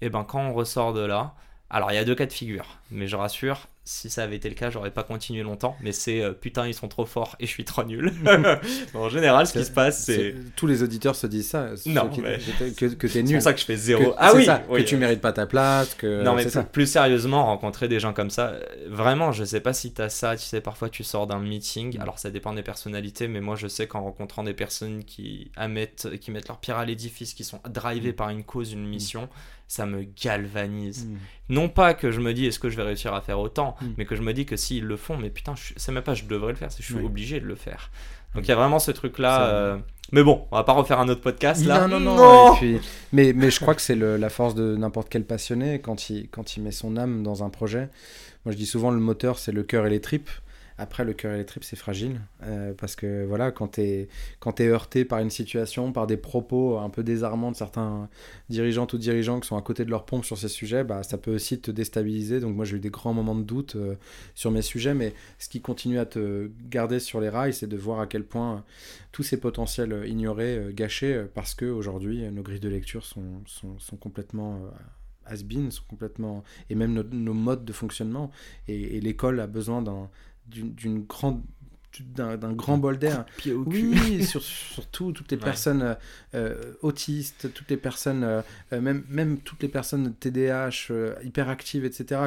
et 0.00 0.06
eh 0.06 0.10
ben 0.10 0.24
quand 0.24 0.40
on 0.40 0.52
ressort 0.52 0.92
de 0.92 1.00
là, 1.00 1.34
alors 1.70 1.90
il 1.90 1.94
y 1.94 1.98
a 1.98 2.04
deux 2.04 2.14
cas 2.14 2.26
de 2.26 2.32
figure, 2.32 2.78
mais 2.90 3.08
je 3.08 3.16
rassure, 3.16 3.66
si 3.88 4.10
ça 4.10 4.24
avait 4.24 4.34
été 4.34 4.48
le 4.48 4.56
cas, 4.56 4.68
j'aurais 4.68 4.90
pas 4.90 5.04
continué 5.04 5.44
longtemps. 5.44 5.76
Mais 5.80 5.92
c'est 5.92 6.20
euh, 6.20 6.32
putain, 6.32 6.66
ils 6.66 6.74
sont 6.74 6.88
trop 6.88 7.06
forts 7.06 7.36
et 7.38 7.46
je 7.46 7.50
suis 7.52 7.64
trop 7.64 7.84
nul. 7.84 8.12
en 8.94 9.08
général, 9.08 9.46
ce 9.46 9.52
qui 9.52 9.64
se 9.64 9.70
passe, 9.70 10.04
c'est. 10.04 10.34
Tous 10.56 10.66
les 10.66 10.82
auditeurs 10.82 11.14
se 11.14 11.28
disent 11.28 11.48
ça. 11.50 11.70
Non, 11.86 12.10
que, 12.10 12.94
que 12.94 13.06
t'es 13.06 13.22
nul. 13.22 13.28
C'est 13.28 13.34
pour 13.34 13.42
ça 13.42 13.52
que 13.54 13.60
je 13.60 13.64
fais 13.64 13.76
zéro. 13.76 14.12
ah 14.18 14.32
oui, 14.34 14.44
ça, 14.44 14.58
Que 14.58 14.82
tu 14.82 14.96
mérites 14.96 15.20
pas 15.20 15.32
ta 15.32 15.46
place. 15.46 15.94
Que... 15.94 16.24
Non, 16.24 16.34
mais 16.34 16.44
plus, 16.44 16.62
plus, 16.72 16.86
sérieusement, 16.86 17.46
rencontrer 17.46 17.86
des 17.86 18.00
gens 18.00 18.12
comme 18.12 18.30
ça, 18.30 18.48
euh, 18.48 18.64
vraiment, 18.88 19.30
je 19.30 19.44
sais 19.44 19.60
pas 19.60 19.72
si 19.72 19.92
t'as 19.92 20.08
ça. 20.08 20.36
Tu 20.36 20.42
sais, 20.42 20.60
parfois 20.60 20.90
tu 20.90 21.04
sors 21.04 21.28
d'un 21.28 21.38
meeting. 21.38 21.96
Mm. 21.96 22.00
Alors 22.00 22.18
ça 22.18 22.30
dépend 22.30 22.52
des 22.52 22.64
personnalités, 22.64 23.28
mais 23.28 23.40
moi 23.40 23.54
je 23.54 23.68
sais 23.68 23.86
qu'en 23.86 24.02
rencontrant 24.02 24.42
des 24.42 24.54
personnes 24.54 25.04
qui, 25.04 25.52
mettent, 25.68 26.18
qui 26.18 26.32
mettent 26.32 26.48
leur 26.48 26.58
pierre 26.58 26.78
à 26.78 26.84
l'édifice, 26.84 27.34
qui 27.34 27.44
sont 27.44 27.60
drivées 27.68 28.10
mm. 28.10 28.16
par 28.16 28.30
une 28.30 28.42
cause, 28.42 28.72
une 28.72 28.86
mission 28.86 29.28
ça 29.68 29.86
me 29.86 30.04
galvanise. 30.04 31.06
Hmm. 31.06 31.16
Non 31.48 31.68
pas 31.68 31.94
que 31.94 32.10
je 32.10 32.20
me 32.20 32.32
dis 32.32 32.46
est-ce 32.46 32.58
que 32.58 32.68
je 32.68 32.76
vais 32.76 32.82
réussir 32.82 33.14
à 33.14 33.20
faire 33.20 33.40
autant, 33.40 33.76
hmm. 33.80 33.86
mais 33.96 34.04
que 34.04 34.16
je 34.16 34.22
me 34.22 34.32
dis 34.32 34.46
que 34.46 34.56
s'ils 34.56 34.84
le 34.84 34.96
font, 34.96 35.16
mais 35.16 35.30
putain, 35.30 35.54
c'est 35.76 35.92
même 35.92 36.02
pas 36.02 36.14
je 36.14 36.24
devrais 36.24 36.52
le 36.52 36.58
faire, 36.58 36.70
c'est 36.70 36.82
je 36.82 36.94
suis 36.94 37.04
obligé 37.04 37.40
de 37.40 37.46
le 37.46 37.54
faire. 37.54 37.90
Donc 38.34 38.44
il 38.44 38.48
y 38.48 38.52
a 38.52 38.56
vraiment 38.56 38.78
ce 38.78 38.90
truc-là. 38.90 39.48
Euh, 39.48 39.78
mais 40.12 40.22
bon, 40.22 40.46
on 40.50 40.56
va 40.56 40.62
pas 40.62 40.72
refaire 40.72 41.00
un 41.00 41.08
autre 41.08 41.22
podcast 41.22 41.64
là. 41.64 41.88
Non, 41.88 41.98
non, 41.98 42.14
non. 42.16 42.56
Mais, 43.12 43.32
mais 43.32 43.50
je 43.50 43.60
crois 43.60 43.74
que 43.74 43.82
c'est 43.82 43.96
la 43.96 44.28
force 44.28 44.54
de 44.54 44.76
n'importe 44.76 45.08
quel 45.08 45.24
passionné 45.24 45.80
quand 45.80 46.10
il, 46.10 46.28
quand 46.28 46.56
il 46.56 46.62
met 46.62 46.70
son 46.70 46.96
âme 46.96 47.22
dans 47.22 47.42
un 47.42 47.50
projet. 47.50 47.88
Moi 48.44 48.52
je 48.52 48.56
dis 48.56 48.66
souvent 48.66 48.90
le 48.90 49.00
moteur 49.00 49.38
c'est 49.38 49.52
le 49.52 49.62
cœur 49.62 49.86
et 49.86 49.90
les 49.90 50.00
tripes. 50.00 50.30
Après, 50.78 51.04
le 51.04 51.14
cœur 51.14 51.32
et 51.32 51.38
les 51.38 51.46
tripes, 51.46 51.64
c'est 51.64 51.76
fragile. 51.76 52.20
Euh, 52.42 52.74
parce 52.74 52.96
que 52.96 53.24
voilà, 53.24 53.50
quand 53.50 53.76
tu 53.76 53.80
es, 53.80 54.08
heurté 54.60 55.04
par 55.06 55.20
une 55.20 55.30
situation, 55.30 55.90
par 55.90 56.06
des 56.06 56.18
propos 56.18 56.78
un 56.78 56.90
peu 56.90 57.02
désarmants 57.02 57.50
de 57.50 57.56
certains 57.56 58.10
dirigeantes 58.50 58.92
ou 58.92 58.98
dirigeants 58.98 59.40
qui 59.40 59.48
sont 59.48 59.56
à 59.56 59.62
côté 59.62 59.86
de 59.86 59.90
leur 59.90 60.04
pompe 60.04 60.24
sur 60.24 60.36
ces 60.36 60.48
sujets, 60.48 60.84
bah, 60.84 61.02
ça 61.02 61.16
peut 61.16 61.34
aussi 61.34 61.60
te 61.60 61.70
déstabiliser. 61.70 62.40
Donc, 62.40 62.54
moi, 62.54 62.66
j'ai 62.66 62.76
eu 62.76 62.80
des 62.80 62.90
grands 62.90 63.14
moments 63.14 63.34
de 63.34 63.42
doute 63.42 63.76
euh, 63.76 63.94
sur 64.34 64.50
mes 64.50 64.60
sujets. 64.60 64.92
Mais 64.92 65.14
ce 65.38 65.48
qui 65.48 65.62
continue 65.62 65.98
à 65.98 66.04
te 66.04 66.50
garder 66.68 67.00
sur 67.00 67.20
les 67.20 67.30
rails, 67.30 67.54
c'est 67.54 67.68
de 67.68 67.76
voir 67.76 68.00
à 68.00 68.06
quel 68.06 68.24
point 68.24 68.62
tous 69.12 69.22
ces 69.22 69.38
potentiels 69.40 70.04
ignorés, 70.06 70.58
euh, 70.58 70.72
gâchés, 70.72 71.24
parce 71.32 71.54
qu'aujourd'hui, 71.54 72.30
nos 72.30 72.42
grilles 72.42 72.60
de 72.60 72.68
lecture 72.68 73.06
sont, 73.06 73.42
sont, 73.46 73.78
sont 73.78 73.96
complètement 73.96 74.60
has-been, 75.24 75.70
sont 75.70 75.84
complètement. 75.88 76.44
et 76.68 76.74
même 76.74 76.92
nos, 76.92 77.34
modes 77.34 77.64
de 77.64 77.72
fonctionnement. 77.72 78.30
et 78.68 79.00
l'école 79.00 79.40
a 79.40 79.46
besoin 79.46 79.80
d'un 79.80 80.10
d'une 80.48 81.04
grande 81.04 81.42
d'un 82.00 82.52
grand 82.52 82.78
bol 82.78 82.98
d'air. 82.98 83.24
Oui, 83.46 84.24
sur, 84.24 84.42
surtout 84.42 85.12
toutes 85.12 85.30
les 85.30 85.36
personnes 85.36 85.82
euh, 85.82 85.94
euh, 86.34 86.72
autistes, 86.82 87.52
toutes 87.52 87.70
les 87.70 87.76
personnes, 87.76 88.24
euh, 88.24 88.42
même, 88.70 89.04
même 89.08 89.38
toutes 89.38 89.62
les 89.62 89.68
personnes 89.68 90.14
TDAH, 90.14 90.92
hyperactives, 91.22 91.84
etc., 91.84 92.20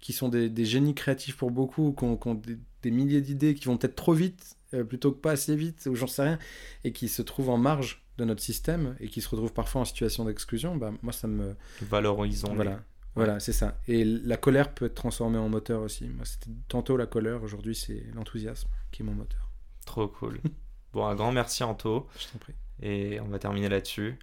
qui 0.00 0.12
sont 0.12 0.28
des, 0.28 0.48
des, 0.48 0.64
génies 0.64 0.94
créatifs 0.94 1.36
pour 1.36 1.50
beaucoup, 1.50 1.94
qui 1.96 2.04
ont, 2.04 2.34
des, 2.34 2.58
des, 2.82 2.90
milliers 2.90 3.20
d'idées, 3.20 3.54
qui 3.54 3.66
vont 3.66 3.76
peut-être 3.76 3.96
trop 3.96 4.14
vite 4.14 4.56
plutôt 4.88 5.12
que 5.12 5.18
pas 5.18 5.32
assez 5.32 5.54
vite, 5.54 5.86
ou 5.90 5.94
j'en 5.94 6.06
sais 6.06 6.22
rien, 6.22 6.38
et 6.84 6.92
qui 6.92 7.08
se 7.08 7.20
trouvent 7.20 7.50
en 7.50 7.58
marge 7.58 8.02
de 8.16 8.24
notre 8.24 8.42
système 8.42 8.96
et 9.00 9.08
qui 9.08 9.20
se 9.20 9.28
retrouvent 9.28 9.52
parfois 9.52 9.82
en 9.82 9.84
situation 9.84 10.24
d'exclusion, 10.24 10.76
bah, 10.76 10.92
moi 11.02 11.12
ça 11.12 11.28
me... 11.28 11.54
Valorisons. 11.82 12.54
Voilà. 12.54 12.82
Voilà, 13.14 13.40
c'est 13.40 13.52
ça. 13.52 13.78
Et 13.88 14.04
la 14.04 14.36
colère 14.36 14.72
peut 14.72 14.86
être 14.86 14.94
transformée 14.94 15.38
en 15.38 15.48
moteur 15.48 15.82
aussi. 15.82 16.08
Moi, 16.08 16.24
c'était 16.24 16.50
tantôt 16.68 16.96
la 16.96 17.06
colère, 17.06 17.42
aujourd'hui, 17.42 17.74
c'est 17.74 18.04
l'enthousiasme 18.14 18.68
qui 18.90 19.02
est 19.02 19.04
mon 19.04 19.12
moteur. 19.12 19.48
Trop 19.84 20.08
cool. 20.08 20.40
bon, 20.92 21.04
un 21.06 21.14
grand 21.14 21.32
merci, 21.32 21.62
Anto. 21.62 22.08
Je 22.18 22.26
t'en 22.28 22.38
prie. 22.38 22.54
Et 22.80 23.20
on 23.20 23.28
va 23.28 23.38
terminer 23.38 23.68
là-dessus. 23.68 24.18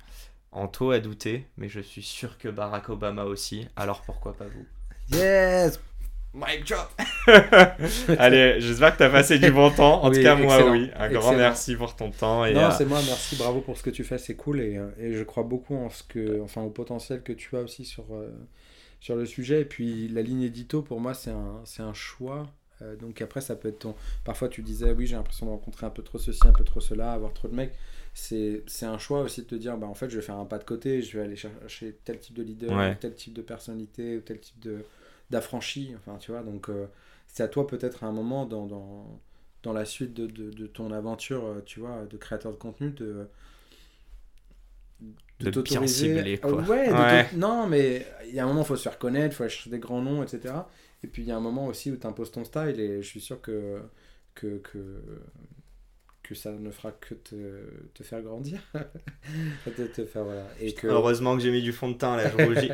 Anto 0.52 0.92
a 0.92 1.00
douté, 1.00 1.48
mais 1.58 1.70
je 1.70 1.80
suis 1.80 2.02
sûr 2.02 2.38
que 2.38 2.50
Barack 2.50 2.90
Obama 2.90 3.26
aussi. 3.26 3.68
Alors 3.76 4.02
pourquoi 4.02 4.34
pas 4.34 4.46
vous? 4.46 4.66
Yes 5.16 5.80
Mic 6.34 6.68
drop 6.68 6.90
Allez, 8.20 8.60
j'espère 8.60 8.94
que 8.94 8.98
tu 8.98 9.04
as 9.04 9.10
passé 9.10 9.40
du 9.40 9.52
bon 9.52 9.72
temps. 9.72 10.04
En 10.04 10.12
tout 10.12 10.22
cas, 10.22 10.36
moi, 10.36 10.70
oui. 10.70 10.92
Un 10.96 11.10
grand 11.10 11.34
merci 11.34 11.76
pour 11.76 11.96
ton 11.96 12.12
temps. 12.12 12.46
Et 12.46 12.54
non, 12.54 12.70
c'est 12.72 12.86
moi, 12.86 13.00
merci, 13.06 13.36
bravo 13.36 13.62
pour 13.62 13.78
ce 13.78 13.84
que 13.84 13.90
tu 13.90 14.04
fais, 14.04 14.18
c'est 14.18 14.36
cool. 14.36 14.62
Et, 14.62 14.78
euh, 14.78 14.90
et, 15.00 15.14
je 15.14 15.24
crois 15.24 15.44
beaucoup 15.44 15.76
en 15.76 15.90
ce 15.90 16.04
que, 16.04 16.42
enfin, 16.42 16.62
au 16.62 16.70
potentiel 16.70 17.24
que 17.24 17.34
tu 17.34 17.56
as 17.58 17.62
aussi 17.62 17.84
sur, 17.84 18.06
euh, 18.12 18.30
sur 19.00 19.16
le 19.16 19.26
sujet. 19.26 19.62
Et 19.62 19.66
puis 19.66 20.08
la 20.08 20.22
ligne 20.22 20.42
édito, 20.44 20.82
pour 20.82 21.00
moi, 21.00 21.14
c'est 21.14 21.32
un, 21.32 21.62
c'est 21.66 21.84
un 21.84 21.94
choix. 21.94 22.48
Euh, 22.82 22.96
donc 22.96 23.22
après, 23.22 23.42
ça 23.42 23.56
peut 23.56 23.68
être 23.68 23.80
ton... 23.80 23.96
Parfois, 24.24 24.48
tu 24.48 24.62
disais, 24.62 24.92
oui, 24.92 25.06
j'ai 25.06 25.16
l'impression 25.16 25.46
de 25.46 25.52
rencontrer 25.52 25.86
un 25.86 25.90
peu 25.90 26.02
trop 26.04 26.18
ceci, 26.18 26.40
un 26.46 26.54
peu 26.54 26.64
trop 26.64 26.80
cela, 26.80 27.12
avoir 27.12 27.34
trop 27.34 27.48
de 27.48 27.56
mecs. 27.56 27.74
C'est, 28.14 28.64
c'est 28.68 28.86
un 28.86 28.98
choix 28.98 29.22
aussi 29.22 29.42
de 29.42 29.48
te 29.48 29.56
dire, 29.56 29.78
bah, 29.78 29.88
en 29.88 29.94
fait, 29.94 30.10
je 30.10 30.16
vais 30.16 30.22
faire 30.22 30.38
un 30.38 30.46
pas 30.46 30.58
de 30.58 30.64
côté, 30.64 31.02
je 31.02 31.18
vais 31.18 31.24
aller 31.24 31.36
chercher 31.36 31.98
tel 32.06 32.20
type 32.20 32.36
de 32.36 32.44
leader, 32.44 32.98
tel 33.00 33.16
type 33.16 33.34
de 33.34 33.42
personnalité, 33.42 34.18
ou 34.18 34.22
tel 34.22 34.40
type 34.40 34.60
de, 34.60 34.84
d'affranchi. 35.30 35.94
Enfin, 35.98 36.18
tu 36.18 36.32
vois, 36.32 36.42
donc 36.42 36.70
euh, 36.70 36.88
c'est 37.28 37.44
à 37.44 37.48
toi 37.48 37.68
peut-être 37.68 38.04
à 38.04 38.08
un 38.08 38.12
moment 38.12 38.46
dans, 38.46 38.66
dans, 38.66 39.20
dans 39.64 39.74
la 39.74 39.86
suite 39.86 40.14
de, 40.14 40.26
de, 40.26 40.50
de, 40.50 40.68
ton 40.68 40.92
aventure, 40.92 41.46
euh, 41.46 41.62
tu 41.66 41.80
vois, 41.80 42.06
de 42.06 42.18
créateur 42.18 42.52
de 42.52 42.58
contenu, 42.58 42.92
de 42.92 43.28
de, 45.40 45.50
de 45.50 45.62
bien 45.62 45.88
cibler 45.88 46.38
quoi. 46.38 46.62
ouais, 46.64 47.28
non 47.36 47.68
mais 47.68 48.06
il 48.28 48.36
y 48.36 48.40
a 48.40 48.44
un 48.44 48.48
moment 48.48 48.62
il 48.62 48.68
faut 48.68 48.76
se 48.76 48.84
faire 48.84 48.98
connaître 48.98 49.34
il 49.34 49.38
faut 49.38 49.44
chercher 49.48 49.70
des 49.70 49.80
grands 49.80 50.02
noms 50.02 50.22
etc 50.22 50.54
et 51.04 51.08
puis 51.08 51.22
il 51.24 51.28
y 51.28 51.32
a 51.32 51.38
un 51.38 51.42
moment 51.42 51.68
aussi 51.68 51.92
où 51.92 51.98
tu 51.98 52.06
imposes 52.06 52.32
ton 52.32 52.44
style 52.44 52.80
et 52.80 53.02
je 53.02 53.08
suis 53.08 53.22
sûr 53.22 53.40
que 53.42 53.82
que, 54.36 54.58
que, 54.60 55.02
que 56.24 56.36
ça 56.36 56.52
ne 56.52 56.72
fera 56.72 56.92
que 56.92 57.14
te, 57.14 57.36
te 57.94 58.04
faire 58.04 58.22
grandir. 58.22 58.62
te, 59.66 59.82
te 59.82 60.06
faire, 60.06 60.24
voilà. 60.24 60.48
Et 60.62 60.74
que... 60.74 60.88
Heureusement 60.88 61.36
que 61.36 61.42
j'ai 61.44 61.52
mis 61.52 61.62
du 61.62 61.74
fond 61.74 61.90
de 61.90 61.98
teint 61.98 62.16
là, 62.16 62.30
je 62.30 62.46
rougis. 62.46 62.72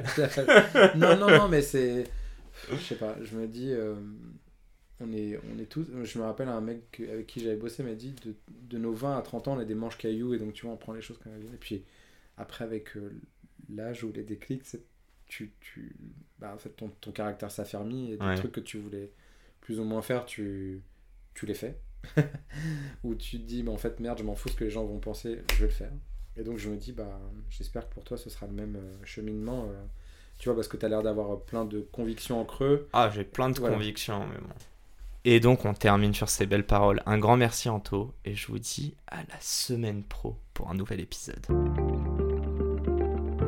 non, 0.98 1.18
non, 1.18 1.30
non, 1.30 1.48
mais 1.48 1.62
c'est. 1.62 2.06
Je 2.72 2.78
sais 2.78 2.96
pas, 2.96 3.16
je 3.24 3.36
me 3.36 3.48
dis. 3.48 3.72
Euh, 3.72 3.96
on 5.02 5.12
est, 5.12 5.40
on 5.54 5.60
est 5.60 5.66
tous. 5.66 5.86
Je 6.04 6.20
me 6.20 6.24
rappelle 6.24 6.48
un 6.48 6.62
mec 6.62 7.02
avec 7.12 7.28
qui 7.28 7.42
j'avais 7.42 7.58
bossé 7.58 7.84
m'a 7.84 7.94
dit 7.94 8.14
de, 8.26 8.34
de, 8.70 8.78
nos 8.78 8.94
20 8.94 9.18
à 9.18 9.22
30 9.22 9.48
ans, 9.50 9.58
on 9.58 9.60
est 9.60 9.66
des 9.66 9.76
manches 9.76 9.98
cailloux 9.98 10.34
et 10.34 10.38
donc 10.38 10.54
tu 10.54 10.66
vois, 10.66 10.74
on 10.74 10.78
prend 10.78 10.94
les 10.94 11.02
choses 11.02 11.18
comme 11.18 11.34
elles 11.34 11.42
viennent. 11.42 11.54
Et 11.54 11.58
puis 11.58 11.84
après, 12.38 12.64
avec 12.66 12.96
euh, 12.98 13.20
l'âge 13.70 14.04
ou 14.04 14.12
les 14.12 14.24
déclics, 14.24 14.64
tu, 15.28 15.54
tu, 15.60 15.96
bah, 16.40 16.54
en 16.54 16.58
fait, 16.58 16.70
ton, 16.70 16.90
ton 16.90 17.12
caractère 17.12 17.52
s'affermit 17.52 18.14
et 18.14 18.18
des 18.18 18.36
trucs 18.36 18.52
que 18.52 18.60
tu 18.60 18.78
voulais 18.78 19.12
plus 19.62 19.80
ou 19.80 19.84
moins 19.84 20.02
faire, 20.02 20.26
tu, 20.26 20.82
tu 21.34 21.46
les 21.46 21.56
fais. 21.56 21.80
Ou 23.04 23.16
tu 23.16 23.40
te 23.40 23.44
dis, 23.44 23.64
mais 23.64 23.72
en 23.72 23.78
fait, 23.78 24.00
merde, 24.00 24.20
je 24.20 24.24
m'en 24.24 24.36
fous 24.36 24.50
ce 24.50 24.56
que 24.56 24.64
les 24.64 24.70
gens 24.70 24.86
vont 24.86 25.00
penser, 25.00 25.42
je 25.54 25.58
vais 25.58 25.66
le 25.66 25.72
faire. 25.72 25.92
Et 26.38 26.44
donc 26.44 26.58
je 26.58 26.70
me 26.70 26.78
dis, 26.78 26.92
bah, 26.92 27.20
j'espère 27.50 27.90
que 27.90 27.94
pour 27.94 28.04
toi, 28.04 28.18
ce 28.18 28.30
sera 28.30 28.46
le 28.46 28.54
même 28.54 28.76
euh, 28.76 29.06
cheminement. 29.06 29.66
Euh, 29.70 29.84
tu 30.38 30.50
vois, 30.50 30.56
parce 30.56 30.68
que 30.68 30.78
tu 30.78 30.86
as 30.86 30.90
l'air 30.90 31.02
d'avoir 31.02 31.40
plein 31.42 31.66
de 31.66 31.82
convictions 31.92 32.40
en 32.40 32.46
creux. 32.46 32.88
Ah, 32.94 33.10
j'ai 33.10 33.24
plein 33.24 33.50
de 33.50 33.58
convictions, 33.58 34.28
mais 34.28 34.38
bon. 34.40 34.54
Et 35.28 35.40
donc 35.40 35.66
on 35.66 35.74
termine 35.74 36.14
sur 36.14 36.30
ces 36.30 36.46
belles 36.46 36.68
paroles. 36.68 37.02
Un 37.08 37.18
grand 37.18 37.36
merci 37.36 37.68
Anto 37.68 38.14
et 38.26 38.36
je 38.36 38.46
vous 38.46 38.60
dis 38.60 38.96
à 39.08 39.18
la 39.24 39.40
semaine 39.42 40.04
pro 40.04 40.38
pour 40.54 40.70
un 40.70 40.76
nouvel 40.76 41.00
épisode. 41.00 41.44